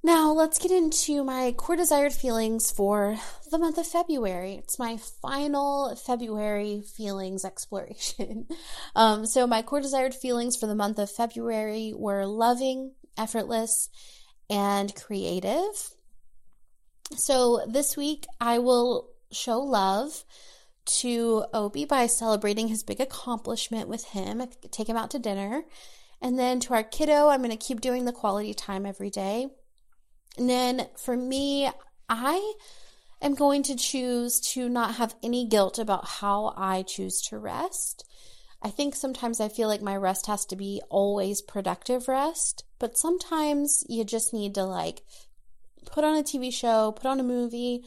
Now, 0.05 0.33
let's 0.33 0.59
get 0.59 0.71
into 0.71 1.23
my 1.23 1.53
core 1.53 1.77
desired 1.77 2.11
feelings 2.11 2.69
for 2.69 3.17
the 3.49 3.57
month 3.57 3.77
of 3.77 3.87
February. 3.87 4.55
It's 4.55 4.77
my 4.77 4.97
final 4.97 5.95
February 5.95 6.81
feelings 6.81 7.45
exploration. 7.45 8.47
Um, 8.95 9.25
so, 9.25 9.47
my 9.47 9.63
core 9.63 9.81
desired 9.81 10.13
feelings 10.13 10.55
for 10.55 10.67
the 10.67 10.75
month 10.75 10.99
of 10.99 11.09
February 11.09 11.93
were 11.95 12.25
loving, 12.25 12.91
effortless, 13.17 13.89
and 14.49 14.93
creative. 14.93 15.89
So, 17.15 17.65
this 17.67 17.97
week 17.97 18.25
I 18.39 18.59
will 18.59 19.09
show 19.31 19.59
love 19.59 20.25
to 20.85 21.45
Obi 21.53 21.85
by 21.85 22.05
celebrating 22.05 22.67
his 22.67 22.83
big 22.83 22.99
accomplishment 22.99 23.87
with 23.87 24.03
him, 24.05 24.43
take 24.69 24.89
him 24.89 24.97
out 24.97 25.11
to 25.11 25.19
dinner. 25.19 25.63
And 26.21 26.37
then 26.37 26.59
to 26.61 26.73
our 26.73 26.83
kiddo, 26.83 27.29
I'm 27.29 27.41
going 27.41 27.49
to 27.49 27.57
keep 27.57 27.81
doing 27.81 28.05
the 28.05 28.11
quality 28.11 28.53
time 28.53 28.85
every 28.85 29.09
day. 29.09 29.47
And 30.37 30.49
then 30.49 30.87
for 30.97 31.15
me, 31.15 31.69
I 32.09 32.53
am 33.21 33.35
going 33.35 33.63
to 33.63 33.75
choose 33.75 34.39
to 34.53 34.67
not 34.67 34.95
have 34.95 35.15
any 35.23 35.47
guilt 35.47 35.79
about 35.79 36.05
how 36.05 36.53
I 36.57 36.83
choose 36.83 37.21
to 37.29 37.37
rest. 37.37 38.07
I 38.61 38.69
think 38.69 38.95
sometimes 38.95 39.39
I 39.39 39.49
feel 39.49 39.67
like 39.67 39.81
my 39.81 39.95
rest 39.95 40.27
has 40.27 40.45
to 40.45 40.55
be 40.55 40.81
always 40.89 41.41
productive 41.41 42.07
rest, 42.07 42.63
but 42.79 42.97
sometimes 42.97 43.83
you 43.89 44.05
just 44.05 44.33
need 44.33 44.55
to 44.55 44.63
like 44.63 45.03
put 45.85 46.03
on 46.03 46.17
a 46.17 46.23
TV 46.23 46.51
show, 46.51 46.93
put 46.93 47.05
on 47.05 47.19
a 47.19 47.23
movie, 47.23 47.83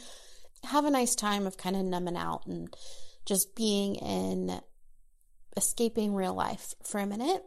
have 0.65 0.85
a 0.85 0.91
nice 0.91 1.15
time 1.15 1.47
of 1.47 1.57
kind 1.57 1.77
of 1.77 1.85
numbing 1.85 2.17
out 2.17 2.47
and 2.47 2.75
just 3.25 3.57
being 3.57 3.97
in 3.97 4.61
escaping 5.57 6.15
real 6.15 6.35
life 6.35 6.75
for 6.85 7.01
a 7.01 7.07
minute. 7.07 7.43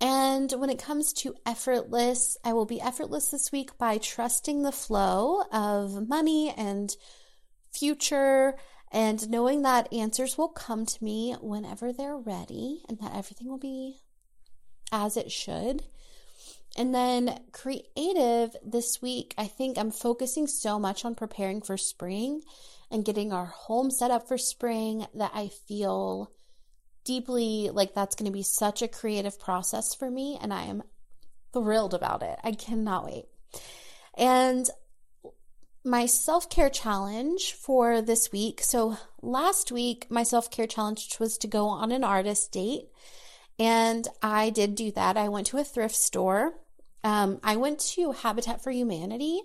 And 0.00 0.52
when 0.52 0.70
it 0.70 0.78
comes 0.78 1.12
to 1.14 1.34
effortless, 1.44 2.36
I 2.44 2.52
will 2.52 2.66
be 2.66 2.80
effortless 2.80 3.30
this 3.30 3.50
week 3.50 3.76
by 3.78 3.98
trusting 3.98 4.62
the 4.62 4.72
flow 4.72 5.42
of 5.52 6.08
money 6.08 6.54
and 6.56 6.94
future 7.72 8.56
and 8.92 9.28
knowing 9.28 9.62
that 9.62 9.92
answers 9.92 10.38
will 10.38 10.48
come 10.48 10.86
to 10.86 11.04
me 11.04 11.34
whenever 11.40 11.92
they're 11.92 12.16
ready 12.16 12.82
and 12.88 12.98
that 13.00 13.14
everything 13.14 13.48
will 13.48 13.58
be 13.58 14.00
as 14.92 15.16
it 15.16 15.30
should. 15.30 15.82
And 16.76 16.94
then 16.94 17.40
creative 17.52 18.54
this 18.64 19.02
week, 19.02 19.34
I 19.36 19.46
think 19.46 19.76
I'm 19.76 19.90
focusing 19.90 20.46
so 20.46 20.78
much 20.78 21.04
on 21.04 21.14
preparing 21.14 21.60
for 21.60 21.76
spring 21.76 22.42
and 22.90 23.04
getting 23.04 23.32
our 23.32 23.46
home 23.46 23.90
set 23.90 24.10
up 24.10 24.28
for 24.28 24.38
spring 24.38 25.06
that 25.14 25.32
I 25.34 25.48
feel 25.48 26.30
deeply 27.08 27.70
like 27.72 27.94
that's 27.94 28.14
going 28.14 28.30
to 28.30 28.36
be 28.36 28.42
such 28.42 28.82
a 28.82 28.86
creative 28.86 29.40
process 29.40 29.94
for 29.94 30.10
me. 30.10 30.38
And 30.40 30.52
I 30.52 30.64
am 30.64 30.82
thrilled 31.54 31.94
about 31.94 32.22
it. 32.22 32.38
I 32.44 32.52
cannot 32.52 33.06
wait. 33.06 33.24
And 34.16 34.68
my 35.84 36.04
self 36.04 36.50
care 36.50 36.68
challenge 36.68 37.54
for 37.54 38.02
this 38.02 38.30
week. 38.30 38.62
So 38.62 38.98
last 39.22 39.72
week, 39.72 40.06
my 40.10 40.22
self 40.22 40.50
care 40.50 40.66
challenge 40.66 41.16
was 41.18 41.38
to 41.38 41.46
go 41.46 41.66
on 41.68 41.92
an 41.92 42.04
artist 42.04 42.52
date. 42.52 42.90
And 43.58 44.06
I 44.22 44.50
did 44.50 44.74
do 44.74 44.92
that. 44.92 45.16
I 45.16 45.30
went 45.30 45.46
to 45.48 45.56
a 45.56 45.64
thrift 45.64 45.96
store. 45.96 46.52
Um, 47.02 47.40
I 47.42 47.56
went 47.56 47.80
to 47.94 48.12
Habitat 48.12 48.62
for 48.62 48.70
Humanity 48.70 49.40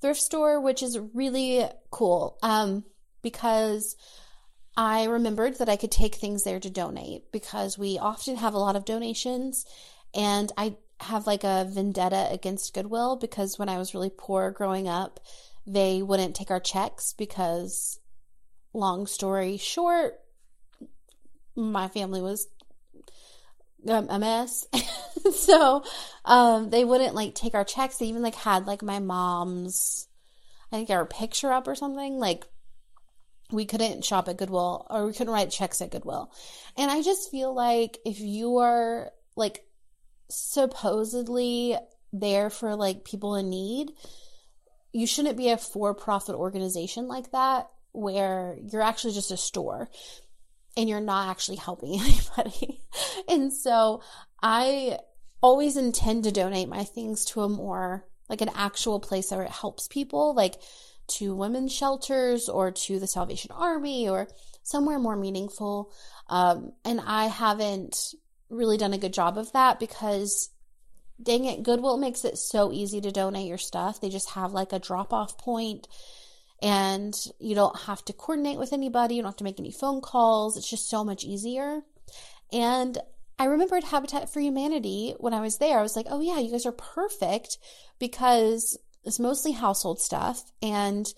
thrift 0.00 0.20
store, 0.20 0.60
which 0.60 0.82
is 0.82 0.98
really 1.12 1.64
cool 1.90 2.38
um, 2.42 2.84
because 3.20 3.96
I 4.76 5.04
remembered 5.04 5.58
that 5.58 5.68
I 5.68 5.76
could 5.76 5.90
take 5.90 6.14
things 6.14 6.44
there 6.44 6.60
to 6.60 6.70
donate 6.70 7.32
because 7.32 7.76
we 7.76 7.98
often 7.98 8.36
have 8.36 8.54
a 8.54 8.58
lot 8.58 8.76
of 8.76 8.84
donations. 8.84 9.66
And 10.14 10.52
I 10.56 10.76
have 11.00 11.26
like 11.26 11.44
a 11.44 11.68
vendetta 11.68 12.28
against 12.30 12.74
Goodwill 12.74 13.16
because 13.16 13.58
when 13.58 13.68
I 13.68 13.78
was 13.78 13.94
really 13.94 14.10
poor 14.16 14.50
growing 14.50 14.88
up, 14.88 15.20
they 15.66 16.02
wouldn't 16.02 16.36
take 16.36 16.50
our 16.50 16.60
checks 16.60 17.12
because, 17.12 18.00
long 18.72 19.06
story 19.06 19.56
short, 19.56 20.20
my 21.54 21.88
family 21.88 22.22
was 22.22 22.48
a 23.86 24.18
mess. 24.18 24.66
so 25.34 25.84
um, 26.24 26.70
they 26.70 26.84
wouldn't 26.84 27.14
like 27.14 27.34
take 27.34 27.54
our 27.54 27.64
checks. 27.64 27.98
They 27.98 28.06
even 28.06 28.22
like 28.22 28.34
had 28.34 28.66
like 28.66 28.82
my 28.82 28.98
mom's, 28.98 30.08
I 30.72 30.76
think 30.76 30.90
our 30.90 31.06
picture 31.06 31.52
up 31.52 31.68
or 31.68 31.74
something. 31.74 32.18
Like 32.18 32.46
we 33.50 33.64
couldn't 33.64 34.04
shop 34.04 34.28
at 34.28 34.36
Goodwill 34.36 34.86
or 34.90 35.06
we 35.06 35.12
couldn't 35.12 35.32
write 35.32 35.50
checks 35.50 35.80
at 35.80 35.90
Goodwill. 35.90 36.32
And 36.76 36.90
I 36.90 37.02
just 37.02 37.30
feel 37.30 37.54
like 37.54 37.98
if 38.04 38.20
you 38.20 38.58
are 38.58 39.10
like 39.36 39.64
supposedly 40.28 41.76
there 42.12 42.50
for 42.50 42.76
like 42.76 43.04
people 43.04 43.36
in 43.36 43.50
need, 43.50 43.92
you 44.92 45.06
shouldn't 45.06 45.36
be 45.36 45.50
a 45.50 45.56
for 45.56 45.94
profit 45.94 46.34
organization 46.34 47.08
like 47.08 47.30
that 47.32 47.68
where 47.92 48.56
you're 48.62 48.82
actually 48.82 49.14
just 49.14 49.30
a 49.30 49.36
store 49.36 49.88
and 50.76 50.88
you're 50.88 51.00
not 51.00 51.28
actually 51.28 51.56
helping 51.56 52.00
anybody. 52.00 52.80
and 53.28 53.52
so 53.52 54.02
I 54.42 54.98
always 55.42 55.76
intend 55.76 56.24
to 56.24 56.32
donate 56.32 56.68
my 56.68 56.84
things 56.84 57.24
to 57.26 57.42
a 57.42 57.48
more 57.48 58.04
like 58.28 58.40
an 58.40 58.50
actual 58.54 59.00
place 59.00 59.30
where 59.30 59.42
it 59.42 59.50
helps 59.50 59.88
people, 59.88 60.34
like 60.34 60.54
to 61.18 61.34
women's 61.34 61.72
shelters 61.72 62.48
or 62.48 62.70
to 62.70 62.98
the 62.98 63.06
Salvation 63.06 63.50
Army 63.52 64.08
or 64.08 64.28
somewhere 64.62 64.98
more 64.98 65.16
meaningful. 65.16 65.92
Um, 66.28 66.72
and 66.84 67.00
I 67.00 67.26
haven't 67.26 68.14
really 68.48 68.76
done 68.76 68.92
a 68.92 68.98
good 68.98 69.12
job 69.12 69.38
of 69.38 69.52
that 69.52 69.80
because 69.80 70.50
dang 71.22 71.44
it, 71.44 71.62
Goodwill 71.62 71.98
makes 71.98 72.24
it 72.24 72.38
so 72.38 72.72
easy 72.72 73.00
to 73.00 73.10
donate 73.10 73.48
your 73.48 73.58
stuff. 73.58 74.00
They 74.00 74.08
just 74.08 74.30
have 74.30 74.52
like 74.52 74.72
a 74.72 74.78
drop 74.78 75.12
off 75.12 75.38
point 75.38 75.86
and 76.62 77.14
you 77.38 77.54
don't 77.54 77.78
have 77.80 78.04
to 78.06 78.12
coordinate 78.12 78.58
with 78.58 78.72
anybody. 78.72 79.14
You 79.14 79.22
don't 79.22 79.30
have 79.30 79.36
to 79.38 79.44
make 79.44 79.60
any 79.60 79.72
phone 79.72 80.00
calls. 80.00 80.56
It's 80.56 80.68
just 80.68 80.88
so 80.88 81.04
much 81.04 81.24
easier. 81.24 81.82
And 82.52 82.98
I 83.38 83.44
remembered 83.44 83.84
Habitat 83.84 84.30
for 84.30 84.40
Humanity 84.40 85.14
when 85.18 85.32
I 85.32 85.40
was 85.40 85.58
there. 85.58 85.78
I 85.78 85.82
was 85.82 85.96
like, 85.96 86.06
oh, 86.10 86.20
yeah, 86.20 86.38
you 86.38 86.50
guys 86.50 86.66
are 86.66 86.72
perfect 86.72 87.56
because 87.98 88.78
it's 89.04 89.18
mostly 89.18 89.52
household 89.52 90.00
stuff 90.00 90.42
and 90.62 91.12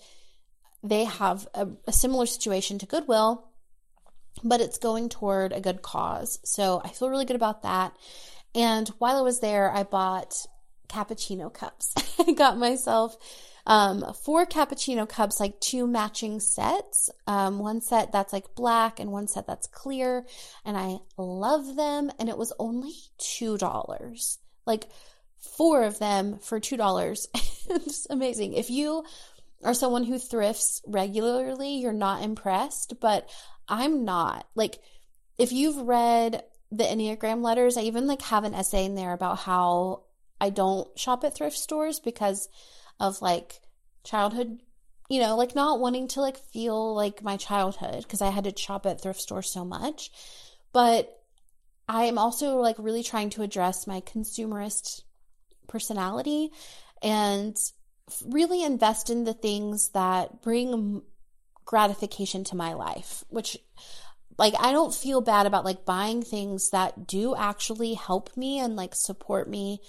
they 0.83 1.05
have 1.05 1.47
a, 1.53 1.67
a 1.87 1.93
similar 1.93 2.25
situation 2.25 2.79
to 2.79 2.85
Goodwill, 2.85 3.47
but 4.43 4.61
it's 4.61 4.77
going 4.77 5.09
toward 5.09 5.53
a 5.53 5.61
good 5.61 5.81
cause. 5.81 6.39
So 6.43 6.81
I 6.83 6.89
feel 6.89 7.09
really 7.09 7.25
good 7.25 7.35
about 7.35 7.63
that. 7.63 7.95
And 8.53 8.87
while 8.99 9.17
I 9.17 9.21
was 9.21 9.39
there, 9.39 9.71
I 9.71 9.83
bought 9.83 10.35
cappuccino 10.89 11.51
cups. 11.53 11.93
I 12.27 12.33
got 12.33 12.57
myself 12.57 13.17
Um, 13.65 14.13
four 14.25 14.45
cappuccino 14.45 15.07
cups, 15.07 15.39
like 15.39 15.59
two 15.61 15.87
matching 15.87 16.41
sets. 16.41 17.09
Um, 17.27 17.59
one 17.59 17.79
set 17.79 18.11
that's 18.11 18.33
like 18.33 18.55
black 18.55 18.99
and 18.99 19.11
one 19.11 19.27
set 19.27 19.47
that's 19.47 19.67
clear. 19.67 20.25
And 20.65 20.75
I 20.77 20.97
love 21.17 21.77
them. 21.77 22.11
And 22.19 22.27
it 22.27 22.37
was 22.37 22.51
only 22.59 22.91
$2. 23.19 24.37
Like 24.65 24.89
four 25.43 25.83
of 25.83 25.99
them 25.99 26.39
for 26.39 26.59
$2. 26.59 27.27
it's 27.69 28.07
amazing. 28.09 28.53
If 28.53 28.69
you 28.69 29.03
are 29.63 29.73
someone 29.73 30.03
who 30.03 30.17
thrifts 30.17 30.81
regularly, 30.85 31.75
you're 31.75 31.93
not 31.93 32.23
impressed, 32.23 32.99
but 32.99 33.29
I'm 33.67 34.05
not. 34.05 34.47
Like, 34.55 34.79
if 35.37 35.51
you've 35.51 35.87
read 35.87 36.43
the 36.71 36.83
Enneagram 36.83 37.41
letters, 37.41 37.77
I 37.77 37.81
even 37.81 38.07
like 38.07 38.21
have 38.23 38.43
an 38.43 38.53
essay 38.53 38.85
in 38.85 38.95
there 38.95 39.13
about 39.13 39.39
how 39.39 40.03
I 40.41 40.49
don't 40.49 40.87
shop 40.97 41.23
at 41.23 41.35
thrift 41.35 41.57
stores 41.57 41.99
because 41.99 42.49
of 42.99 43.21
like 43.21 43.61
childhood, 44.03 44.59
you 45.09 45.19
know, 45.19 45.35
like 45.35 45.55
not 45.55 45.79
wanting 45.79 46.07
to 46.09 46.21
like 46.21 46.37
feel 46.37 46.93
like 46.95 47.23
my 47.23 47.37
childhood 47.37 48.03
because 48.03 48.21
I 48.21 48.29
had 48.29 48.43
to 48.45 48.57
shop 48.57 48.85
at 48.85 49.01
thrift 49.01 49.21
stores 49.21 49.51
so 49.51 49.63
much. 49.63 50.11
But 50.71 51.09
I 51.87 52.05
am 52.05 52.17
also 52.17 52.57
like 52.57 52.75
really 52.79 53.03
trying 53.03 53.29
to 53.31 53.43
address 53.43 53.87
my 53.87 54.01
consumerist 54.01 55.01
personality 55.67 56.51
and 57.01 57.55
really 58.25 58.63
invest 58.63 59.09
in 59.09 59.23
the 59.23 59.33
things 59.33 59.89
that 59.89 60.41
bring 60.41 61.01
gratification 61.65 62.43
to 62.45 62.55
my 62.55 62.73
life, 62.73 63.23
which 63.29 63.57
like 64.37 64.53
I 64.59 64.71
don't 64.71 64.93
feel 64.93 65.21
bad 65.21 65.45
about 65.45 65.65
like 65.65 65.85
buying 65.85 66.21
things 66.21 66.69
that 66.71 67.07
do 67.07 67.35
actually 67.35 67.93
help 67.93 68.35
me 68.35 68.59
and 68.59 68.75
like 68.75 68.95
support 68.95 69.49
me 69.49 69.79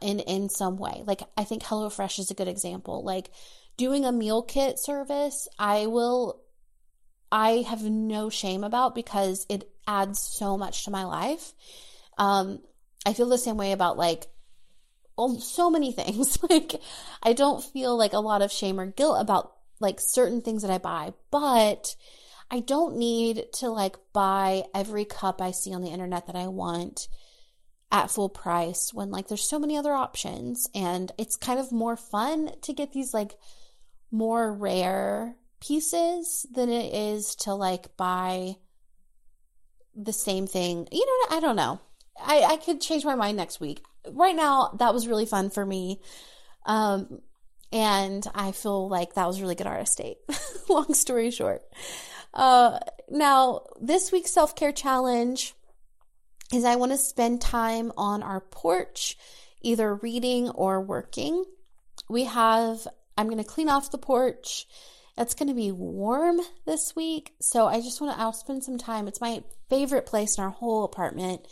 in 0.00 0.20
in 0.20 0.48
some 0.48 0.76
way. 0.76 1.02
Like 1.06 1.22
I 1.36 1.44
think 1.44 1.62
HelloFresh 1.62 2.18
is 2.18 2.30
a 2.30 2.34
good 2.34 2.48
example. 2.48 3.04
Like 3.04 3.30
doing 3.76 4.04
a 4.04 4.12
meal 4.12 4.42
kit 4.42 4.78
service, 4.78 5.48
I 5.58 5.86
will 5.86 6.42
I 7.32 7.64
have 7.68 7.82
no 7.82 8.28
shame 8.28 8.64
about 8.64 8.94
because 8.94 9.46
it 9.48 9.70
adds 9.86 10.20
so 10.20 10.58
much 10.58 10.84
to 10.84 10.90
my 10.90 11.04
life. 11.04 11.54
Um 12.18 12.60
I 13.06 13.14
feel 13.14 13.28
the 13.28 13.38
same 13.38 13.56
way 13.56 13.72
about 13.72 13.96
like 13.96 14.26
so 15.28 15.70
many 15.70 15.92
things. 15.92 16.42
like 16.50 16.80
I 17.22 17.32
don't 17.32 17.62
feel 17.62 17.96
like 17.96 18.12
a 18.12 18.18
lot 18.20 18.42
of 18.42 18.52
shame 18.52 18.80
or 18.80 18.86
guilt 18.86 19.20
about 19.20 19.52
like 19.80 20.00
certain 20.00 20.42
things 20.42 20.62
that 20.62 20.70
I 20.70 20.78
buy, 20.78 21.14
but 21.30 21.96
I 22.50 22.60
don't 22.60 22.96
need 22.96 23.44
to 23.54 23.68
like 23.68 23.96
buy 24.12 24.64
every 24.74 25.04
cup 25.04 25.40
I 25.40 25.52
see 25.52 25.72
on 25.72 25.82
the 25.82 25.90
internet 25.90 26.26
that 26.26 26.36
I 26.36 26.48
want 26.48 27.08
at 27.92 28.10
full 28.10 28.28
price 28.28 28.92
when 28.92 29.10
like 29.10 29.28
there's 29.28 29.48
so 29.48 29.58
many 29.58 29.76
other 29.76 29.92
options 29.92 30.68
and 30.74 31.10
it's 31.18 31.36
kind 31.36 31.58
of 31.58 31.72
more 31.72 31.96
fun 31.96 32.50
to 32.62 32.72
get 32.72 32.92
these 32.92 33.12
like 33.12 33.34
more 34.12 34.52
rare 34.52 35.36
pieces 35.60 36.46
than 36.52 36.68
it 36.68 36.94
is 36.94 37.34
to 37.34 37.54
like 37.54 37.96
buy 37.96 38.56
the 39.94 40.12
same 40.12 40.46
thing. 40.46 40.88
You 40.90 41.06
know, 41.06 41.36
I 41.36 41.40
don't 41.40 41.56
know. 41.56 41.80
I, 42.30 42.52
I 42.52 42.56
could 42.58 42.80
change 42.80 43.04
my 43.04 43.16
mind 43.16 43.36
next 43.36 43.58
week. 43.58 43.82
Right 44.08 44.36
now, 44.36 44.76
that 44.78 44.94
was 44.94 45.08
really 45.08 45.26
fun 45.26 45.50
for 45.50 45.66
me. 45.66 46.00
Um, 46.64 47.20
and 47.72 48.24
I 48.34 48.52
feel 48.52 48.88
like 48.88 49.14
that 49.14 49.26
was 49.26 49.40
really 49.40 49.56
good 49.56 49.66
artist 49.66 49.98
date. 49.98 50.18
Long 50.68 50.94
story 50.94 51.32
short. 51.32 51.62
Uh, 52.32 52.78
now, 53.08 53.62
this 53.80 54.12
week's 54.12 54.30
self 54.30 54.54
care 54.54 54.72
challenge 54.72 55.54
is 56.52 56.64
I 56.64 56.76
want 56.76 56.92
to 56.92 56.98
spend 56.98 57.40
time 57.40 57.92
on 57.96 58.22
our 58.22 58.40
porch, 58.40 59.18
either 59.62 59.96
reading 59.96 60.50
or 60.50 60.80
working. 60.80 61.44
We 62.08 62.24
have, 62.24 62.86
I'm 63.18 63.26
going 63.26 63.38
to 63.38 63.44
clean 63.44 63.68
off 63.68 63.90
the 63.90 63.98
porch. 63.98 64.68
It's 65.18 65.34
going 65.34 65.48
to 65.48 65.54
be 65.54 65.72
warm 65.72 66.40
this 66.64 66.94
week. 66.94 67.34
So 67.40 67.66
I 67.66 67.80
just 67.80 68.00
want 68.00 68.14
to, 68.14 68.20
I'll 68.22 68.32
spend 68.32 68.62
some 68.62 68.78
time. 68.78 69.08
It's 69.08 69.20
my 69.20 69.42
favorite 69.68 70.06
place 70.06 70.38
in 70.38 70.44
our 70.44 70.50
whole 70.50 70.84
apartment. 70.84 71.46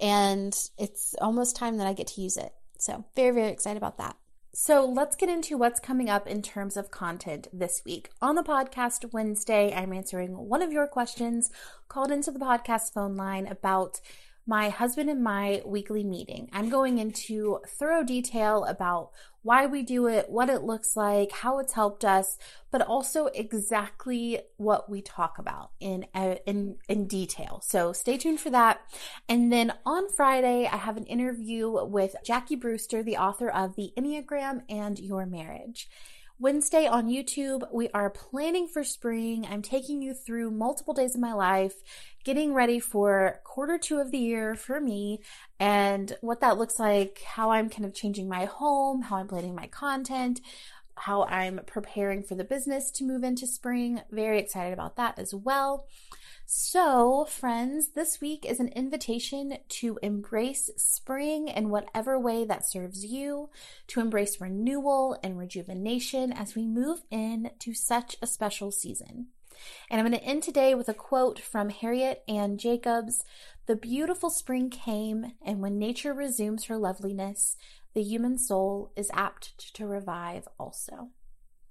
And 0.00 0.54
it's 0.78 1.14
almost 1.20 1.56
time 1.56 1.78
that 1.78 1.86
I 1.86 1.92
get 1.92 2.08
to 2.08 2.20
use 2.20 2.36
it. 2.36 2.52
So 2.78 3.04
very, 3.14 3.34
very 3.34 3.48
excited 3.48 3.78
about 3.78 3.98
that. 3.98 4.16
So 4.58 4.86
let's 4.86 5.16
get 5.16 5.28
into 5.28 5.58
what's 5.58 5.80
coming 5.80 6.08
up 6.08 6.26
in 6.26 6.40
terms 6.40 6.78
of 6.78 6.90
content 6.90 7.46
this 7.52 7.82
week. 7.84 8.08
On 8.22 8.36
the 8.36 8.42
podcast 8.42 9.12
Wednesday, 9.12 9.74
I'm 9.74 9.92
answering 9.92 10.34
one 10.34 10.62
of 10.62 10.72
your 10.72 10.86
questions 10.86 11.50
called 11.88 12.10
into 12.10 12.30
the 12.30 12.38
podcast 12.38 12.94
phone 12.94 13.16
line 13.16 13.46
about 13.46 14.00
my 14.46 14.70
husband 14.70 15.10
and 15.10 15.22
my 15.22 15.60
weekly 15.66 16.04
meeting. 16.04 16.48
I'm 16.52 16.70
going 16.70 16.98
into 16.98 17.60
thorough 17.66 18.04
detail 18.04 18.64
about 18.64 19.10
why 19.46 19.64
we 19.64 19.80
do 19.84 20.08
it, 20.08 20.28
what 20.28 20.50
it 20.50 20.64
looks 20.64 20.96
like, 20.96 21.30
how 21.30 21.60
it's 21.60 21.74
helped 21.74 22.04
us, 22.04 22.36
but 22.72 22.82
also 22.82 23.26
exactly 23.26 24.40
what 24.56 24.90
we 24.90 25.00
talk 25.00 25.38
about 25.38 25.70
in 25.78 26.04
uh, 26.14 26.34
in 26.46 26.76
in 26.88 27.06
detail. 27.06 27.60
So 27.62 27.92
stay 27.92 28.18
tuned 28.18 28.40
for 28.40 28.50
that. 28.50 28.80
And 29.28 29.52
then 29.52 29.72
on 29.86 30.10
Friday, 30.10 30.68
I 30.70 30.76
have 30.76 30.96
an 30.96 31.06
interview 31.06 31.70
with 31.84 32.16
Jackie 32.24 32.56
Brewster, 32.56 33.04
the 33.04 33.18
author 33.18 33.48
of 33.48 33.76
The 33.76 33.92
Enneagram 33.96 34.62
and 34.68 34.98
Your 34.98 35.26
Marriage. 35.26 35.88
Wednesday 36.38 36.86
on 36.86 37.08
YouTube, 37.08 37.66
we 37.72 37.88
are 37.94 38.10
planning 38.10 38.68
for 38.68 38.84
spring. 38.84 39.46
I'm 39.50 39.62
taking 39.62 40.02
you 40.02 40.12
through 40.12 40.50
multiple 40.50 40.92
days 40.92 41.14
of 41.14 41.20
my 41.22 41.32
life, 41.32 41.72
getting 42.24 42.52
ready 42.52 42.78
for 42.78 43.40
quarter 43.42 43.78
two 43.78 44.00
of 44.00 44.10
the 44.10 44.18
year 44.18 44.54
for 44.54 44.78
me 44.78 45.20
and 45.58 46.14
what 46.20 46.40
that 46.40 46.58
looks 46.58 46.78
like, 46.78 47.22
how 47.22 47.52
I'm 47.52 47.70
kind 47.70 47.86
of 47.86 47.94
changing 47.94 48.28
my 48.28 48.44
home, 48.44 49.00
how 49.00 49.16
I'm 49.16 49.28
planning 49.28 49.54
my 49.54 49.68
content, 49.68 50.42
how 50.96 51.24
I'm 51.24 51.60
preparing 51.66 52.22
for 52.22 52.34
the 52.34 52.44
business 52.44 52.90
to 52.92 53.04
move 53.04 53.22
into 53.22 53.46
spring. 53.46 54.00
Very 54.10 54.38
excited 54.38 54.72
about 54.72 54.96
that 54.96 55.18
as 55.18 55.34
well. 55.34 55.86
So, 56.48 57.24
friends, 57.24 57.88
this 57.96 58.20
week 58.20 58.46
is 58.46 58.60
an 58.60 58.68
invitation 58.68 59.58
to 59.68 59.98
embrace 60.00 60.70
spring 60.76 61.48
in 61.48 61.70
whatever 61.70 62.20
way 62.20 62.44
that 62.44 62.64
serves 62.64 63.04
you, 63.04 63.50
to 63.88 64.00
embrace 64.00 64.40
renewal 64.40 65.18
and 65.24 65.36
rejuvenation 65.36 66.32
as 66.32 66.54
we 66.54 66.64
move 66.64 67.02
into 67.10 67.74
such 67.74 68.16
a 68.22 68.28
special 68.28 68.70
season. 68.70 69.26
And 69.90 70.00
I'm 70.00 70.06
going 70.06 70.20
to 70.20 70.24
end 70.24 70.44
today 70.44 70.74
with 70.76 70.88
a 70.88 70.94
quote 70.94 71.40
from 71.40 71.70
Harriet 71.70 72.22
Ann 72.28 72.58
Jacobs 72.58 73.24
The 73.66 73.74
beautiful 73.74 74.30
spring 74.30 74.70
came, 74.70 75.32
and 75.44 75.60
when 75.60 75.80
nature 75.80 76.14
resumes 76.14 76.66
her 76.66 76.78
loveliness, 76.78 77.56
the 77.96 78.02
human 78.02 78.36
soul 78.36 78.92
is 78.94 79.10
apt 79.14 79.72
to 79.72 79.86
revive 79.86 80.46
also. 80.60 81.08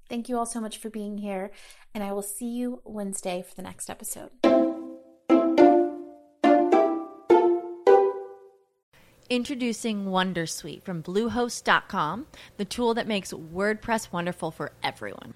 Thank 0.10 0.28
you 0.28 0.40
all 0.40 0.48
so 0.48 0.60
much 0.60 0.80
for 0.80 0.90
being 0.90 1.20
here, 1.20 1.52
and 1.94 2.04
I 2.04 2.14
will 2.14 2.24
see 2.24 2.48
you 2.48 2.82
Wednesday 2.84 3.46
for 3.48 3.54
the 3.54 3.62
next 3.62 3.92
episode. 3.92 4.32
Introducing 9.30 10.06
Wondersuite 10.06 10.82
from 10.82 11.04
Bluehost.com, 11.04 12.26
the 12.58 12.66
tool 12.66 12.96
that 12.96 13.08
makes 13.08 13.32
WordPress 13.32 14.12
wonderful 14.12 14.50
for 14.50 14.72
everyone. 14.82 15.36